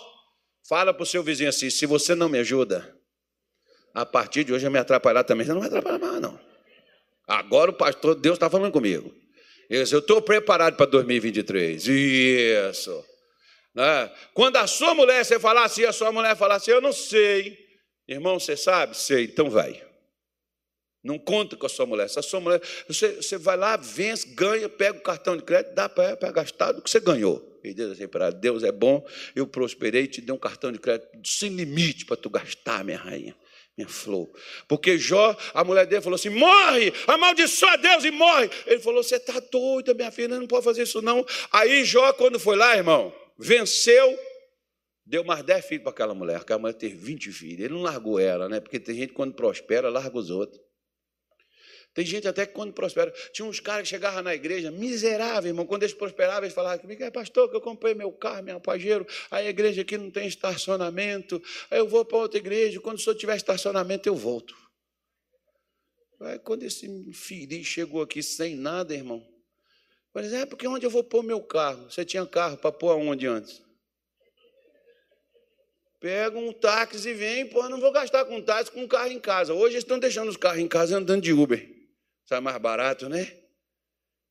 Fala 0.68 0.94
para 0.94 1.02
o 1.02 1.06
seu 1.06 1.24
vizinho 1.24 1.48
assim: 1.48 1.68
se 1.68 1.86
você 1.86 2.14
não 2.14 2.28
me 2.28 2.38
ajuda, 2.38 2.99
a 3.94 4.06
partir 4.06 4.44
de 4.44 4.52
hoje 4.52 4.66
eu 4.66 4.70
me 4.70 4.78
atrapalhar 4.78 5.24
também. 5.24 5.46
Você 5.46 5.52
não 5.52 5.60
vai 5.60 5.68
atrapalhar 5.68 5.98
mais, 5.98 6.20
não. 6.20 6.38
Agora 7.26 7.70
o 7.70 7.74
pastor, 7.74 8.14
Deus 8.14 8.36
está 8.36 8.48
falando 8.48 8.72
comigo. 8.72 9.14
Eu 9.68 9.82
estou 9.82 10.20
preparado 10.20 10.76
para 10.76 10.86
2023. 10.86 11.86
Isso. 11.86 13.04
Né? 13.74 14.10
Quando 14.34 14.56
a 14.56 14.66
sua 14.66 14.94
mulher, 14.94 15.24
você 15.24 15.38
falar 15.38 15.64
assim, 15.64 15.84
a 15.84 15.92
sua 15.92 16.10
mulher 16.10 16.36
falar 16.36 16.56
assim, 16.56 16.72
eu 16.72 16.80
não 16.80 16.92
sei. 16.92 17.56
Irmão, 18.08 18.40
você 18.40 18.56
sabe? 18.56 18.96
Sei, 18.96 19.24
então 19.24 19.48
vai. 19.48 19.80
Não 21.02 21.18
conta 21.18 21.56
com 21.56 21.66
a 21.66 21.68
sua 21.68 21.86
mulher. 21.86 22.08
Se 22.08 22.18
a 22.18 22.22
sua 22.22 22.40
mulher, 22.40 22.60
você, 22.88 23.16
você 23.16 23.38
vai 23.38 23.56
lá, 23.56 23.76
vence, 23.76 24.26
ganha, 24.34 24.68
pega 24.68 24.98
o 24.98 25.02
cartão 25.02 25.36
de 25.36 25.44
crédito, 25.44 25.74
dá 25.74 25.88
para 25.88 26.32
gastar 26.32 26.72
do 26.72 26.82
que 26.82 26.90
você 26.90 26.98
ganhou. 26.98 27.48
E 27.62 27.72
diz 27.72 27.90
assim 27.90 28.08
para 28.08 28.30
Deus 28.30 28.64
é 28.64 28.72
bom, 28.72 29.06
eu 29.36 29.46
prosperei, 29.46 30.06
te 30.06 30.20
dei 30.20 30.34
um 30.34 30.38
cartão 30.38 30.72
de 30.72 30.78
crédito 30.78 31.08
sem 31.24 31.50
limite 31.50 32.06
para 32.06 32.16
tu 32.16 32.28
gastar, 32.28 32.82
minha 32.82 32.98
rainha 32.98 33.36
minha 33.76 33.88
flor. 33.88 34.30
Porque 34.68 34.98
Jó, 34.98 35.36
a 35.54 35.64
mulher 35.64 35.86
dele 35.86 36.02
falou 36.02 36.16
assim: 36.16 36.28
morre, 36.28 36.92
amaldiçoa 37.06 37.76
Deus 37.78 38.04
e 38.04 38.10
morre. 38.10 38.50
Ele 38.66 38.80
falou: 38.80 39.02
você 39.02 39.16
está 39.16 39.40
doida, 39.40 39.94
minha 39.94 40.10
filha, 40.10 40.38
não 40.38 40.46
pode 40.46 40.64
fazer 40.64 40.82
isso 40.82 41.00
não. 41.00 41.24
Aí 41.52 41.84
Jó, 41.84 42.12
quando 42.12 42.38
foi 42.38 42.56
lá, 42.56 42.76
irmão, 42.76 43.12
venceu, 43.38 44.18
deu 45.04 45.24
mais 45.24 45.42
10 45.42 45.64
filhos 45.64 45.82
para 45.82 45.92
aquela 45.92 46.14
mulher. 46.14 46.36
Aquela 46.36 46.60
mulher 46.60 46.74
teve 46.74 46.96
20 46.96 47.32
filhos. 47.32 47.64
Ele 47.64 47.74
não 47.74 47.82
largou 47.82 48.18
ela, 48.18 48.48
né? 48.48 48.60
Porque 48.60 48.78
tem 48.78 48.94
gente 48.94 49.12
quando 49.12 49.34
prospera, 49.34 49.88
larga 49.88 50.16
os 50.16 50.30
outros. 50.30 50.60
Tem 51.92 52.06
gente 52.06 52.28
até 52.28 52.46
que 52.46 52.52
quando 52.52 52.72
prospera, 52.72 53.12
tinha 53.32 53.46
uns 53.46 53.58
caras 53.58 53.82
que 53.82 53.88
chegavam 53.88 54.22
na 54.22 54.34
igreja, 54.34 54.70
miserável, 54.70 55.50
irmão. 55.50 55.66
Quando 55.66 55.82
eles 55.82 55.94
prosperavam, 55.94 56.44
eles 56.44 56.54
falavam 56.54 56.78
comigo, 56.78 57.02
é 57.02 57.10
pastor, 57.10 57.50
que 57.50 57.56
eu 57.56 57.60
comprei 57.60 57.94
meu 57.94 58.12
carro, 58.12 58.44
meu 58.44 58.60
pajeiro, 58.60 59.04
aí 59.30 59.46
a 59.46 59.50
igreja 59.50 59.82
aqui 59.82 59.98
não 59.98 60.10
tem 60.10 60.28
estacionamento, 60.28 61.42
aí 61.68 61.78
eu 61.78 61.88
vou 61.88 62.04
para 62.04 62.18
outra 62.18 62.38
igreja, 62.38 62.80
quando 62.80 62.98
o 62.98 63.00
senhor 63.00 63.16
tiver 63.16 63.36
estacionamento, 63.36 64.08
eu 64.08 64.14
volto. 64.14 64.54
Aí 66.20 66.38
quando 66.38 66.62
esse 66.62 66.86
infeliz 66.86 67.66
chegou 67.66 68.02
aqui 68.02 68.22
sem 68.22 68.54
nada, 68.54 68.94
irmão, 68.94 69.26
por 70.12 70.22
exemplo, 70.22 70.42
é 70.42 70.46
porque 70.46 70.68
onde 70.68 70.86
eu 70.86 70.90
vou 70.90 71.02
pôr 71.02 71.22
meu 71.22 71.40
carro? 71.40 71.90
Você 71.90 72.04
tinha 72.04 72.24
carro 72.26 72.56
para 72.56 72.70
pôr 72.70 72.90
aonde 72.90 73.26
antes? 73.26 73.62
Pega 76.00 76.38
um 76.38 76.52
táxi 76.52 77.08
e 77.10 77.14
vem, 77.14 77.46
pô, 77.46 77.68
não 77.68 77.80
vou 77.80 77.92
gastar 77.92 78.24
com 78.24 78.40
táxi 78.40 78.70
com 78.70 78.88
carro 78.88 79.10
em 79.10 79.20
casa. 79.20 79.52
Hoje 79.52 79.74
eles 79.74 79.84
estão 79.84 79.98
deixando 79.98 80.28
os 80.28 80.36
carros 80.36 80.60
em 80.60 80.68
casa 80.68 80.96
andando 80.96 81.22
de 81.22 81.32
Uber. 81.32 81.79
Sai 82.30 82.38
mais 82.38 82.58
barato, 82.58 83.08
né? 83.08 83.42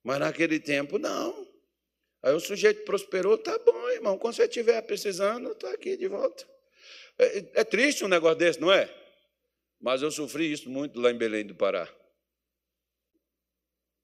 Mas 0.02 0.20
naquele 0.20 0.58
tempo, 0.58 0.98
não. 0.98 1.46
Aí 2.24 2.34
o 2.34 2.40
sujeito 2.40 2.86
prosperou, 2.86 3.38
tá 3.38 3.60
bom, 3.60 3.90
irmão. 3.90 4.18
Quando 4.18 4.36
você 4.36 4.44
estiver 4.44 4.82
precisando, 4.84 5.52
estou 5.52 5.70
aqui 5.70 5.98
de 5.98 6.08
volta. 6.08 6.48
É, 7.18 7.60
é, 7.60 7.64
triste 7.66 8.06
um 8.06 8.08
negócio 8.08 8.38
desse, 8.38 8.62
não 8.62 8.72
é? 8.72 8.90
Mas 9.82 10.02
eu 10.02 10.10
sofri 10.12 10.50
isso 10.50 10.70
muito 10.70 10.98
lá 10.98 11.12
em 11.12 11.18
Belém 11.18 11.46
do 11.46 11.54
Pará. 11.54 11.94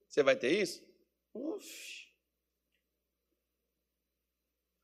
Você 0.09 0.21
vai 0.21 0.35
ter 0.35 0.51
isso? 0.51 0.83
Uf. 1.33 2.05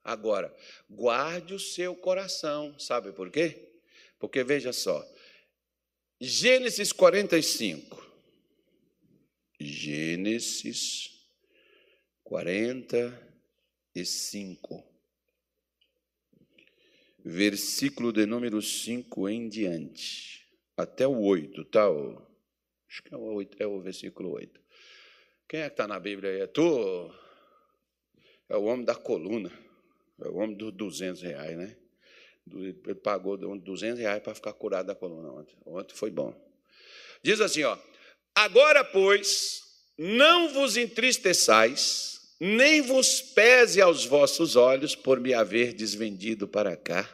Agora, 0.05 0.55
guarde 0.89 1.53
o 1.53 1.59
seu 1.59 1.97
coração. 1.97 2.80
Sabe 2.80 3.12
por 3.12 3.30
quê? 3.30 3.74
Porque 4.18 4.41
veja 4.41 4.72
só. 4.72 5.05
Gênesis 6.18 6.93
45. 6.93 8.11
Gênesis 9.62 11.12
45, 12.24 14.84
versículo 17.24 18.12
de 18.12 18.26
número 18.26 18.59
5 18.62 19.30
em 19.30 19.47
diante, 19.47 20.47
até 20.76 21.07
o 21.07 21.22
8, 21.22 21.64
tá? 21.66 21.88
Acho 22.88 23.03
que 23.03 23.14
é 23.14 23.18
o, 23.18 23.22
8, 23.22 23.62
é 23.62 23.68
o 23.68 23.80
versículo 23.82 24.32
8. 24.32 24.59
Quem 25.47 25.59
é 25.62 25.68
que 25.68 25.74
está 25.74 25.88
na 25.88 25.99
Bíblia 25.99 26.32
aí? 26.32 26.41
É 26.41 26.47
tu? 26.47 27.14
É 28.49 28.57
o 28.57 28.64
homem 28.64 28.86
da 28.86 28.95
coluna, 28.95 29.51
é 30.22 30.28
o 30.28 30.38
homem 30.38 30.55
dos 30.55 30.74
200 30.74 31.22
reais, 31.22 31.57
né? 31.57 31.78
Ele 32.49 32.95
pagou 32.95 33.38
200 33.38 33.99
reais 33.99 34.24
para 34.24 34.34
ficar 34.34 34.53
curado 34.53 34.88
da 34.88 34.95
coluna 34.95 35.32
ontem. 35.32 35.55
Ontem 35.66 35.95
foi 35.95 36.09
bom. 36.09 36.34
Diz 37.24 37.39
assim, 37.39 37.64
ó. 37.64 37.78
Agora, 38.36 38.84
pois, 38.84 39.62
não 39.98 40.54
vos 40.54 40.78
entristeçais, 40.78 42.22
nem 42.40 42.82
vos 42.82 43.22
pese 43.22 43.82
aos 43.82 44.06
vossos 44.06 44.56
olhos 44.56 44.96
por 44.96 45.20
me 45.20 45.34
haver 45.34 45.74
desvendido 45.74 46.48
para 46.48 46.76
cá, 46.76 47.08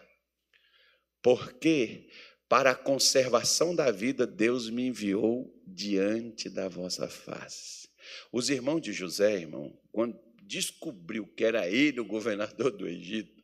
porque 1.22 2.08
para 2.48 2.72
a 2.72 2.76
conservação 2.76 3.76
da 3.76 3.92
vida 3.92 4.26
Deus 4.26 4.70
me 4.70 4.88
enviou 4.88 5.54
diante 5.66 6.50
da 6.50 6.70
vossa 6.70 7.10
face. 7.10 7.90
Os 8.32 8.50
irmãos 8.50 8.80
de 8.80 8.94
José, 8.94 9.36
irmão, 9.36 9.78
quando 9.92 10.18
descobriu 10.44 11.28
que 11.28 11.44
era 11.44 11.68
ele 11.68 12.00
o 12.00 12.06
governador 12.06 12.72
do 12.72 12.88
Egito, 12.88 13.38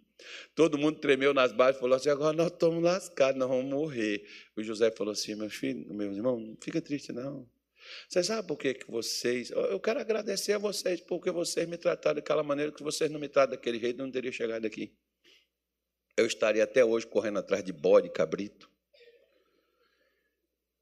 Todo 0.55 0.77
mundo 0.77 0.99
tremeu 0.99 1.33
nas 1.33 1.51
bases 1.51 1.77
e 1.77 1.79
falou 1.79 1.95
assim: 1.95 2.09
agora 2.09 2.35
nós 2.35 2.47
estamos 2.47 2.83
lascados, 2.83 3.37
nós 3.37 3.49
vamos 3.49 3.65
morrer. 3.65 4.25
O 4.55 4.63
José 4.63 4.91
falou 4.91 5.11
assim: 5.11 5.35
meus 5.35 5.53
filhos, 5.53 5.85
meus 5.87 6.15
irmãos, 6.15 6.39
não 6.39 6.57
fica 6.61 6.81
triste, 6.81 7.11
não. 7.11 7.47
Você 8.07 8.23
sabe 8.23 8.47
por 8.47 8.57
que, 8.57 8.73
que 8.73 8.89
vocês. 8.89 9.51
Eu 9.51 9.79
quero 9.79 9.99
agradecer 9.99 10.53
a 10.53 10.57
vocês 10.57 11.01
porque 11.01 11.31
vocês 11.31 11.67
me 11.67 11.77
trataram 11.77 12.15
daquela 12.15 12.43
maneira 12.43 12.71
que 12.71 12.83
vocês 12.83 13.09
não 13.09 13.19
me 13.19 13.27
tratam 13.27 13.55
daquele 13.55 13.79
jeito, 13.79 13.99
eu 13.99 14.05
não 14.05 14.11
teria 14.11 14.31
chegado 14.31 14.65
aqui. 14.65 14.95
eu 16.17 16.25
estaria 16.25 16.63
até 16.63 16.85
hoje 16.85 17.07
correndo 17.07 17.39
atrás 17.39 17.63
de 17.63 17.73
bode, 17.73 18.09
cabrito. 18.09 18.69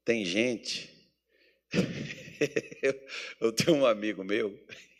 Tem 0.04 0.24
gente. 0.24 0.90
eu 3.40 3.52
tenho 3.52 3.78
um 3.78 3.86
amigo 3.86 4.22
meu 4.22 4.58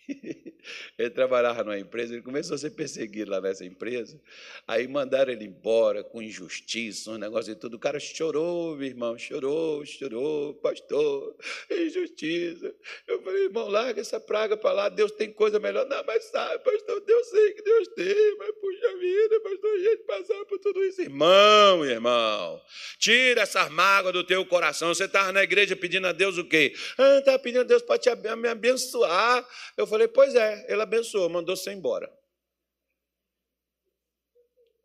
Ele 0.99 1.11
trabalhava 1.11 1.65
numa 1.65 1.79
empresa, 1.79 2.15
ele 2.15 2.23
começou 2.23 2.55
a 2.55 2.59
ser 2.59 2.71
perseguido 2.71 3.31
lá 3.31 3.41
nessa 3.41 3.65
empresa. 3.65 4.21
Aí 4.67 4.87
mandaram 4.87 5.33
ele 5.33 5.45
embora 5.45 6.05
com 6.05 6.23
injustiça, 6.23 7.11
um 7.11 7.19
negócio 7.19 7.53
e 7.53 7.57
tudo. 7.57 7.75
O 7.75 7.81
cara 7.81 7.99
chorou, 7.99 8.77
meu 8.77 8.87
irmão, 8.87 9.19
chorou, 9.19 9.85
chorou, 9.85 10.55
pastor, 10.55 11.37
injustiça. 11.71 12.75
Eu 13.07 13.23
falei, 13.23 13.45
irmão, 13.45 13.69
larga 13.69 14.01
essa 14.01 14.21
praga 14.21 14.57
para 14.57 14.73
lá, 14.73 14.89
Deus 14.89 15.13
tem 15.13 15.33
coisa 15.33 15.59
melhor. 15.59 15.87
Não, 15.87 16.05
mas 16.05 16.25
sabe, 16.25 16.63
pastor, 16.63 17.01
Deus 17.01 17.27
sei 17.29 17.53
que 17.53 17.63
Deus 17.63 17.89
tem, 17.89 18.37
mas 18.39 18.51
puxa 18.61 18.97
vida, 18.99 19.41
pastor, 19.41 19.75
a 19.75 19.79
gente 19.79 20.03
passar 20.05 20.45
por 20.45 20.59
tudo 20.59 20.85
isso. 20.85 21.03
Irmão, 21.03 21.85
irmão, 21.85 22.61
tira 22.99 23.43
essa 23.43 23.69
mágoa 23.69 24.13
do 24.13 24.25
teu 24.25 24.45
coração. 24.47 24.95
Você 24.95 25.05
estava 25.05 25.33
na 25.33 25.43
igreja 25.43 25.75
pedindo 25.75 26.07
a 26.07 26.13
Deus 26.13 26.39
o 26.39 26.45
quê? 26.45 26.73
Ah, 26.99 27.19
estava 27.19 27.39
pedindo 27.39 27.63
a 27.63 27.65
Deus 27.65 27.83
para 27.83 27.99
te 27.99 28.13
me 28.37 28.49
abençoar. 28.49 29.47
Eu 29.77 29.87
falei, 29.93 30.09
pois 30.09 30.35
é, 30.35 30.65
ele 30.73 30.81
abençoou, 30.81 31.29
mandou 31.29 31.55
você 31.55 31.71
embora. 31.71 32.11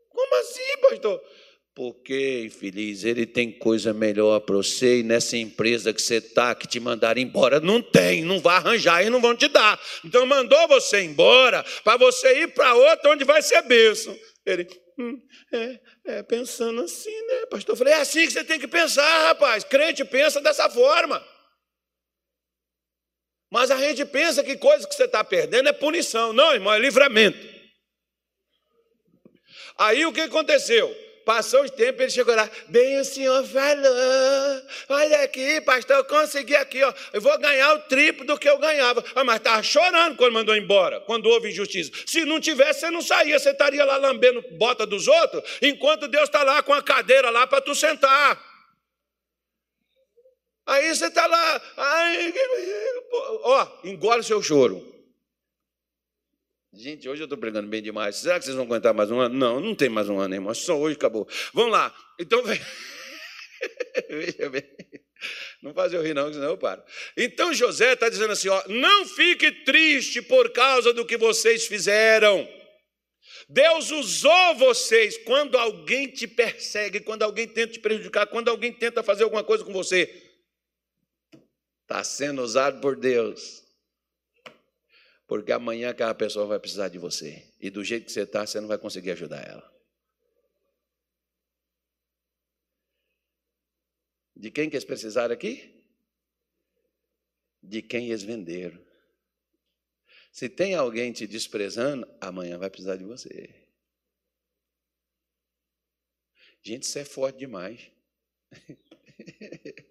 Como 0.10 0.36
assim, 0.36 0.78
pastor? 0.82 1.22
Porque, 1.74 2.43
infeliz, 2.45 3.05
ele 3.05 3.26
tem 3.26 3.58
coisa 3.58 3.93
melhor 3.93 4.41
para 4.41 4.58
você 4.58 4.99
e 4.99 5.03
nessa 5.03 5.38
empresa 5.38 5.93
que 5.93 6.01
você 6.01 6.16
está, 6.16 6.53
que 6.53 6.68
te 6.68 6.80
mandaram 6.80 7.22
embora, 7.22 7.62
não 7.62 7.82
tem, 7.82 8.24
não 8.24 8.41
vai 8.41 8.58
arranjar 8.58 9.05
e 9.05 9.10
não 9.10 9.22
vão 9.22 9.36
te 9.36 9.47
dar. 9.47 9.80
Então 10.03 10.26
mandou 10.26 10.68
você 10.68 11.01
embora 11.03 11.64
para 11.84 11.95
você 11.95 12.41
ir 12.41 12.53
para 12.53 12.74
outra 12.74 13.12
onde 13.12 13.24
vai 13.24 13.41
ser 13.41 13.62
bênção. 13.62 14.18
Ele, 14.45 14.68
hum, 14.99 15.22
é, 15.53 15.80
é, 16.05 16.24
pensando 16.24 16.82
assim, 16.82 17.28
né, 17.28 17.45
pastor? 17.45 17.74
Eu 17.74 17.78
falei, 17.78 17.93
é 17.93 18.01
assim 18.01 18.26
que 18.26 18.34
você 18.34 18.43
tem 18.43 18.60
que 18.60 18.68
pensar, 18.68 19.28
rapaz. 19.28 19.64
Crente 19.64 20.03
pensa 20.03 20.41
dessa 20.41 20.70
forma. 20.70 21.24
Mas 23.50 23.72
a 23.72 23.78
gente 23.78 24.04
pensa 24.06 24.43
que 24.43 24.58
coisa 24.58 24.88
que 24.88 24.93
você 24.93 25.06
está 25.06 25.24
perdendo 25.24 25.70
é 25.70 25.74
punição. 25.74 26.34
Não, 26.34 26.54
irmão, 26.54 26.74
é 26.74 26.80
livramento. 26.80 27.58
Aí 29.78 30.06
o 30.06 30.12
que 30.12 30.22
aconteceu? 30.22 30.93
Passou 31.24 31.66
o 31.66 31.70
tempo, 31.70 32.02
ele 32.02 32.10
chegou 32.10 32.34
lá, 32.34 32.50
bem 32.70 33.02
o 33.02 33.04
senhor 33.04 33.45
falou, 33.45 34.62
olha 34.88 35.24
aqui, 35.24 35.60
pastor, 35.60 35.98
eu 35.98 36.06
consegui 36.06 36.56
aqui, 36.56 36.82
ó, 36.82 36.93
eu 37.12 37.20
vou 37.20 37.38
ganhar 37.38 37.74
o 37.74 37.80
triplo 37.80 38.26
do 38.26 38.39
que 38.39 38.48
eu 38.48 38.58
ganhava. 38.58 39.04
Ah, 39.14 39.26
mas 39.26 39.36
estava 39.36 39.62
chorando 39.62 40.16
quando 40.16 40.32
mandou 40.32 40.56
embora, 40.56 41.02
quando 41.02 41.28
houve 41.28 41.50
injustiça. 41.50 41.91
Se 42.06 42.24
não 42.24 42.39
tivesse, 42.39 42.80
você 42.80 42.89
não 42.89 43.02
saía, 43.02 43.38
você 43.38 43.50
estaria 43.50 43.84
lá 43.84 43.98
lambendo 43.98 44.41
bota 44.54 44.86
dos 44.86 45.06
outros, 45.10 45.43
enquanto 45.62 46.08
Deus 46.08 46.24
está 46.24 46.43
lá 46.43 46.64
com 46.64 46.74
a 46.74 46.82
cadeira 46.82 47.30
lá 47.30 47.45
para 47.45 47.60
tu 47.60 47.76
sentar. 47.76 48.41
Aí 50.68 50.93
você 50.93 51.05
está 51.07 51.26
lá, 51.26 51.61
ai, 51.78 52.34
ó, 53.43 53.68
engole 53.86 54.22
seu 54.22 54.43
choro. 54.43 54.86
Gente, 56.74 57.07
hoje 57.07 57.22
eu 57.22 57.26
estou 57.26 57.38
pregando 57.38 57.70
bem 57.70 57.82
demais. 57.82 58.18
Será 58.18 58.38
que 58.38 58.43
vocês 58.43 58.55
vão 58.55 58.65
aguentar 58.65 58.93
mais 58.93 59.09
um 59.09 59.20
ano? 59.20 59.34
Não, 59.34 59.59
não 59.61 59.74
tem 59.74 59.88
mais 59.88 60.09
um 60.09 60.20
ano, 60.20 60.36
irmão. 60.36 60.53
Só 60.53 60.78
hoje 60.78 60.97
acabou. 60.97 61.28
Vamos 61.53 61.72
lá. 61.72 61.95
Então, 62.20 62.43
veja 64.09 64.49
bem. 64.49 64.63
Não 65.61 65.74
faz 65.74 65.93
eu 65.93 66.03
rir, 66.03 66.13
não, 66.13 66.32
senão 66.32 66.49
eu 66.49 66.57
paro. 66.57 66.84
Então 67.15 67.53
José 67.53 67.93
está 67.93 68.09
dizendo 68.09 68.34
assim: 68.34 68.49
ó, 68.49 68.61
não 68.68 69.05
fique 69.05 69.49
triste 69.63 70.22
por 70.22 70.51
causa 70.51 70.93
do 70.93 71.05
que 71.05 71.18
vocês 71.18 71.65
fizeram. 71.65 72.47
Deus 73.49 73.89
usou 73.89 74.55
vocês 74.55 75.18
quando 75.20 75.57
alguém 75.57 76.07
te 76.07 76.28
persegue, 76.28 76.99
quando 76.99 77.24
alguém 77.24 77.47
tenta 77.47 77.72
te 77.72 77.80
prejudicar, 77.80 78.28
quando 78.28 78.49
alguém 78.49 78.74
tenta 78.74 79.01
fazer 79.01 79.24
alguma 79.24 79.43
coisa 79.43 79.63
com 79.63 79.72
você. 79.72 80.26
Está 81.88 82.03
sendo 82.03 82.41
usado 82.41 82.81
por 82.81 82.99
Deus. 82.99 83.63
Porque 85.25 85.53
amanhã 85.53 85.91
aquela 85.91 86.13
pessoa 86.13 86.45
vai 86.45 86.59
precisar 86.59 86.89
de 86.89 86.97
você. 86.97 87.49
E 87.61 87.69
do 87.69 87.81
jeito 87.81 88.07
que 88.07 88.11
você 88.11 88.23
está, 88.23 88.45
você 88.45 88.59
não 88.59 88.67
vai 88.67 88.77
conseguir 88.77 89.11
ajudar 89.11 89.41
ela. 89.47 89.73
De 94.35 94.51
quem 94.51 94.69
que 94.69 94.75
eles 94.75 94.83
precisaram 94.83 95.33
aqui? 95.33 95.81
De 97.63 97.81
quem 97.81 98.09
eles 98.09 98.21
venderam. 98.21 98.85
Se 100.29 100.49
tem 100.49 100.75
alguém 100.75 101.13
te 101.13 101.25
desprezando, 101.25 102.05
amanhã 102.19 102.57
vai 102.57 102.69
precisar 102.69 102.97
de 102.97 103.05
você. 103.05 103.65
Gente, 106.61 106.83
isso 106.83 106.99
é 106.99 107.05
forte 107.05 107.39
demais. 107.39 107.89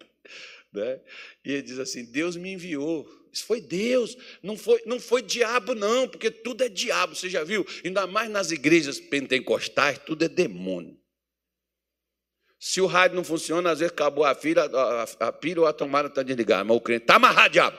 Né? 0.77 0.99
E 1.43 1.51
ele 1.53 1.61
diz 1.61 1.79
assim: 1.79 2.05
Deus 2.05 2.35
me 2.35 2.53
enviou. 2.53 3.07
Isso 3.31 3.45
foi 3.45 3.61
Deus, 3.61 4.17
não 4.41 4.57
foi, 4.57 4.81
não 4.85 4.99
foi 4.99 5.21
diabo, 5.21 5.75
não, 5.75 6.07
porque 6.07 6.31
tudo 6.31 6.63
é 6.63 6.69
diabo, 6.69 7.13
você 7.13 7.29
já 7.29 7.43
viu? 7.43 7.63
Ainda 7.85 8.07
mais 8.07 8.31
nas 8.31 8.49
igrejas 8.49 8.99
pentecostais, 8.99 9.99
tudo 9.99 10.25
é 10.25 10.29
demônio. 10.29 10.97
Se 12.59 12.81
o 12.81 12.87
rádio 12.87 13.15
não 13.15 13.23
funciona, 13.23 13.69
às 13.69 13.79
vezes 13.79 13.91
acabou 13.91 14.23
a 14.23 14.33
fila, 14.33 14.65
a, 14.65 15.03
a, 15.03 15.29
a 15.29 15.59
ou 15.59 15.67
a 15.67 15.73
tomada 15.73 16.07
está 16.07 16.23
desligada, 16.23 16.63
mas 16.63 16.77
o 16.77 16.81
crente 16.81 17.03
está 17.03 17.17
amarrado, 17.17 17.51
diabo. 17.51 17.77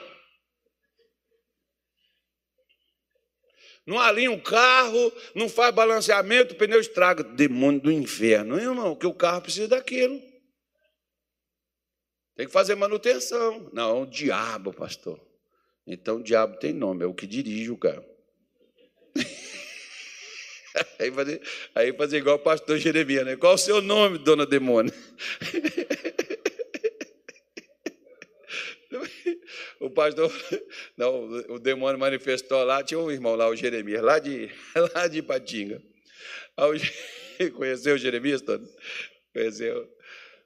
Não 3.85 3.99
alinha 3.99 4.31
um 4.31 4.39
carro, 4.39 5.11
não 5.33 5.49
faz 5.49 5.73
balanceamento, 5.73 6.53
o 6.53 6.57
pneu 6.57 6.79
estraga. 6.79 7.23
Demônio 7.23 7.81
do 7.81 7.91
inferno, 7.91 8.59
irmão, 8.59 8.95
que 8.95 9.07
o 9.07 9.13
carro 9.13 9.41
precisa 9.41 9.67
daquilo. 9.67 10.28
Tem 12.39 12.47
que 12.47 12.53
fazer 12.53 12.73
manutenção. 12.73 13.69
Não, 13.73 14.03
um 14.03 14.05
diabo, 14.05 14.71
pastor. 14.71 15.19
Então 15.85 16.19
o 16.19 16.23
diabo 16.23 16.55
tem 16.55 16.71
nome, 16.71 17.03
é 17.03 17.05
o 17.05 17.13
que 17.13 17.27
dirige 17.27 17.69
o 17.69 17.75
carro. 17.75 18.05
aí, 20.97 21.11
fazer, 21.11 21.41
aí 21.75 21.91
fazer 21.91 22.19
igual 22.19 22.37
o 22.37 22.39
pastor 22.39 22.77
Jeremias, 22.77 23.25
né? 23.25 23.35
Qual 23.35 23.55
o 23.55 23.57
seu 23.57 23.81
nome, 23.81 24.19
dona 24.19 24.45
demônio? 24.45 24.93
o 29.81 29.89
pastor, 29.89 30.31
não, 30.95 31.25
o 31.49 31.59
demônio 31.59 31.99
manifestou 31.99 32.63
lá, 32.63 32.81
tinha 32.81 33.01
um 33.01 33.11
irmão 33.11 33.35
lá, 33.35 33.49
o 33.49 33.55
Jeremias, 33.57 34.01
lá 34.01 34.17
de, 34.17 34.49
lá 34.95 35.07
de 35.07 35.21
Patinga. 35.21 35.83
Conheceu 37.57 37.95
o 37.95 37.97
Jeremias, 37.97 38.41
todo? 38.41 38.65
Conheceu. 39.33 39.93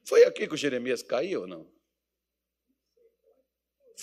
Foi 0.04 0.24
aqui 0.24 0.48
que 0.48 0.56
o 0.56 0.58
Jeremias 0.58 1.04
caiu 1.04 1.41
ou 1.41 1.48
não? 1.48 1.72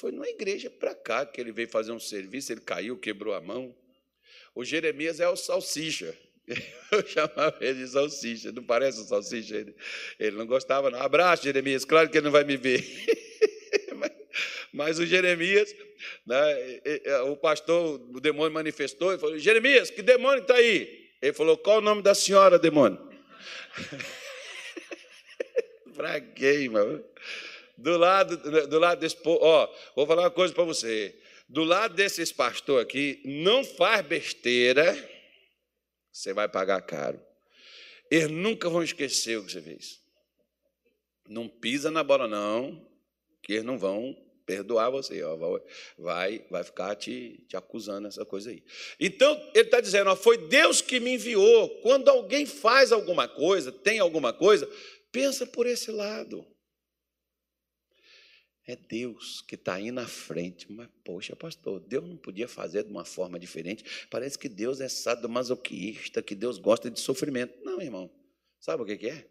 Foi 0.01 0.11
numa 0.11 0.29
igreja 0.31 0.71
para 0.71 0.95
cá 0.95 1.27
que 1.27 1.39
ele 1.39 1.53
veio 1.53 1.69
fazer 1.69 1.93
um 1.93 2.01
serviço, 2.01 2.51
ele 2.51 2.63
caiu, 2.63 2.97
quebrou 2.97 3.35
a 3.35 3.41
mão. 3.41 3.77
O 4.55 4.65
Jeremias 4.65 5.21
é 5.21 5.29
o 5.29 5.37
salsicha. 5.37 6.17
Eu 6.91 7.07
chamava 7.07 7.59
ele 7.61 7.85
de 7.85 7.89
salsicha, 7.89 8.51
não 8.51 8.65
parece 8.65 8.99
o 8.99 9.05
salsicha? 9.05 9.57
Ele, 9.57 9.77
ele 10.19 10.37
não 10.39 10.47
gostava, 10.47 10.91
não. 10.91 11.03
Abraço, 11.03 11.43
Jeremias, 11.43 11.85
claro 11.85 12.09
que 12.09 12.17
ele 12.17 12.25
não 12.25 12.33
vai 12.33 12.45
me 12.45 12.57
ver. 12.57 12.83
mas, 13.95 14.11
mas, 14.73 14.99
o 14.99 15.05
Jeremias, 15.05 15.77
né, 16.27 16.81
o 17.27 17.37
pastor, 17.37 18.01
o 18.01 18.21
demônio 18.21 18.55
manifestou 18.55 19.13
e 19.13 19.19
falou: 19.19 19.39
Jeremias, 19.39 19.91
que 19.91 20.01
demônio 20.01 20.41
está 20.41 20.55
aí? 20.55 21.11
Ele 21.21 21.35
falou: 21.35 21.59
Qual 21.59 21.77
o 21.77 21.83
nome 21.83 22.01
da 22.01 22.15
senhora, 22.15 22.59
demônio? 22.59 22.99
Fraguei, 25.93 26.71
mano. 26.71 27.05
Do 27.81 27.97
lado, 27.97 28.37
do 28.67 28.79
lado 28.79 29.01
desse 29.01 29.17
povo, 29.17 29.39
ó, 29.43 29.75
vou 29.97 30.07
falar 30.07 30.23
uma 30.25 30.31
coisa 30.31 30.53
para 30.53 30.65
você. 30.65 31.19
Do 31.49 31.65
lado 31.65 31.95
desses 31.95 32.31
pastores 32.31 32.85
aqui, 32.87 33.23
não 33.25 33.65
faz 33.65 34.07
besteira, 34.07 34.95
você 36.13 36.35
vai 36.35 36.47
pagar 36.47 36.83
caro. 36.83 37.21
Eles 38.11 38.29
nunca 38.29 38.69
vão 38.69 38.83
esquecer 38.83 39.39
o 39.39 39.45
que 39.45 39.53
você 39.53 39.63
fez. 39.63 40.01
Não 41.27 41.49
pisa 41.49 41.91
na 41.91 42.05
bola, 42.05 42.29
não, 42.29 42.87
que 43.43 43.55
eles 43.55 43.65
não 43.65 43.79
vão 43.79 44.15
perdoar 44.45 44.91
você. 44.91 45.23
Ó, 45.23 45.61
vai, 45.97 46.45
vai 46.51 46.63
ficar 46.63 46.95
te, 46.97 47.43
te 47.49 47.57
acusando 47.57 48.09
essa 48.09 48.27
coisa 48.27 48.51
aí. 48.51 48.63
Então, 48.99 49.33
ele 49.55 49.65
está 49.65 49.81
dizendo: 49.81 50.11
ó, 50.11 50.17
foi 50.17 50.37
Deus 50.37 50.83
que 50.83 51.01
me 51.01 51.15
enviou. 51.15 51.81
Quando 51.81 52.11
alguém 52.11 52.45
faz 52.45 52.93
alguma 52.93 53.27
coisa, 53.27 53.73
tem 53.73 54.01
alguma 54.01 54.35
coisa, 54.35 54.69
pensa 55.11 55.47
por 55.47 55.67
esse 55.67 55.91
lado. 55.91 56.47
É 58.67 58.77
Deus 58.77 59.41
que 59.43 59.55
está 59.55 59.75
aí 59.75 59.91
na 59.91 60.07
frente. 60.07 60.71
Mas, 60.71 60.89
poxa, 61.05 61.35
pastor, 61.35 61.81
Deus 61.81 62.09
não 62.09 62.17
podia 62.17 62.47
fazer 62.47 62.85
de 62.85 62.91
uma 62.91 63.05
forma 63.05 63.39
diferente. 63.39 64.07
Parece 64.09 64.39
que 64.39 64.49
Deus 64.49 64.81
é 64.81 64.89
sadomasoquista, 64.89 66.23
que 66.23 66.35
Deus 66.35 66.59
gosta 66.59 66.91
de 66.91 67.01
sofrimento. 67.01 67.55
Não, 67.65 67.81
irmão. 67.81 68.11
Sabe 68.61 68.83
o 68.83 68.87
que 68.87 69.07
é? 69.09 69.27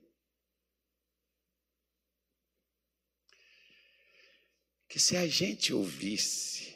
Que 4.87 4.99
se 4.99 5.15
a 5.15 5.27
gente 5.27 5.71
ouvisse 5.71 6.75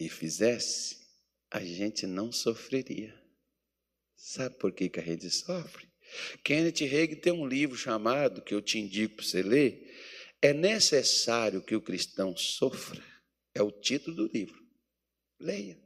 e 0.00 0.08
fizesse, 0.08 1.06
a 1.50 1.62
gente 1.62 2.06
não 2.06 2.32
sofreria. 2.32 3.14
Sabe 4.16 4.56
por 4.56 4.72
que, 4.72 4.88
que 4.88 4.98
a 4.98 5.04
gente 5.04 5.28
sofre? 5.30 5.86
Kenneth 6.42 6.82
Hagin 6.82 7.16
tem 7.16 7.32
um 7.32 7.46
livro 7.46 7.76
chamado, 7.76 8.42
que 8.42 8.54
eu 8.54 8.62
te 8.62 8.78
indico 8.78 9.16
para 9.16 9.24
você 9.24 9.42
ler, 9.42 9.91
É 10.42 10.52
Necessário 10.52 11.62
que 11.62 11.76
o 11.76 11.80
Cristão 11.80 12.36
Sofra. 12.36 13.00
É 13.54 13.62
o 13.62 13.70
título 13.70 14.16
do 14.16 14.26
livro. 14.26 14.60
Leia. 15.38 15.78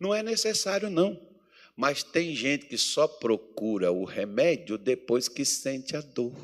Não 0.00 0.14
é 0.14 0.22
necessário, 0.22 0.88
não. 0.88 1.20
Mas 1.76 2.02
tem 2.02 2.34
gente 2.34 2.66
que 2.66 2.78
só 2.78 3.06
procura 3.06 3.92
o 3.92 4.04
remédio 4.04 4.78
depois 4.78 5.28
que 5.28 5.44
sente 5.44 5.94
a 5.94 6.00
dor. 6.00 6.34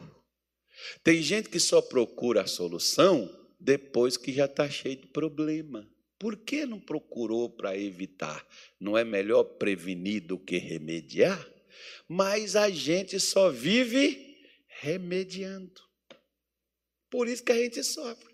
Tem 1.02 1.22
gente 1.22 1.48
que 1.48 1.58
só 1.58 1.80
procura 1.80 2.42
a 2.42 2.46
solução 2.46 3.34
depois 3.58 4.16
que 4.16 4.32
já 4.32 4.44
está 4.44 4.68
cheio 4.68 4.96
de 4.96 5.06
problema. 5.06 5.88
Por 6.18 6.36
que 6.36 6.66
não 6.66 6.80
procurou 6.80 7.48
para 7.48 7.78
evitar? 7.78 8.46
Não 8.78 8.98
é 8.98 9.04
melhor 9.04 9.44
prevenir 9.44 10.22
do 10.22 10.38
que 10.38 10.58
remediar? 10.58 11.48
Mas 12.06 12.56
a 12.56 12.68
gente 12.68 13.18
só 13.20 13.50
vive 13.50 14.36
remediando. 14.66 15.87
Por 17.10 17.28
isso 17.28 17.44
que 17.44 17.52
a 17.52 17.56
gente 17.56 17.82
sofre. 17.82 18.28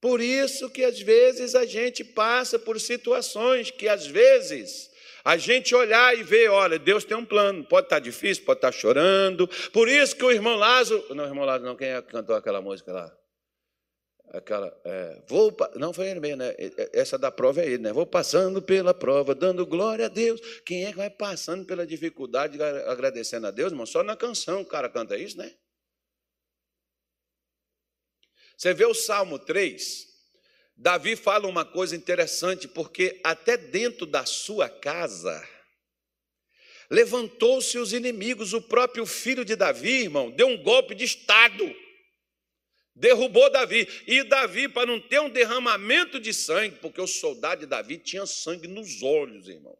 Por 0.00 0.20
isso 0.20 0.70
que 0.70 0.82
às 0.82 0.98
vezes 1.00 1.54
a 1.54 1.66
gente 1.66 2.02
passa 2.02 2.58
por 2.58 2.80
situações 2.80 3.70
que 3.70 3.86
às 3.86 4.06
vezes 4.06 4.90
a 5.22 5.36
gente 5.36 5.74
olhar 5.74 6.16
e 6.16 6.22
ver, 6.22 6.48
olha, 6.48 6.78
Deus 6.78 7.04
tem 7.04 7.16
um 7.16 7.24
plano, 7.24 7.62
pode 7.64 7.86
estar 7.86 7.98
difícil, 7.98 8.44
pode 8.44 8.58
estar 8.58 8.72
chorando. 8.72 9.46
Por 9.72 9.88
isso 9.88 10.16
que 10.16 10.24
o 10.24 10.30
irmão 10.30 10.56
Lázaro, 10.56 11.14
não, 11.14 11.24
irmão 11.24 11.44
Lázaro, 11.44 11.64
não, 11.64 11.76
quem 11.76 11.88
é 11.88 12.00
que 12.00 12.08
cantou 12.08 12.34
aquela 12.34 12.62
música 12.62 12.92
lá? 12.92 13.14
Aquela, 14.32 14.72
é, 14.84 15.22
vou, 15.28 15.54
não 15.74 15.92
foi 15.92 16.08
ele 16.08 16.20
mesmo, 16.20 16.36
né? 16.36 16.54
Essa 16.92 17.18
da 17.18 17.32
prova 17.32 17.60
é 17.60 17.66
ele, 17.66 17.78
né? 17.78 17.92
Vou 17.92 18.06
passando 18.06 18.62
pela 18.62 18.94
prova, 18.94 19.34
dando 19.34 19.66
glória 19.66 20.06
a 20.06 20.08
Deus. 20.08 20.40
Quem 20.64 20.86
é 20.86 20.92
que 20.92 20.96
vai 20.96 21.10
passando 21.10 21.66
pela 21.66 21.84
dificuldade, 21.84 22.56
agradecendo 22.62 23.48
a 23.48 23.50
Deus, 23.50 23.72
irmão? 23.72 23.84
Só 23.84 24.04
na 24.04 24.16
canção 24.16 24.62
o 24.62 24.66
cara 24.66 24.88
canta 24.88 25.18
isso, 25.18 25.36
né? 25.36 25.52
Você 28.60 28.74
vê 28.74 28.84
o 28.84 28.92
Salmo 28.92 29.38
3, 29.38 30.06
Davi 30.76 31.16
fala 31.16 31.48
uma 31.48 31.64
coisa 31.64 31.96
interessante, 31.96 32.68
porque 32.68 33.18
até 33.24 33.56
dentro 33.56 34.04
da 34.04 34.26
sua 34.26 34.68
casa 34.68 35.48
levantou-se 36.90 37.78
os 37.78 37.94
inimigos, 37.94 38.52
o 38.52 38.60
próprio 38.60 39.06
filho 39.06 39.46
de 39.46 39.56
Davi, 39.56 40.02
irmão, 40.02 40.30
deu 40.30 40.46
um 40.46 40.62
golpe 40.62 40.94
de 40.94 41.04
Estado, 41.04 41.74
derrubou 42.94 43.48
Davi. 43.48 43.88
E 44.06 44.22
Davi, 44.24 44.68
para 44.68 44.84
não 44.84 45.00
ter 45.00 45.22
um 45.22 45.30
derramamento 45.30 46.20
de 46.20 46.34
sangue, 46.34 46.76
porque 46.82 47.00
o 47.00 47.06
soldado 47.06 47.62
de 47.62 47.66
Davi 47.66 47.96
tinha 47.96 48.26
sangue 48.26 48.68
nos 48.68 49.02
olhos, 49.02 49.48
irmão. 49.48 49.78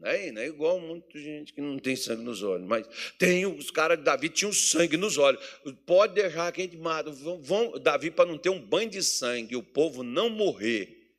Não 0.00 0.08
é, 0.08 0.32
não 0.32 0.40
é 0.40 0.46
igual 0.46 0.80
muita 0.80 1.18
gente 1.18 1.52
que 1.52 1.60
não 1.60 1.78
tem 1.78 1.94
sangue 1.94 2.22
nos 2.22 2.42
olhos, 2.42 2.66
mas 2.66 2.86
tem 3.18 3.44
os 3.44 3.70
caras 3.70 3.98
de 3.98 4.04
Davi 4.04 4.30
tinham 4.30 4.50
sangue 4.50 4.96
nos 4.96 5.18
olhos. 5.18 5.44
Pode 5.84 6.14
deixar 6.14 6.50
quem 6.52 6.74
mata. 6.78 7.10
Vão, 7.10 7.42
vão, 7.42 7.78
Davi, 7.78 8.10
para 8.10 8.24
não 8.24 8.38
ter 8.38 8.48
um 8.48 8.64
banho 8.64 8.88
de 8.88 9.02
sangue, 9.02 9.56
o 9.56 9.62
povo 9.62 10.02
não 10.02 10.30
morrer, 10.30 11.14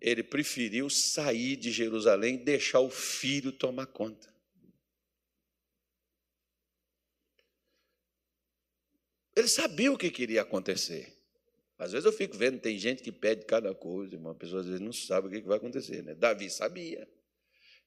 ele 0.00 0.22
preferiu 0.22 0.88
sair 0.88 1.56
de 1.56 1.70
Jerusalém 1.70 2.36
e 2.36 2.38
deixar 2.38 2.80
o 2.80 2.88
filho 2.88 3.52
tomar 3.52 3.84
conta. 3.84 4.32
Ele 9.36 9.48
sabia 9.48 9.92
o 9.92 9.98
que 9.98 10.10
queria 10.10 10.40
acontecer. 10.40 11.18
Às 11.78 11.92
vezes 11.92 12.06
eu 12.06 12.12
fico 12.12 12.34
vendo, 12.34 12.58
tem 12.58 12.78
gente 12.78 13.02
que 13.02 13.12
pede 13.12 13.44
cada 13.44 13.74
coisa, 13.74 14.16
uma 14.16 14.34
pessoa 14.34 14.60
às 14.60 14.66
vezes 14.66 14.80
não 14.80 14.92
sabe 14.92 15.28
o 15.28 15.30
que 15.30 15.46
vai 15.46 15.58
acontecer. 15.58 16.02
Né? 16.02 16.14
Davi 16.14 16.48
sabia. 16.48 17.06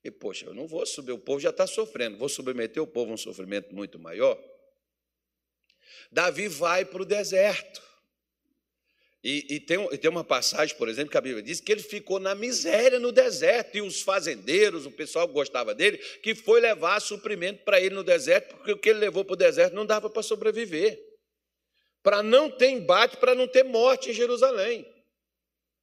E, 0.06 0.12
poxa, 0.12 0.46
eu 0.46 0.54
não 0.54 0.68
vou 0.68 0.86
subir, 0.86 1.14
o 1.14 1.18
povo 1.18 1.40
já 1.40 1.50
está 1.50 1.66
sofrendo, 1.66 2.16
vou 2.16 2.30
submeter 2.30 2.82
o 2.82 2.86
povo 2.86 3.10
a 3.10 3.16
um 3.16 3.18
sofrimento 3.18 3.74
muito 3.74 3.98
maior. 3.98 4.40
Davi 6.12 6.48
vai 6.48 6.86
para 6.86 7.02
o 7.02 7.06
deserto. 7.06 7.82
E, 9.24 9.56
e, 9.56 9.60
tem, 9.60 9.84
e 9.92 9.98
tem 9.98 10.12
uma 10.12 10.24
passagem, 10.24 10.78
por 10.78 10.88
exemplo, 10.88 11.10
que 11.10 11.18
a 11.18 11.22
Bíblia 11.22 11.42
diz 11.42 11.60
que 11.60 11.72
ele 11.72 11.82
ficou 11.82 12.20
na 12.20 12.36
miséria 12.36 13.00
no 13.00 13.12
deserto, 13.12 13.80
e 13.80 13.82
os 13.82 14.04
fazendeiros, 14.04 14.86
o 14.86 14.92
pessoal 14.92 15.28
que 15.28 15.34
gostava 15.34 15.74
dele, 15.74 15.98
que 15.98 16.36
foi 16.36 16.62
levar 16.62 17.00
suprimento 17.00 17.64
para 17.64 17.82
ele 17.82 17.96
no 17.96 18.04
deserto, 18.04 18.58
porque 18.58 18.74
o 18.74 18.78
que 18.78 18.92
ele 18.92 19.00
levou 19.00 19.26
para 19.26 19.34
o 19.34 19.38
deserto 19.38 19.74
não 19.74 19.88
dava 19.88 20.08
para 20.08 20.22
sobreviver. 20.22 21.04
Para 22.04 22.22
não 22.22 22.52
ter 22.52 22.70
embate, 22.70 23.18
para 23.18 23.34
não 23.34 23.48
ter 23.48 23.64
morte 23.64 24.12
em 24.12 24.14
Jerusalém 24.14 24.86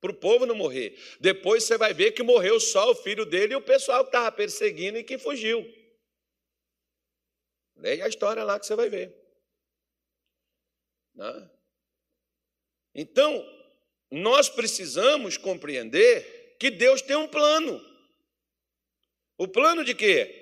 para 0.02 0.10
o 0.10 0.14
povo 0.14 0.44
não 0.44 0.56
morrer. 0.56 0.98
Depois 1.20 1.62
você 1.62 1.78
vai 1.78 1.94
ver 1.94 2.10
que 2.10 2.24
morreu 2.24 2.58
só 2.58 2.90
o 2.90 2.94
filho 2.94 3.24
dele 3.24 3.52
e 3.52 3.56
o 3.56 3.62
pessoal 3.62 4.02
que 4.02 4.08
estava 4.08 4.32
perseguindo 4.32 4.98
e 4.98 5.04
que 5.04 5.16
fugiu. 5.16 5.64
Leia 7.76 8.04
a 8.04 8.08
história 8.08 8.42
lá 8.42 8.58
que 8.58 8.66
você 8.66 8.74
vai 8.74 8.90
ver. 8.90 9.16
Né? 11.14 11.50
Então, 12.92 13.46
nós 14.10 14.48
precisamos 14.48 15.36
compreender 15.36 16.56
que 16.58 16.68
Deus 16.68 17.00
tem 17.00 17.14
um 17.14 17.28
plano. 17.28 17.80
O 19.38 19.46
plano 19.46 19.84
de 19.84 19.94
quê? 19.94 20.41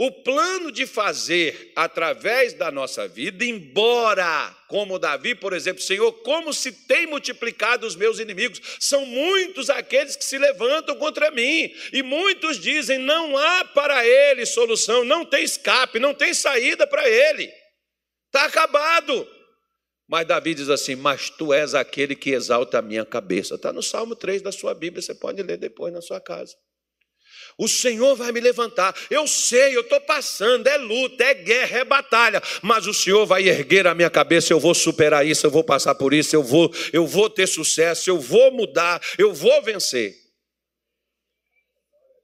O 0.00 0.12
plano 0.12 0.70
de 0.70 0.86
fazer 0.86 1.72
através 1.74 2.52
da 2.52 2.70
nossa 2.70 3.08
vida, 3.08 3.44
embora, 3.44 4.56
como 4.68 4.96
Davi, 4.96 5.34
por 5.34 5.52
exemplo, 5.52 5.82
Senhor, 5.82 6.12
como 6.22 6.54
se 6.54 6.70
tem 6.70 7.04
multiplicado 7.04 7.84
os 7.84 7.96
meus 7.96 8.20
inimigos, 8.20 8.60
são 8.78 9.04
muitos 9.04 9.68
aqueles 9.68 10.14
que 10.14 10.24
se 10.24 10.38
levantam 10.38 10.94
contra 10.94 11.32
mim, 11.32 11.74
e 11.92 12.00
muitos 12.04 12.60
dizem: 12.60 12.96
não 12.96 13.36
há 13.36 13.64
para 13.64 14.06
ele 14.06 14.46
solução, 14.46 15.02
não 15.02 15.24
tem 15.24 15.42
escape, 15.42 15.98
não 15.98 16.14
tem 16.14 16.32
saída 16.32 16.86
para 16.86 17.08
ele, 17.08 17.52
está 18.26 18.44
acabado. 18.44 19.28
Mas 20.08 20.28
Davi 20.28 20.54
diz 20.54 20.68
assim: 20.68 20.94
Mas 20.94 21.28
tu 21.28 21.52
és 21.52 21.74
aquele 21.74 22.14
que 22.14 22.30
exalta 22.30 22.78
a 22.78 22.82
minha 22.82 23.04
cabeça. 23.04 23.56
Está 23.56 23.72
no 23.72 23.82
Salmo 23.82 24.14
3 24.14 24.42
da 24.42 24.52
sua 24.52 24.74
Bíblia, 24.74 25.02
você 25.02 25.14
pode 25.14 25.42
ler 25.42 25.56
depois 25.56 25.92
na 25.92 26.00
sua 26.00 26.20
casa. 26.20 26.54
O 27.58 27.66
Senhor 27.66 28.14
vai 28.14 28.30
me 28.30 28.38
levantar. 28.38 28.94
Eu 29.10 29.26
sei, 29.26 29.76
eu 29.76 29.80
estou 29.80 30.00
passando, 30.00 30.68
é 30.68 30.76
luta, 30.76 31.24
é 31.24 31.34
guerra, 31.34 31.78
é 31.78 31.84
batalha, 31.84 32.40
mas 32.62 32.86
o 32.86 32.94
Senhor 32.94 33.26
vai 33.26 33.48
erguer 33.48 33.84
a 33.88 33.96
minha 33.96 34.08
cabeça, 34.08 34.52
eu 34.52 34.60
vou 34.60 34.74
superar 34.74 35.26
isso, 35.26 35.44
eu 35.44 35.50
vou 35.50 35.64
passar 35.64 35.96
por 35.96 36.14
isso, 36.14 36.36
eu 36.36 36.42
vou, 36.42 36.72
eu 36.92 37.04
vou 37.04 37.28
ter 37.28 37.48
sucesso, 37.48 38.08
eu 38.08 38.20
vou 38.20 38.52
mudar, 38.52 39.02
eu 39.18 39.34
vou 39.34 39.60
vencer. 39.60 40.16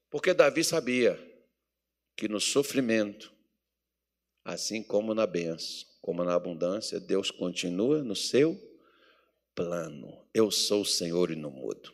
Porque 0.09 0.32
Davi 0.32 0.62
sabia 0.62 1.18
que 2.16 2.28
no 2.28 2.41
sofrimento, 2.41 3.32
assim 4.45 4.85
como 4.85 5.14
na 5.14 5.26
benção, 5.26 5.89
como 6.01 6.22
na 6.22 6.35
abundância, 6.35 7.01
Deus 7.01 7.32
continua 7.32 8.05
no 8.05 8.14
seu 8.14 8.57
plano. 9.53 10.24
Eu 10.32 10.51
sou 10.53 10.82
o 10.82 10.87
Senhor 10.87 11.32
e 11.32 11.35
não 11.35 11.51
mudo. 11.51 11.93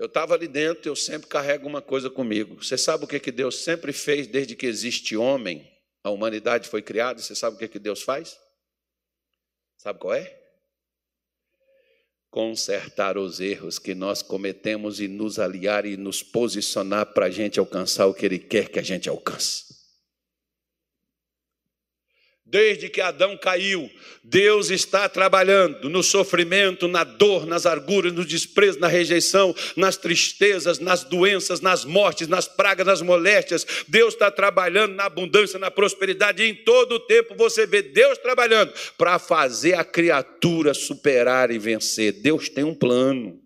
Eu 0.00 0.06
estava 0.06 0.32
ali 0.32 0.48
dentro, 0.48 0.88
eu 0.88 0.96
sempre 0.96 1.28
carrego 1.28 1.68
uma 1.68 1.82
coisa 1.82 2.08
comigo. 2.08 2.64
Você 2.64 2.78
sabe 2.78 3.04
o 3.04 3.06
que, 3.06 3.20
que 3.20 3.30
Deus 3.30 3.56
sempre 3.56 3.92
fez 3.92 4.26
desde 4.26 4.56
que 4.56 4.64
existe 4.64 5.14
homem? 5.14 5.70
A 6.02 6.08
humanidade 6.08 6.70
foi 6.70 6.80
criada, 6.80 7.20
você 7.20 7.34
sabe 7.34 7.56
o 7.56 7.58
que, 7.58 7.68
que 7.68 7.78
Deus 7.78 8.00
faz? 8.00 8.40
Sabe 9.76 9.98
qual 9.98 10.14
é? 10.14 10.40
Consertar 12.30 13.18
os 13.18 13.40
erros 13.40 13.78
que 13.78 13.94
nós 13.94 14.22
cometemos 14.22 15.00
e 15.00 15.06
nos 15.06 15.38
aliar 15.38 15.84
e 15.84 15.98
nos 15.98 16.22
posicionar 16.22 17.12
para 17.12 17.26
a 17.26 17.30
gente 17.30 17.60
alcançar 17.60 18.06
o 18.06 18.14
que 18.14 18.24
Ele 18.24 18.38
quer 18.38 18.70
que 18.70 18.78
a 18.78 18.82
gente 18.82 19.06
alcance. 19.06 19.69
Desde 22.50 22.88
que 22.88 23.00
Adão 23.00 23.36
caiu, 23.36 23.88
Deus 24.24 24.70
está 24.70 25.08
trabalhando 25.08 25.88
no 25.88 26.02
sofrimento, 26.02 26.88
na 26.88 27.04
dor, 27.04 27.46
nas 27.46 27.64
arguras, 27.64 28.12
no 28.12 28.24
desprezo, 28.24 28.80
na 28.80 28.88
rejeição, 28.88 29.54
nas 29.76 29.96
tristezas, 29.96 30.80
nas 30.80 31.04
doenças, 31.04 31.60
nas 31.60 31.84
mortes, 31.84 32.26
nas 32.26 32.48
pragas, 32.48 32.84
nas 32.84 33.02
moléstias. 33.02 33.64
Deus 33.86 34.14
está 34.14 34.32
trabalhando 34.32 34.96
na 34.96 35.04
abundância, 35.04 35.60
na 35.60 35.70
prosperidade. 35.70 36.42
E 36.42 36.48
em 36.48 36.54
todo 36.54 36.96
o 36.96 37.00
tempo 37.00 37.36
você 37.36 37.66
vê 37.66 37.82
Deus 37.82 38.18
trabalhando 38.18 38.72
para 38.98 39.20
fazer 39.20 39.74
a 39.74 39.84
criatura 39.84 40.74
superar 40.74 41.52
e 41.52 41.58
vencer. 41.58 42.14
Deus 42.14 42.48
tem 42.48 42.64
um 42.64 42.74
plano. 42.74 43.40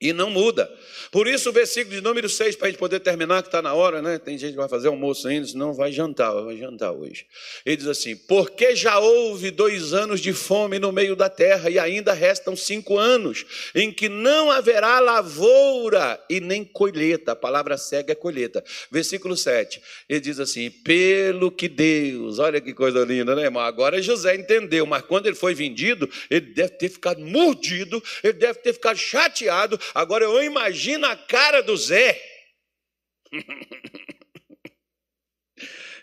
E 0.00 0.12
não 0.12 0.30
muda. 0.30 0.70
Por 1.10 1.26
isso, 1.26 1.50
o 1.50 1.52
versículo 1.52 1.96
de 1.96 2.00
número 2.00 2.28
6, 2.28 2.54
para 2.54 2.68
a 2.68 2.70
gente 2.70 2.78
poder 2.78 3.00
terminar, 3.00 3.42
que 3.42 3.48
está 3.48 3.60
na 3.60 3.74
hora, 3.74 4.00
né? 4.00 4.18
Tem 4.18 4.38
gente 4.38 4.52
que 4.52 4.56
vai 4.56 4.68
fazer 4.68 4.86
almoço 4.86 5.26
ainda, 5.26 5.46
senão 5.46 5.72
vai 5.72 5.90
jantar, 5.90 6.32
vai 6.32 6.56
jantar 6.56 6.92
hoje. 6.92 7.26
Ele 7.66 7.76
diz 7.76 7.86
assim: 7.86 8.14
Porque 8.14 8.76
já 8.76 8.98
houve 9.00 9.50
dois 9.50 9.92
anos 9.92 10.20
de 10.20 10.32
fome 10.32 10.78
no 10.78 10.92
meio 10.92 11.16
da 11.16 11.28
terra, 11.28 11.68
e 11.68 11.80
ainda 11.80 12.12
restam 12.12 12.54
cinco 12.54 12.96
anos, 12.96 13.44
em 13.74 13.90
que 13.90 14.08
não 14.08 14.52
haverá 14.52 15.00
lavoura 15.00 16.22
e 16.30 16.40
nem 16.40 16.64
colheita. 16.64 17.32
A 17.32 17.36
palavra 17.36 17.76
cega 17.76 18.12
é 18.12 18.14
colheita. 18.14 18.62
Versículo 18.92 19.36
7, 19.36 19.82
ele 20.08 20.20
diz 20.20 20.38
assim: 20.38 20.70
Pelo 20.70 21.50
que 21.50 21.68
Deus, 21.68 22.38
olha 22.38 22.60
que 22.60 22.72
coisa 22.72 23.04
linda, 23.04 23.34
né, 23.34 23.42
irmão? 23.44 23.62
Agora 23.62 24.00
José 24.00 24.36
entendeu, 24.36 24.86
mas 24.86 25.02
quando 25.02 25.26
ele 25.26 25.34
foi 25.34 25.54
vendido, 25.54 26.08
ele 26.30 26.52
deve 26.52 26.74
ter 26.74 26.88
ficado 26.88 27.20
mordido, 27.20 28.00
ele 28.22 28.34
deve 28.34 28.60
ter 28.60 28.72
ficado 28.72 28.96
chateado, 28.96 29.80
Agora 29.94 30.24
eu 30.24 30.42
imagino 30.42 31.06
a 31.06 31.16
cara 31.16 31.62
do 31.62 31.76
Zé. 31.76 32.20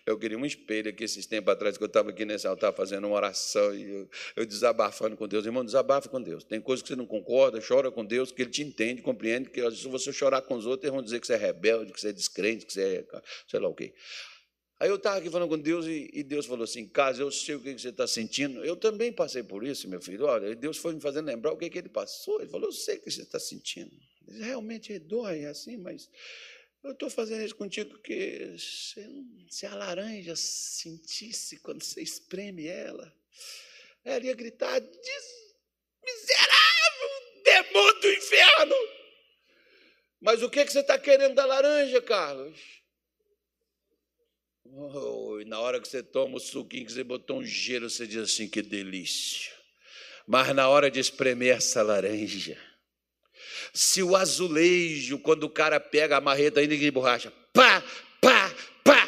Eu 0.06 0.20
queria 0.20 0.38
um 0.38 0.46
espelho 0.46 0.88
aqui 0.88 1.04
esses 1.04 1.26
tempos 1.26 1.52
atrás, 1.52 1.78
que 1.78 1.84
eu 1.84 1.88
estava 1.88 2.12
aqui 2.12 2.26
nesse 2.26 2.46
altar 2.46 2.72
fazendo 2.74 3.08
uma 3.08 3.16
oração 3.16 3.74
e 3.74 3.90
eu, 3.90 4.10
eu 4.36 4.46
desabafando 4.46 5.18
com 5.18 5.28
Deus. 5.28 5.46
Irmão, 5.46 5.66
desabafa 5.66 6.08
com 6.08 6.22
Deus. 6.22 6.44
Tem 6.44 6.62
coisas 6.62 6.84
que 6.84 6.90
você 6.90 6.96
não 6.96 7.08
concorda, 7.08 7.60
chora 7.68 7.90
com 7.90 8.06
Deus, 8.06 8.32
que 8.32 8.44
Ele 8.44 8.52
te 8.52 8.62
entende, 8.62 9.02
compreende, 9.02 9.50
que 9.50 9.60
se 9.72 9.88
você 9.88 10.14
chorar 10.14 10.44
com 10.44 10.54
os 10.54 10.68
outros, 10.68 10.84
eles 10.84 10.94
vão 10.94 11.04
dizer 11.04 11.20
que 11.20 11.26
você 11.26 11.34
é 11.34 11.38
rebelde, 11.38 11.92
que 11.92 12.00
você 12.00 12.10
é 12.10 12.14
descrente, 12.14 12.68
que 12.68 12.74
você 12.74 13.00
é 13.12 13.22
sei 13.48 13.60
lá 13.60 13.68
o 13.68 13.74
quê. 13.74 13.96
Aí 14.78 14.90
eu 14.90 14.96
estava 14.96 15.18
aqui 15.18 15.30
falando 15.30 15.48
com 15.48 15.58
Deus 15.58 15.86
e, 15.86 16.10
e, 16.12 16.22
Deus 16.22 16.46
falou 16.46 16.66
assim: 16.66 16.86
Caso 16.86 17.22
eu 17.22 17.32
sei 17.32 17.56
o 17.56 17.62
que 17.62 17.72
você 17.78 17.90
está 17.90 18.06
sentindo. 18.06 18.64
Eu 18.66 18.76
também 18.76 19.12
passei 19.12 19.42
por 19.42 19.66
isso, 19.66 19.88
meu 19.88 20.02
filho. 20.02 20.26
Olha, 20.26 20.54
Deus 20.54 20.78
foi 20.78 20.94
me 20.94 21.00
fazendo 21.00 21.28
lembrar 21.28 21.54
o 21.54 21.58
que, 21.58 21.70
que 21.70 21.78
ele 21.78 21.90
passou. 21.90 22.42
Ele 22.42 22.50
falou: 22.50 22.68
Eu 22.68 22.74
sei 22.74 22.98
o 22.98 23.02
que 23.02 23.10
você 23.10 23.22
está 23.22 23.40
sentindo. 23.40 23.96
Realmente 24.28 24.98
dói 25.00 25.44
é 25.44 25.48
assim, 25.48 25.78
mas 25.78 26.10
eu 26.84 26.92
estou 26.92 27.10
fazendo 27.10 27.44
isso 27.46 27.56
contigo 27.56 27.90
porque 27.92 28.56
se 29.50 29.66
a 29.66 29.74
laranja 29.74 30.36
sentisse 30.36 31.58
quando 31.60 31.82
você 31.82 32.02
espreme 32.02 32.68
ela, 32.68 33.14
ela 34.04 34.26
ia 34.26 34.34
gritar: 34.34 34.82
miserável, 36.04 37.10
demônio 37.44 38.02
do 38.02 38.12
inferno. 38.12 38.76
Mas 40.20 40.44
o 40.44 40.50
que, 40.50 40.66
que 40.66 40.72
você 40.72 40.80
está 40.80 41.00
querendo 41.00 41.36
da 41.36 41.46
laranja, 41.46 42.02
Carlos? 42.02 42.60
Oh, 44.78 45.40
e 45.40 45.46
na 45.46 45.58
hora 45.58 45.80
que 45.80 45.88
você 45.88 46.04
toma 46.04 46.36
o 46.36 46.40
suquinho, 46.40 46.86
que 46.86 46.92
você 46.92 47.04
botou 47.04 47.38
um 47.38 47.46
gelo, 47.46 47.90
você 47.90 48.06
diz 48.06 48.18
assim: 48.18 48.50
que 48.50 48.62
delícia. 48.62 49.54
Mas 50.28 50.54
na 50.54 50.68
hora 50.68 50.92
de 50.92 51.00
espremer 51.00 51.56
essa 51.56 51.82
laranja, 51.82 52.60
se 53.74 54.04
o 54.04 54.18
azulejo, 54.18 55.18
quando 55.20 55.44
o 55.44 55.50
cara 55.50 55.80
pega 55.80 56.18
a 56.18 56.22
marreta 56.22 56.60
ainda 56.60 56.76
de 56.76 56.92
borracha, 56.92 57.32
pá, 57.54 57.82
pá, 58.20 58.54
pá, 58.84 59.08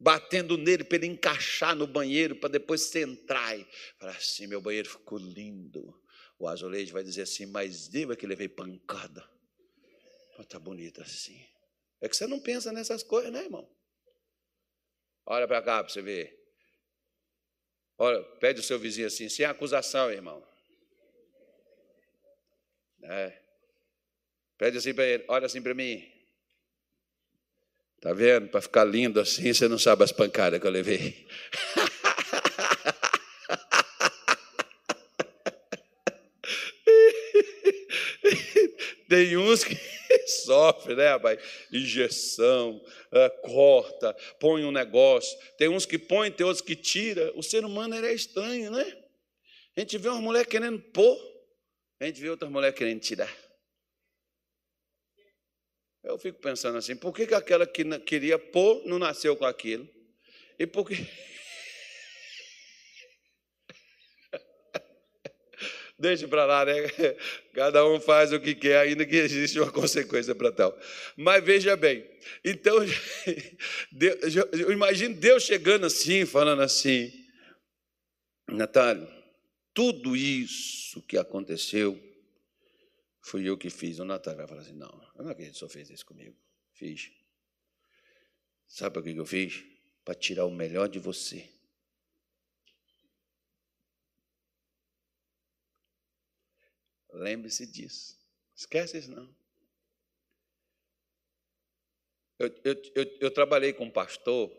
batendo 0.00 0.56
nele 0.56 0.84
para 0.84 0.96
ele 0.96 1.06
encaixar 1.08 1.76
no 1.76 1.86
banheiro, 1.86 2.36
para 2.36 2.48
depois 2.48 2.80
você 2.80 3.02
entrar 3.02 3.58
e 3.58 3.66
falar 3.98 4.12
assim: 4.12 4.46
meu 4.46 4.62
banheiro 4.62 4.88
ficou 4.88 5.18
lindo. 5.18 5.94
O 6.38 6.48
azulejo 6.48 6.94
vai 6.94 7.04
dizer 7.04 7.22
assim: 7.22 7.44
mas 7.44 7.88
deu 7.88 8.10
é 8.10 8.16
que 8.16 8.26
levei 8.26 8.48
pancada. 8.48 9.22
Está 10.38 10.58
bonito 10.58 11.02
assim. 11.02 11.38
É 12.00 12.08
que 12.08 12.16
você 12.16 12.26
não 12.26 12.40
pensa 12.40 12.72
nessas 12.72 13.02
coisas, 13.02 13.30
né, 13.30 13.44
irmão? 13.44 13.75
Olha 15.26 15.46
para 15.48 15.60
cá 15.60 15.82
para 15.82 15.92
você 15.92 16.00
ver. 16.00 16.34
Olha, 17.98 18.22
pede 18.40 18.60
o 18.60 18.62
seu 18.62 18.78
vizinho 18.78 19.08
assim, 19.08 19.28
sem 19.28 19.44
acusação, 19.44 20.10
irmão. 20.10 20.46
É. 23.02 23.42
Pede 24.56 24.78
assim 24.78 24.94
para 24.94 25.04
ele, 25.04 25.24
olha 25.28 25.46
assim 25.46 25.60
para 25.60 25.74
mim. 25.74 26.08
Tá 28.00 28.12
vendo? 28.12 28.48
Para 28.48 28.60
ficar 28.60 28.84
lindo 28.84 29.18
assim, 29.18 29.52
você 29.52 29.66
não 29.66 29.78
sabe 29.78 30.04
as 30.04 30.12
pancadas 30.12 30.60
que 30.60 30.66
eu 30.66 30.70
levei. 30.70 31.26
Tem 39.08 39.36
uns 39.36 39.64
que 39.64 39.74
sofrem, 40.44 40.96
né, 40.96 41.10
rapaz? 41.10 41.38
Injeção, 41.72 42.80
é, 43.16 43.28
corta, 43.28 44.14
põe 44.38 44.64
um 44.64 44.70
negócio. 44.70 45.38
Tem 45.56 45.68
uns 45.68 45.86
que 45.86 45.98
põe, 45.98 46.30
tem 46.30 46.46
outros 46.46 46.64
que 46.64 46.76
tira. 46.76 47.32
O 47.34 47.42
ser 47.42 47.64
humano 47.64 47.94
é 47.94 48.12
estranho, 48.12 48.70
né? 48.70 49.04
A 49.76 49.80
gente 49.80 49.98
vê 49.98 50.08
uma 50.08 50.20
mulher 50.20 50.46
querendo 50.46 50.80
pôr, 50.80 51.18
a 52.00 52.06
gente 52.06 52.20
vê 52.20 52.30
outras 52.30 52.50
mulheres 52.50 52.76
querendo 52.76 53.00
tirar. 53.00 53.34
Eu 56.02 56.18
fico 56.18 56.40
pensando 56.40 56.78
assim, 56.78 56.94
por 56.94 57.12
que, 57.12 57.26
que 57.26 57.34
aquela 57.34 57.66
que 57.66 57.84
queria 58.00 58.38
pôr 58.38 58.82
não 58.86 58.98
nasceu 58.98 59.36
com 59.36 59.44
aquilo? 59.44 59.88
E 60.58 60.66
por 60.66 60.86
que. 60.86 60.94
Deixa 65.98 66.28
para 66.28 66.44
lá, 66.44 66.64
né? 66.64 66.74
Cada 67.54 67.86
um 67.86 67.98
faz 67.98 68.32
o 68.32 68.38
que 68.38 68.54
quer, 68.54 68.80
ainda 68.80 69.06
que 69.06 69.16
existe 69.16 69.58
uma 69.58 69.72
consequência 69.72 70.34
para 70.34 70.52
tal. 70.52 70.78
Mas 71.16 71.42
veja 71.42 71.74
bem, 71.74 72.06
então, 72.44 72.76
eu 74.52 74.72
imagino 74.72 75.14
Deus 75.14 75.44
chegando 75.44 75.86
assim, 75.86 76.26
falando 76.26 76.60
assim, 76.60 77.10
Natália, 78.48 79.08
tudo 79.72 80.14
isso 80.16 81.02
que 81.02 81.18
aconteceu, 81.18 81.98
fui 83.20 83.48
eu 83.48 83.58
que 83.58 83.70
fiz. 83.70 83.98
O 83.98 84.04
Natália 84.04 84.38
vai 84.38 84.46
falar 84.46 84.60
assim: 84.60 84.72
não, 84.72 85.10
eu 85.16 85.24
não 85.24 85.30
acredito 85.30 85.52
que 85.52 85.56
o 85.56 85.58
senhor 85.60 85.70
fez 85.70 85.90
isso 85.90 86.06
comigo. 86.06 86.36
Fiz. 86.72 87.10
Sabe 88.68 88.94
por 88.94 89.02
que 89.02 89.16
eu 89.16 89.26
fiz? 89.26 89.64
Para 90.04 90.14
tirar 90.14 90.44
o 90.44 90.50
melhor 90.50 90.88
de 90.88 90.98
você. 90.98 91.48
Lembre-se 97.16 97.66
disso. 97.66 98.16
Esquece 98.54 98.98
isso 98.98 99.10
não. 99.10 99.28
Eu, 102.38 102.48
eu, 102.64 102.82
eu, 102.94 103.18
eu, 103.20 103.30
trabalhei 103.30 103.72
com 103.72 103.84
um 103.84 103.90
pastor 103.90 104.52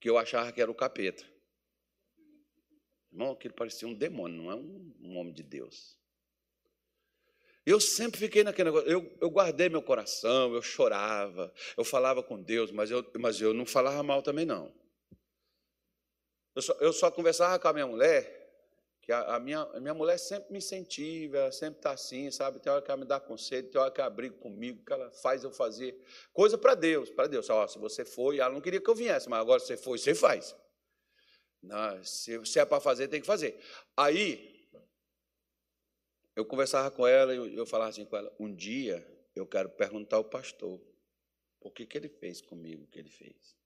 que 0.00 0.08
eu 0.08 0.16
achava 0.16 0.50
que 0.50 0.60
era 0.60 0.70
o 0.70 0.74
capeta. 0.74 1.24
Irmão, 3.12 3.32
aquele 3.32 3.52
parecia 3.52 3.86
um 3.86 3.94
demônio, 3.94 4.42
não 4.42 4.50
é 4.50 4.54
um, 4.54 4.94
um 5.00 5.18
homem 5.18 5.34
de 5.34 5.42
Deus. 5.42 5.98
Eu 7.66 7.78
sempre 7.78 8.18
fiquei 8.18 8.42
naquele 8.42 8.70
negócio, 8.70 8.90
eu, 8.90 9.18
eu, 9.20 9.30
guardei 9.30 9.68
meu 9.68 9.82
coração, 9.82 10.54
eu 10.54 10.62
chorava, 10.62 11.52
eu 11.76 11.84
falava 11.84 12.22
com 12.22 12.42
Deus, 12.42 12.70
mas 12.70 12.90
eu, 12.90 13.04
mas 13.18 13.38
eu 13.40 13.52
não 13.52 13.66
falava 13.66 14.02
mal 14.02 14.22
também, 14.22 14.46
não. 14.46 14.72
Eu 16.54 16.62
só, 16.62 16.72
eu 16.80 16.92
só 16.92 17.10
conversava 17.10 17.58
com 17.58 17.68
a 17.68 17.72
minha 17.74 17.86
mulher, 17.86 18.39
que 19.00 19.12
a, 19.12 19.36
a, 19.36 19.40
minha, 19.40 19.60
a 19.60 19.80
minha 19.80 19.94
mulher 19.94 20.18
sempre 20.18 20.52
me 20.52 20.58
incentiva, 20.58 21.38
ela 21.38 21.52
sempre 21.52 21.78
está 21.78 21.92
assim, 21.92 22.30
sabe? 22.30 22.60
Tem 22.60 22.70
hora 22.70 22.82
que 22.82 22.90
ela 22.90 23.00
me 23.00 23.06
dá 23.06 23.18
conselho, 23.18 23.70
tem 23.70 23.80
hora 23.80 23.90
que 23.90 24.00
ela 24.00 24.10
briga 24.10 24.36
comigo, 24.36 24.84
que 24.84 24.92
ela 24.92 25.10
faz 25.10 25.42
eu 25.42 25.50
fazer 25.50 25.98
coisa 26.32 26.58
para 26.58 26.74
Deus, 26.74 27.10
para 27.10 27.26
Deus. 27.26 27.48
Ó, 27.48 27.66
se 27.66 27.78
você 27.78 28.04
foi, 28.04 28.38
ela 28.38 28.52
não 28.52 28.60
queria 28.60 28.80
que 28.80 28.90
eu 28.90 28.94
viesse, 28.94 29.28
mas 29.28 29.40
agora 29.40 29.60
você 29.60 29.76
foi, 29.76 29.98
você 29.98 30.14
faz. 30.14 30.54
Não, 31.62 32.02
se, 32.04 32.44
se 32.46 32.58
é 32.58 32.64
para 32.64 32.80
fazer, 32.80 33.08
tem 33.08 33.20
que 33.20 33.26
fazer. 33.26 33.58
Aí, 33.96 34.68
eu 36.36 36.44
conversava 36.44 36.90
com 36.90 37.06
ela 37.06 37.34
e 37.34 37.56
eu 37.56 37.66
falava 37.66 37.90
assim 37.90 38.04
com 38.04 38.16
ela: 38.16 38.34
um 38.38 38.52
dia 38.54 39.06
eu 39.34 39.46
quero 39.46 39.68
perguntar 39.70 40.16
ao 40.16 40.24
pastor 40.24 40.80
por 41.60 41.72
que, 41.72 41.86
que 41.86 41.96
ele 41.96 42.08
fez 42.08 42.40
comigo 42.40 42.84
o 42.84 42.86
que 42.86 42.98
ele 42.98 43.10
fez. 43.10 43.56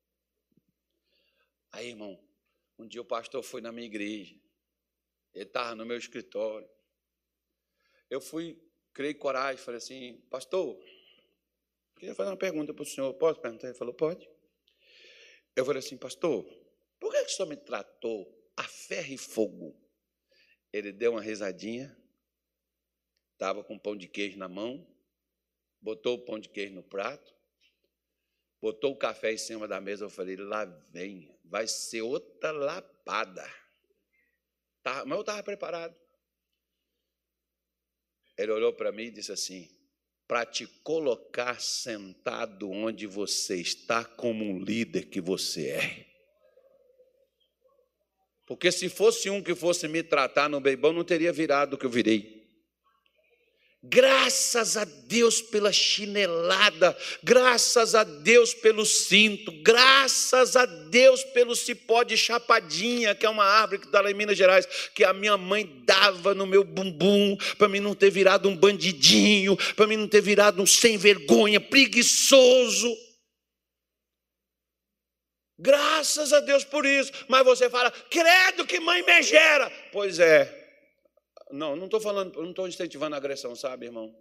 Aí, 1.71 1.89
irmão, 1.89 2.21
um 2.79 2.87
dia 2.87 3.01
o 3.01 3.05
pastor 3.05 3.43
foi 3.43 3.61
na 3.61 3.71
minha 3.71 3.87
igreja, 3.87 4.37
ele 5.35 5.45
estava 5.45 5.75
no 5.75 5.85
meu 5.85 5.99
escritório. 5.99 6.69
Eu 8.09 8.21
fui, 8.21 8.57
criei 8.93 9.13
coragem, 9.13 9.63
falei 9.63 9.79
assim: 9.79 10.21
Pastor, 10.31 10.79
queria 11.97 12.15
fazer 12.15 12.31
uma 12.31 12.37
pergunta 12.37 12.73
para 12.73 12.83
o 12.83 12.87
senhor, 12.87 13.13
posso 13.15 13.41
perguntar? 13.41 13.69
Ele 13.69 13.77
falou: 13.77 13.93
Pode. 13.93 14.29
Eu 15.57 15.65
falei 15.65 15.81
assim: 15.81 15.97
Pastor, 15.97 16.45
por 17.01 17.11
que, 17.13 17.25
que 17.25 17.33
o 17.33 17.35
senhor 17.35 17.49
me 17.49 17.57
tratou 17.57 18.33
a 18.57 18.63
ferro 18.63 19.13
e 19.13 19.19
fogo? 19.19 19.77
Ele 20.73 20.93
deu 20.93 21.13
uma 21.13 21.23
risadinha, 21.23 21.97
estava 23.33 23.65
com 23.65 23.79
pão 23.79 23.97
de 23.97 24.07
queijo 24.07 24.39
na 24.39 24.49
mão, 24.49 24.87
botou 25.81 26.15
o 26.15 26.25
pão 26.25 26.39
de 26.39 26.49
queijo 26.49 26.75
no 26.75 26.83
prato, 26.83 27.35
botou 28.61 28.93
o 28.93 28.97
café 28.97 29.33
em 29.33 29.39
cima 29.39 29.67
da 29.67 29.81
mesa. 29.81 30.05
Eu 30.05 30.11
falei: 30.11 30.37
lá 30.37 30.65
vem, 30.93 31.37
vai 31.45 31.67
ser 31.67 32.03
outra 32.03 32.53
lapada. 32.53 33.64
Mas 34.85 35.11
eu 35.11 35.21
estava 35.21 35.43
preparado. 35.43 35.95
Ele 38.37 38.53
olhou 38.53 38.73
para 38.73 38.93
mim 38.93 39.05
e 39.05 39.11
disse 39.11 39.33
assim: 39.33 39.69
para 40.27 40.45
te 40.45 40.67
colocar 40.83 41.61
sentado 41.61 42.71
onde 42.71 43.07
você 43.07 43.57
está, 43.57 44.05
como 44.05 44.45
um 44.45 44.59
líder 44.59 45.07
que 45.07 45.21
você 45.21 45.69
é. 45.69 46.07
Porque 48.47 48.71
se 48.71 48.89
fosse 48.89 49.31
um 49.31 49.43
que 49.43 49.55
fosse 49.55 49.89
me 49.89 50.03
tratar 50.03 50.49
no 50.49 50.61
bem 50.61 50.77
bom, 50.77 50.93
não 50.93 51.05
teria 51.05 51.33
virado 51.33 51.75
o 51.75 51.79
que 51.79 51.87
eu 51.87 51.91
virei. 51.91 52.44
Graças 53.87 54.79
a 54.79 54.85
Deus 54.85 55.43
pela 55.43 55.71
chinelada, 55.71 56.97
graças 57.23 57.95
a 57.95 58.03
Deus 58.03 58.55
pelo 58.55 58.87
cinto, 58.87 59.53
graças 59.63 60.57
a 60.57 60.65
Deus 60.65 61.23
pelo 61.23 61.55
cipó 61.55 62.03
de 62.03 62.17
chapadinha, 62.17 63.15
que 63.15 63.27
é 63.27 63.29
uma 63.29 63.45
árvore 63.45 63.81
que 63.81 63.87
está 63.87 64.01
lá 64.01 64.11
em 64.11 64.15
Minas 64.15 64.39
Gerais, 64.39 64.67
que 64.95 65.05
a 65.05 65.13
minha 65.13 65.37
mãe 65.37 65.83
dava 65.85 66.35
no 66.35 66.47
meu 66.47 66.65
bumbum, 66.65 67.37
para 67.59 67.69
mim 67.69 67.79
não 67.79 67.95
ter 67.95 68.11
virado 68.11 68.49
um 68.49 68.57
bandidinho, 68.57 69.55
para 69.77 69.87
mim 69.87 69.99
não 69.99 70.09
ter 70.09 70.23
virado 70.23 70.63
um 70.63 70.67
sem 70.67 70.97
vergonha, 70.97 71.61
preguiçoso. 71.61 72.91
Graças 75.59 76.33
a 76.33 76.41
Deus 76.41 76.65
por 76.65 76.87
isso. 76.87 77.13
Mas 77.29 77.45
você 77.45 77.69
fala, 77.69 77.91
credo 77.91 78.67
que 78.67 78.81
mãe 78.81 79.03
megera. 79.03 79.71
Pois 79.93 80.19
é. 80.19 80.64
Não, 81.55 81.77
não 81.77 81.85
estou 81.85 82.01
falando, 82.01 82.43
não 82.43 82.51
estou 82.51 82.67
incentivando 82.67 83.15
a 83.15 83.19
agressão, 83.19 83.55
sabe, 83.55 83.87
irmão? 83.87 84.13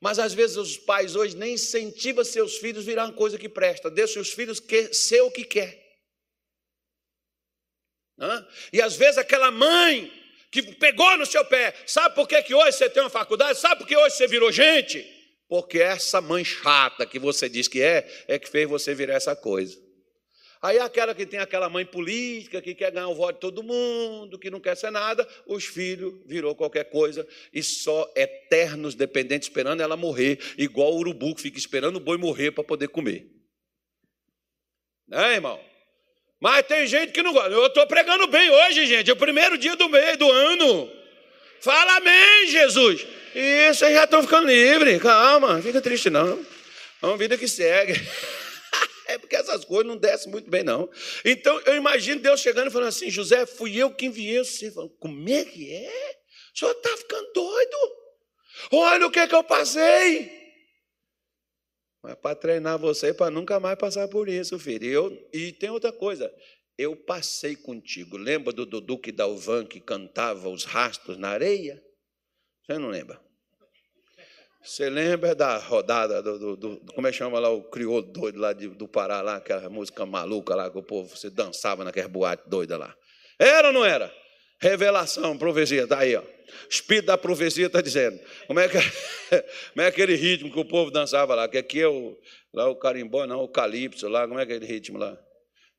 Mas 0.00 0.18
às 0.18 0.32
vezes 0.32 0.56
os 0.56 0.78
pais 0.78 1.14
hoje 1.14 1.36
nem 1.36 1.54
incentivam 1.54 2.24
seus 2.24 2.56
filhos 2.56 2.84
a 2.84 2.86
virar 2.86 3.04
uma 3.04 3.12
coisa 3.12 3.38
que 3.38 3.48
presta. 3.48 3.90
Deixa 3.90 4.18
os 4.18 4.32
filhos 4.32 4.60
ser 4.90 5.20
o 5.20 5.30
que 5.30 5.44
quer. 5.44 5.78
Hã? 8.18 8.46
E 8.72 8.80
às 8.80 8.96
vezes 8.96 9.18
aquela 9.18 9.50
mãe 9.50 10.10
que 10.50 10.62
pegou 10.62 11.16
no 11.18 11.26
seu 11.26 11.44
pé, 11.44 11.74
sabe 11.86 12.14
por 12.14 12.26
que, 12.26 12.42
que 12.42 12.54
hoje 12.54 12.72
você 12.72 12.88
tem 12.88 13.02
uma 13.02 13.10
faculdade? 13.10 13.58
Sabe 13.58 13.80
por 13.80 13.86
que 13.86 13.96
hoje 13.96 14.16
você 14.16 14.26
virou 14.26 14.50
gente? 14.50 15.06
Porque 15.48 15.78
essa 15.78 16.22
mãe 16.22 16.42
chata 16.42 17.04
que 17.04 17.18
você 17.18 17.48
diz 17.50 17.68
que 17.68 17.82
é, 17.82 18.24
é 18.26 18.38
que 18.38 18.48
fez 18.48 18.66
você 18.68 18.94
virar 18.94 19.14
essa 19.14 19.36
coisa. 19.36 19.78
Aí 20.62 20.78
aquela 20.78 21.12
que 21.12 21.26
tem 21.26 21.40
aquela 21.40 21.68
mãe 21.68 21.84
política, 21.84 22.62
que 22.62 22.72
quer 22.72 22.92
ganhar 22.92 23.08
o 23.08 23.14
voto 23.16 23.34
de 23.34 23.40
todo 23.40 23.64
mundo, 23.64 24.38
que 24.38 24.48
não 24.48 24.60
quer 24.60 24.76
ser 24.76 24.92
nada, 24.92 25.26
os 25.44 25.64
filhos 25.64 26.14
virou 26.24 26.54
qualquer 26.54 26.84
coisa 26.84 27.26
e 27.52 27.60
só 27.64 28.08
eternos 28.14 28.94
dependentes 28.94 29.48
esperando 29.48 29.82
ela 29.82 29.96
morrer, 29.96 30.38
igual 30.56 30.92
o 30.92 30.98
urubu 30.98 31.34
que 31.34 31.42
fica 31.42 31.58
esperando 31.58 31.96
o 31.96 32.00
boi 32.00 32.16
morrer 32.16 32.52
para 32.52 32.62
poder 32.62 32.86
comer. 32.88 33.26
Né, 35.08 35.34
irmão? 35.34 35.60
Mas 36.40 36.64
tem 36.66 36.86
gente 36.86 37.10
que 37.10 37.24
não 37.24 37.32
gosta. 37.32 37.50
Eu 37.50 37.66
estou 37.66 37.84
pregando 37.88 38.28
bem 38.28 38.48
hoje, 38.48 38.86
gente. 38.86 39.10
É 39.10 39.12
o 39.12 39.16
primeiro 39.16 39.58
dia 39.58 39.74
do 39.74 39.88
mês, 39.88 40.16
do 40.16 40.30
ano. 40.30 40.90
Fala 41.60 41.96
amém, 41.96 42.46
Jesus. 42.46 43.04
Isso, 43.34 43.80
vocês 43.80 43.94
já 43.94 44.04
estão 44.04 44.22
ficando 44.22 44.46
livres. 44.46 45.02
Calma, 45.02 45.54
não 45.54 45.62
fica 45.62 45.80
triste 45.80 46.08
não. 46.08 46.44
É 47.02 47.06
uma 47.06 47.16
vida 47.16 47.36
que 47.36 47.48
segue. 47.48 47.94
Essas 49.52 49.64
coisas 49.66 49.86
não 49.86 49.96
descem 49.96 50.30
muito 50.30 50.50
bem, 50.50 50.62
não. 50.62 50.90
Então, 51.24 51.60
eu 51.60 51.76
imagino 51.76 52.20
Deus 52.20 52.40
chegando 52.40 52.68
e 52.68 52.70
falando 52.70 52.88
assim: 52.88 53.10
José, 53.10 53.44
fui 53.44 53.76
eu 53.76 53.94
quem 53.94 54.08
enviei 54.08 54.38
você. 54.38 54.70
Falando, 54.70 54.90
como 54.98 55.28
é 55.28 55.44
que 55.44 55.70
é? 55.70 56.20
O 56.54 56.58
senhor 56.58 56.72
está 56.72 56.96
ficando 56.96 57.32
doido? 57.32 57.76
Olha 58.72 59.06
o 59.06 59.10
que, 59.10 59.18
é 59.18 59.26
que 59.26 59.34
eu 59.34 59.44
passei. 59.44 60.40
Mas 62.02 62.14
para 62.16 62.34
treinar 62.34 62.78
você, 62.78 63.12
para 63.12 63.30
nunca 63.30 63.60
mais 63.60 63.78
passar 63.78 64.08
por 64.08 64.28
isso, 64.28 64.58
filho. 64.58 64.84
E, 64.84 64.88
eu, 64.88 65.28
e 65.32 65.52
tem 65.52 65.70
outra 65.70 65.92
coisa. 65.92 66.32
Eu 66.76 66.96
passei 66.96 67.54
contigo. 67.54 68.16
Lembra 68.16 68.52
do 68.52 68.66
Dudu 68.66 68.98
que 68.98 69.12
Dalvan 69.12 69.66
que 69.66 69.80
cantava 69.80 70.48
os 70.48 70.64
rastros 70.64 71.16
na 71.16 71.28
areia? 71.28 71.82
Você 72.64 72.78
não 72.78 72.88
lembra? 72.88 73.20
Você 74.64 74.88
lembra 74.88 75.34
da 75.34 75.58
rodada 75.58 76.22
do, 76.22 76.38
do, 76.38 76.56
do, 76.56 76.92
Como 76.94 77.06
é 77.06 77.10
que 77.10 77.16
chama 77.16 77.40
lá 77.40 77.50
o 77.50 77.64
crioulo 77.64 78.02
doido 78.02 78.38
lá 78.38 78.52
de, 78.52 78.68
do 78.68 78.86
Pará, 78.86 79.20
lá, 79.20 79.36
aquela 79.36 79.68
música 79.68 80.06
maluca 80.06 80.54
lá 80.54 80.70
que 80.70 80.78
o 80.78 80.82
povo 80.82 81.16
você 81.16 81.28
dançava 81.28 81.82
naquela 81.82 82.08
boate 82.08 82.44
doida 82.48 82.76
lá? 82.76 82.94
Era 83.38 83.68
ou 83.68 83.74
não 83.74 83.84
era? 83.84 84.12
Revelação, 84.60 85.36
profecia, 85.36 85.82
está 85.82 85.98
aí, 85.98 86.14
ó. 86.14 86.22
Espírito 86.70 87.06
da 87.06 87.18
profecia 87.18 87.66
está 87.66 87.80
dizendo. 87.80 88.20
Como 88.46 88.60
é, 88.60 88.68
que, 88.68 88.78
como 89.72 89.82
é 89.82 89.86
aquele 89.86 90.14
ritmo 90.14 90.52
que 90.52 90.60
o 90.60 90.64
povo 90.64 90.92
dançava 90.92 91.34
lá? 91.34 91.48
Que 91.48 91.58
aqui 91.58 91.80
é 91.80 91.88
o, 91.88 92.16
lá 92.54 92.68
o 92.68 92.76
carimbó, 92.76 93.26
não, 93.26 93.42
o 93.42 93.48
calipso 93.48 94.08
lá, 94.08 94.28
como 94.28 94.38
é 94.38 94.44
aquele 94.44 94.64
ritmo 94.64 94.96
lá? 94.96 95.18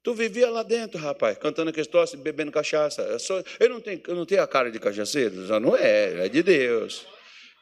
Tu 0.04 0.14
vivia 0.14 0.50
lá 0.50 0.64
dentro, 0.64 1.00
rapaz, 1.00 1.38
cantando 1.38 1.70
aquele 1.70 1.88
troço, 1.88 2.18
bebendo 2.18 2.52
cachaça. 2.52 3.02
Eu, 3.04 3.20
sou, 3.20 3.42
eu, 3.58 3.70
não 3.70 3.80
tenho, 3.80 4.02
eu 4.06 4.16
não 4.16 4.26
tenho 4.26 4.42
a 4.42 4.48
cara 4.48 4.70
de 4.70 4.78
cachaceiro, 4.78 5.46
já 5.48 5.62
não 5.62 5.78
é, 5.78 6.26
é 6.26 6.28
de 6.28 6.44
Deus. 6.44 7.08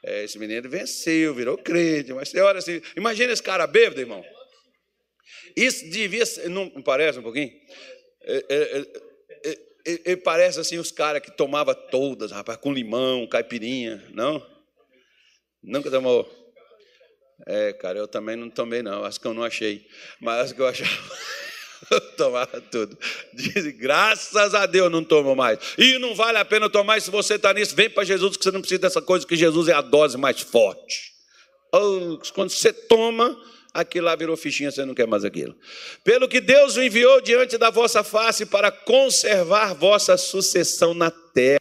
É, 0.04 0.24
esse 0.24 0.39
menino 0.39 0.70
venceu, 0.70 1.34
virou 1.34 1.58
crente, 1.58 2.14
mas 2.14 2.32
tem 2.32 2.41
hora 2.41 2.60
assim. 2.60 2.82
Imagina 2.95 3.32
esse 3.32 3.43
cara 3.43 3.68
bêbado, 3.68 4.02
irmão. 4.02 4.24
Isso 5.56 5.89
devia 5.89 6.26
ser. 6.26 6.49
Não 6.49 6.70
parece 6.82 7.20
um 7.20 7.24
pouquinho? 7.24 7.52
É, 8.24 8.45
é, 9.86 10.12
é, 10.12 10.16
parece 10.16 10.60
assim 10.60 10.78
os 10.78 10.91
caras 10.91 11.22
que 11.22 11.32
tomava 11.32 11.74
todas, 11.74 12.32
rapaz, 12.32 12.58
com 12.60 12.74
limão, 12.74 13.28
caipirinha, 13.28 14.04
não? 14.12 14.45
Nunca 15.64 15.89
tomou? 15.89 16.30
É, 17.47 17.74
cara, 17.74 17.97
eu 17.97 18.08
também 18.08 18.36
não 18.36 18.49
tomei, 18.49 18.82
não. 18.82 19.04
Acho 19.04 19.20
que 19.20 19.28
eu 19.28 19.34
não 19.34 19.43
achei. 19.43 19.86
Mas 20.20 20.45
acho 20.45 20.56
que 20.56 20.62
eu 20.62 20.68
achava. 20.68 20.91
tomava 22.17 22.61
tudo. 22.61 22.97
Diz, 23.33 23.67
graças 23.77 24.55
a 24.55 24.65
Deus 24.65 24.91
não 24.91 25.03
tomo 25.03 25.35
mais. 25.35 25.59
E 25.77 25.97
não 25.99 26.15
vale 26.15 26.37
a 26.37 26.45
pena 26.45 26.69
tomar, 26.69 27.01
se 27.01 27.11
você 27.11 27.35
está 27.35 27.53
nisso, 27.53 27.75
vem 27.75 27.89
para 27.89 28.03
Jesus, 28.03 28.37
que 28.37 28.43
você 28.43 28.51
não 28.51 28.61
precisa 28.61 28.81
dessa 28.81 29.01
coisa, 29.01 29.25
que 29.25 29.35
Jesus 29.35 29.67
é 29.67 29.73
a 29.73 29.81
dose 29.81 30.17
mais 30.17 30.41
forte. 30.41 31.11
Oh, 31.73 32.17
quando 32.33 32.49
você 32.49 32.73
toma, 32.73 33.37
aquilo 33.73 34.05
lá 34.05 34.15
virou 34.15 34.35
fichinha, 34.35 34.71
você 34.71 34.85
não 34.85 34.93
quer 34.93 35.07
mais 35.07 35.23
aquilo. 35.23 35.55
Pelo 36.03 36.27
que 36.27 36.41
Deus 36.41 36.75
o 36.75 36.83
enviou 36.83 37.21
diante 37.21 37.57
da 37.57 37.69
vossa 37.69 38.03
face 38.03 38.45
para 38.45 38.71
conservar 38.71 39.73
vossa 39.73 40.17
sucessão 40.17 40.93
na 40.93 41.09
terra. 41.09 41.61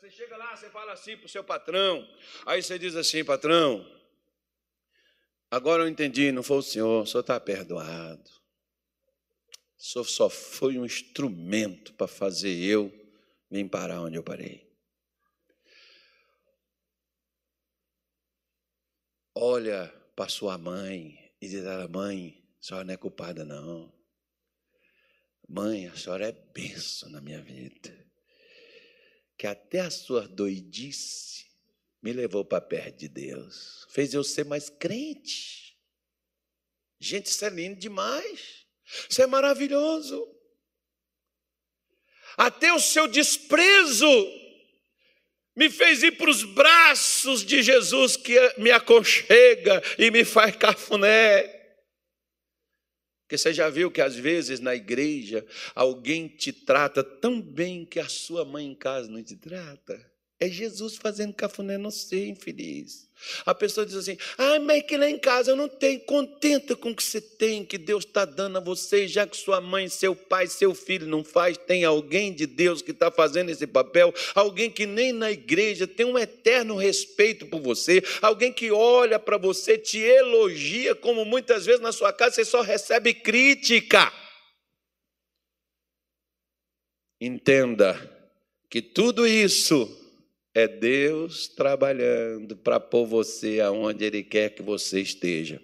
Você 0.00 0.10
chega 0.10 0.36
lá, 0.36 0.56
você 0.56 0.70
fala 0.70 0.92
assim 0.92 1.16
para 1.16 1.26
o 1.26 1.28
seu 1.28 1.44
patrão, 1.44 2.08
aí 2.46 2.62
você 2.62 2.78
diz 2.78 2.96
assim, 2.96 3.24
patrão, 3.24 3.86
agora 5.50 5.82
eu 5.82 5.88
entendi, 5.88 6.32
não 6.32 6.42
foi 6.42 6.58
o 6.58 6.62
senhor, 6.62 7.02
o 7.02 7.06
senhor 7.06 7.20
está 7.20 7.38
perdoado. 7.38 8.30
O 9.78 9.82
senhor 9.82 10.04
só 10.04 10.28
foi 10.28 10.78
um 10.78 10.84
instrumento 10.84 11.92
para 11.92 12.08
fazer 12.08 12.56
eu 12.56 12.92
vir 13.50 13.68
parar 13.68 14.00
onde 14.00 14.16
eu 14.16 14.22
parei. 14.22 14.68
Olha 19.34 19.86
para 20.16 20.28
sua 20.28 20.58
mãe 20.58 21.32
e 21.40 21.48
diz 21.48 21.64
a 21.64 21.72
ela, 21.74 21.88
mãe, 21.88 22.42
a 22.60 22.62
senhora 22.62 22.84
não 22.84 22.94
é 22.94 22.96
culpada, 22.96 23.44
não. 23.44 23.97
Mãe, 25.48 25.86
a 25.86 25.96
senhora 25.96 26.28
é 26.28 26.32
benção 26.52 27.08
na 27.08 27.22
minha 27.22 27.40
vida. 27.40 28.06
Que 29.36 29.46
até 29.46 29.80
a 29.80 29.90
sua 29.90 30.28
doidice 30.28 31.46
me 32.02 32.12
levou 32.12 32.44
para 32.44 32.60
perto 32.60 32.98
de 32.98 33.08
Deus. 33.08 33.86
Fez 33.90 34.12
eu 34.12 34.22
ser 34.22 34.44
mais 34.44 34.68
crente. 34.68 35.78
Gente, 37.00 37.26
isso 37.26 37.44
é 37.44 37.48
lindo 37.48 37.80
demais. 37.80 38.66
Isso 39.08 39.22
é 39.22 39.26
maravilhoso. 39.26 40.28
Até 42.36 42.72
o 42.72 42.78
seu 42.78 43.08
desprezo 43.08 44.06
me 45.56 45.70
fez 45.70 46.02
ir 46.02 46.12
para 46.12 46.30
os 46.30 46.44
braços 46.44 47.44
de 47.44 47.62
Jesus 47.62 48.16
que 48.16 48.38
me 48.58 48.70
aconchega 48.70 49.82
e 49.98 50.10
me 50.10 50.24
faz 50.24 50.54
cafuné. 50.54 51.57
Porque 53.28 53.36
você 53.36 53.52
já 53.52 53.68
viu 53.68 53.90
que 53.90 54.00
às 54.00 54.16
vezes 54.16 54.58
na 54.58 54.74
igreja 54.74 55.46
alguém 55.74 56.28
te 56.28 56.50
trata 56.50 57.04
tão 57.04 57.42
bem 57.42 57.84
que 57.84 58.00
a 58.00 58.08
sua 58.08 58.42
mãe 58.42 58.64
em 58.64 58.74
casa 58.74 59.10
não 59.10 59.22
te 59.22 59.36
trata? 59.36 60.00
É 60.40 60.48
Jesus 60.48 60.96
fazendo 60.96 61.34
cafuné 61.34 61.76
no 61.76 61.90
ser 61.90 62.28
infeliz. 62.28 63.08
A 63.44 63.52
pessoa 63.52 63.84
diz 63.84 63.96
assim: 63.96 64.16
ah, 64.36 64.60
mas 64.60 64.84
que 64.84 64.96
lá 64.96 65.10
em 65.10 65.18
casa 65.18 65.50
eu 65.50 65.56
não 65.56 65.68
tenho. 65.68 65.98
Contenta 66.00 66.76
com 66.76 66.90
o 66.90 66.94
que 66.94 67.02
você 67.02 67.20
tem, 67.20 67.64
que 67.64 67.76
Deus 67.76 68.04
está 68.04 68.24
dando 68.24 68.58
a 68.58 68.60
você, 68.60 69.08
já 69.08 69.26
que 69.26 69.36
sua 69.36 69.60
mãe, 69.60 69.88
seu 69.88 70.14
pai, 70.14 70.46
seu 70.46 70.74
filho 70.76 71.08
não 71.08 71.24
faz, 71.24 71.58
tem 71.58 71.84
alguém 71.84 72.32
de 72.32 72.46
Deus 72.46 72.80
que 72.80 72.92
está 72.92 73.10
fazendo 73.10 73.50
esse 73.50 73.66
papel, 73.66 74.14
alguém 74.32 74.70
que 74.70 74.86
nem 74.86 75.12
na 75.12 75.32
igreja 75.32 75.88
tem 75.88 76.06
um 76.06 76.16
eterno 76.16 76.76
respeito 76.76 77.46
por 77.46 77.60
você, 77.60 78.00
alguém 78.22 78.52
que 78.52 78.70
olha 78.70 79.18
para 79.18 79.36
você, 79.36 79.76
te 79.76 79.98
elogia, 79.98 80.94
como 80.94 81.24
muitas 81.24 81.66
vezes 81.66 81.80
na 81.80 81.90
sua 81.90 82.12
casa 82.12 82.36
você 82.36 82.44
só 82.44 82.62
recebe 82.62 83.12
crítica. 83.12 84.12
Entenda 87.20 88.16
que 88.70 88.80
tudo 88.80 89.26
isso 89.26 90.07
é 90.54 90.66
Deus 90.66 91.48
trabalhando 91.48 92.56
para 92.56 92.80
pôr 92.80 93.06
você 93.06 93.60
aonde 93.60 94.04
Ele 94.04 94.22
quer 94.22 94.50
que 94.50 94.62
você 94.62 95.00
esteja. 95.00 95.60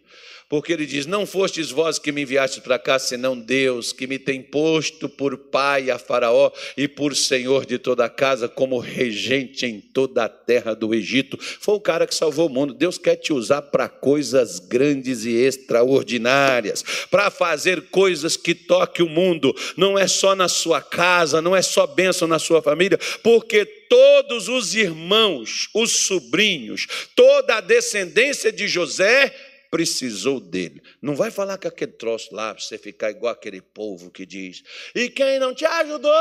Porque 0.49 0.73
ele 0.73 0.87
diz: 0.87 1.07
Não 1.07 1.27
fostes 1.27 1.71
vós 1.71 1.99
que 1.99 2.13
me 2.13 2.23
enviastes 2.23 2.63
para 2.63 2.79
cá, 2.79 2.99
senão 2.99 3.39
Deus, 3.39 3.93
que 3.93 4.07
me 4.07 4.19
tem 4.19 4.43
posto 4.43 5.09
por 5.09 5.37
pai 5.37 5.91
a 5.91 5.99
Faraó 5.99 6.51
e 6.77 6.87
por 6.87 7.17
senhor 7.17 7.65
de 7.65 7.79
toda 7.79 8.05
a 8.05 8.09
casa, 8.09 8.49
como 8.49 8.79
regente 8.79 9.67
em 9.67 9.81
toda 9.81 10.25
a 10.25 10.29
terra 10.29 10.75
do 10.75 10.95
Egito. 10.95 11.39
Foi 11.41 11.75
o 11.75 11.81
cara 11.81 12.07
que 12.07 12.15
salvou 12.15 12.47
o 12.47 12.51
mundo. 12.51 12.75
Deus 12.75 12.99
quer 12.99 13.17
te 13.17 13.33
usar 13.33 13.63
para 13.63 13.89
coisas 13.89 14.59
grandes 14.59 15.25
e 15.25 15.33
extraordinárias, 15.33 16.85
para 17.11 17.31
fazer 17.31 17.83
coisas 17.91 18.37
que 18.37 18.55
toquem 18.55 19.05
o 19.05 19.09
mundo. 19.09 19.55
Não 19.77 19.99
é 19.99 20.07
só 20.07 20.35
na 20.35 20.49
sua 20.49 20.81
casa, 20.81 21.41
não 21.41 21.57
é 21.57 21.63
só 21.63 21.87
bênção 21.87 22.29
na 22.29 22.39
sua 22.39 22.61
família, 22.61 22.99
porque 23.23 23.65
todos 23.65 24.49
os 24.49 24.75
irmãos, 24.75 25.69
os 25.73 25.93
sobrinhos, 25.93 26.87
toda 27.15 27.57
a 27.57 27.61
descendência 27.61 28.53
de 28.53 28.67
José 28.67 29.33
precisou 29.75 30.39
dele. 30.39 30.81
Não 31.03 31.17
vai 31.17 31.33
falar 31.33 31.59
com 31.59 31.67
aquele 31.67 31.91
troço 31.91 32.33
lá 32.33 32.55
para 32.55 32.63
você 32.63 32.79
ficar 32.79 33.11
igual 33.11 33.33
aquele 33.33 33.61
povo 33.61 34.09
que 34.09 34.25
diz: 34.25 34.63
e 34.95 35.11
quem 35.11 35.41
não 35.41 35.53
te 35.53 35.67
ajudou? 35.67 36.13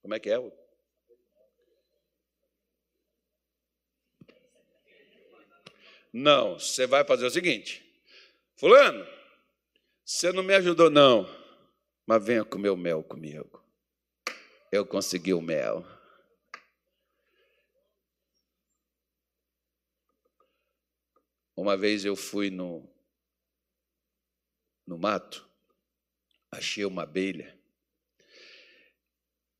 Como 0.00 0.14
é 0.14 0.18
que 0.18 0.30
é? 0.30 0.38
Não, 6.10 6.58
você 6.58 6.86
vai 6.86 7.04
fazer 7.04 7.26
o 7.26 7.30
seguinte: 7.30 7.84
Fulano, 8.56 9.06
você 10.02 10.32
não 10.32 10.42
me 10.42 10.54
ajudou, 10.54 10.88
não, 10.88 11.28
mas 12.06 12.24
venha 12.24 12.46
comer 12.46 12.70
o 12.70 12.78
mel 12.78 13.04
comigo. 13.04 13.62
Eu 14.72 14.86
consegui 14.86 15.34
o 15.34 15.42
mel. 15.42 15.95
Uma 21.56 21.74
vez 21.74 22.04
eu 22.04 22.14
fui 22.14 22.50
no, 22.50 22.86
no 24.86 24.98
mato, 24.98 25.48
achei 26.50 26.84
uma 26.84 27.04
abelha. 27.04 27.58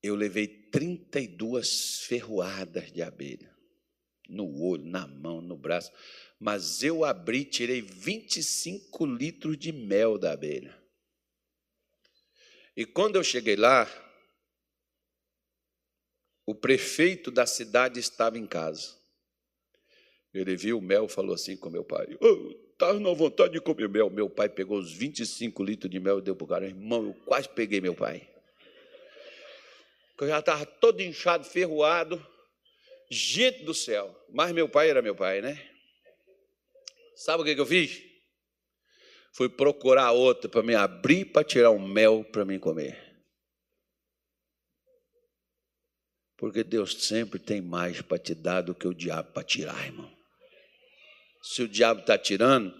Eu 0.02 0.14
levei 0.14 0.46
32 0.46 2.00
ferroadas 2.00 2.92
de 2.92 3.02
abelha. 3.02 3.50
No 4.28 4.62
olho, 4.62 4.84
na 4.84 5.06
mão, 5.06 5.40
no 5.40 5.56
braço. 5.56 5.90
Mas 6.38 6.82
eu 6.82 7.04
abri, 7.04 7.44
tirei 7.44 7.80
25 7.80 9.06
litros 9.06 9.56
de 9.56 9.72
mel 9.72 10.18
da 10.18 10.32
abelha. 10.32 10.76
E 12.76 12.84
quando 12.84 13.16
eu 13.16 13.24
cheguei 13.24 13.56
lá, 13.56 13.88
o 16.44 16.54
prefeito 16.54 17.30
da 17.30 17.46
cidade 17.46 17.98
estava 17.98 18.36
em 18.36 18.46
casa. 18.46 18.96
Ele 20.38 20.56
viu 20.56 20.78
o 20.78 20.82
mel 20.82 21.08
falou 21.08 21.34
assim 21.34 21.56
com 21.56 21.70
meu 21.70 21.84
pai: 21.84 22.06
oh, 22.20 22.66
na 23.00 23.12
vontade 23.12 23.54
de 23.54 23.60
comer 23.60 23.88
mel. 23.88 24.10
Meu 24.10 24.28
pai 24.28 24.48
pegou 24.48 24.78
os 24.78 24.92
25 24.92 25.62
litros 25.62 25.90
de 25.90 25.98
mel 25.98 26.18
e 26.18 26.22
deu 26.22 26.36
para 26.36 26.44
o 26.44 26.48
cara. 26.48 26.66
Irmão, 26.66 27.06
eu 27.06 27.14
quase 27.24 27.48
peguei 27.48 27.80
meu 27.80 27.94
pai. 27.94 28.28
Eu 30.20 30.28
já 30.28 30.38
estava 30.38 30.66
todo 30.66 31.00
inchado, 31.00 31.44
ferroado. 31.44 32.24
Gente 33.10 33.64
do 33.64 33.72
céu. 33.72 34.14
Mas 34.30 34.52
meu 34.52 34.68
pai 34.68 34.90
era 34.90 35.00
meu 35.00 35.14
pai, 35.14 35.40
né? 35.40 35.70
Sabe 37.14 37.42
o 37.42 37.46
que, 37.46 37.54
que 37.54 37.60
eu 37.60 37.66
fiz? 37.66 38.02
Fui 39.32 39.48
procurar 39.48 40.12
outra 40.12 40.48
para 40.48 40.62
me 40.62 40.74
abrir 40.74 41.26
para 41.26 41.44
tirar 41.44 41.70
um 41.70 41.86
mel 41.86 42.24
para 42.24 42.44
mim 42.44 42.58
comer. 42.58 43.02
Porque 46.36 46.62
Deus 46.62 46.94
sempre 47.04 47.38
tem 47.38 47.62
mais 47.62 48.02
para 48.02 48.18
te 48.18 48.34
dar 48.34 48.60
do 48.60 48.74
que 48.74 48.86
o 48.86 48.94
diabo 48.94 49.32
para 49.32 49.42
tirar, 49.42 49.86
irmão 49.86 50.15
se 51.46 51.62
o 51.62 51.68
diabo 51.68 52.00
está 52.00 52.18
tirando, 52.18 52.74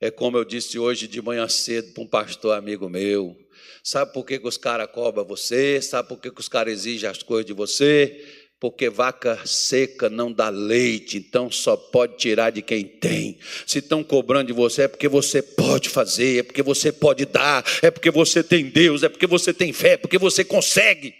é 0.00 0.10
como 0.10 0.38
eu 0.38 0.44
disse 0.44 0.78
hoje 0.78 1.06
de 1.06 1.20
manhã 1.20 1.46
cedo 1.48 1.92
para 1.92 2.02
um 2.02 2.06
pastor 2.06 2.56
amigo 2.56 2.88
meu. 2.88 3.36
Sabe 3.84 4.12
por 4.14 4.24
que, 4.24 4.38
que 4.38 4.48
os 4.48 4.56
caras 4.56 4.88
cobram 4.90 5.24
você? 5.24 5.82
Sabe 5.82 6.08
por 6.08 6.18
que, 6.18 6.30
que 6.30 6.40
os 6.40 6.48
caras 6.48 6.72
exigem 6.72 7.08
as 7.08 7.22
coisas 7.22 7.44
de 7.44 7.52
você? 7.52 8.24
Porque 8.58 8.88
vaca 8.88 9.38
seca 9.44 10.08
não 10.08 10.32
dá 10.32 10.48
leite, 10.48 11.18
então 11.18 11.50
só 11.50 11.76
pode 11.76 12.16
tirar 12.16 12.50
de 12.50 12.62
quem 12.62 12.84
tem. 12.84 13.38
Se 13.66 13.78
estão 13.78 14.02
cobrando 14.02 14.46
de 14.46 14.52
você, 14.54 14.82
é 14.82 14.88
porque 14.88 15.08
você 15.08 15.42
pode 15.42 15.90
fazer, 15.90 16.40
é 16.40 16.42
porque 16.42 16.62
você 16.62 16.90
pode 16.90 17.26
dar, 17.26 17.64
é 17.82 17.90
porque 17.90 18.10
você 18.10 18.42
tem 18.42 18.64
Deus, 18.64 19.02
é 19.02 19.08
porque 19.10 19.26
você 19.26 19.52
tem 19.52 19.72
fé, 19.72 19.92
é 19.92 19.96
porque 19.98 20.18
você 20.18 20.42
consegue. 20.42 21.14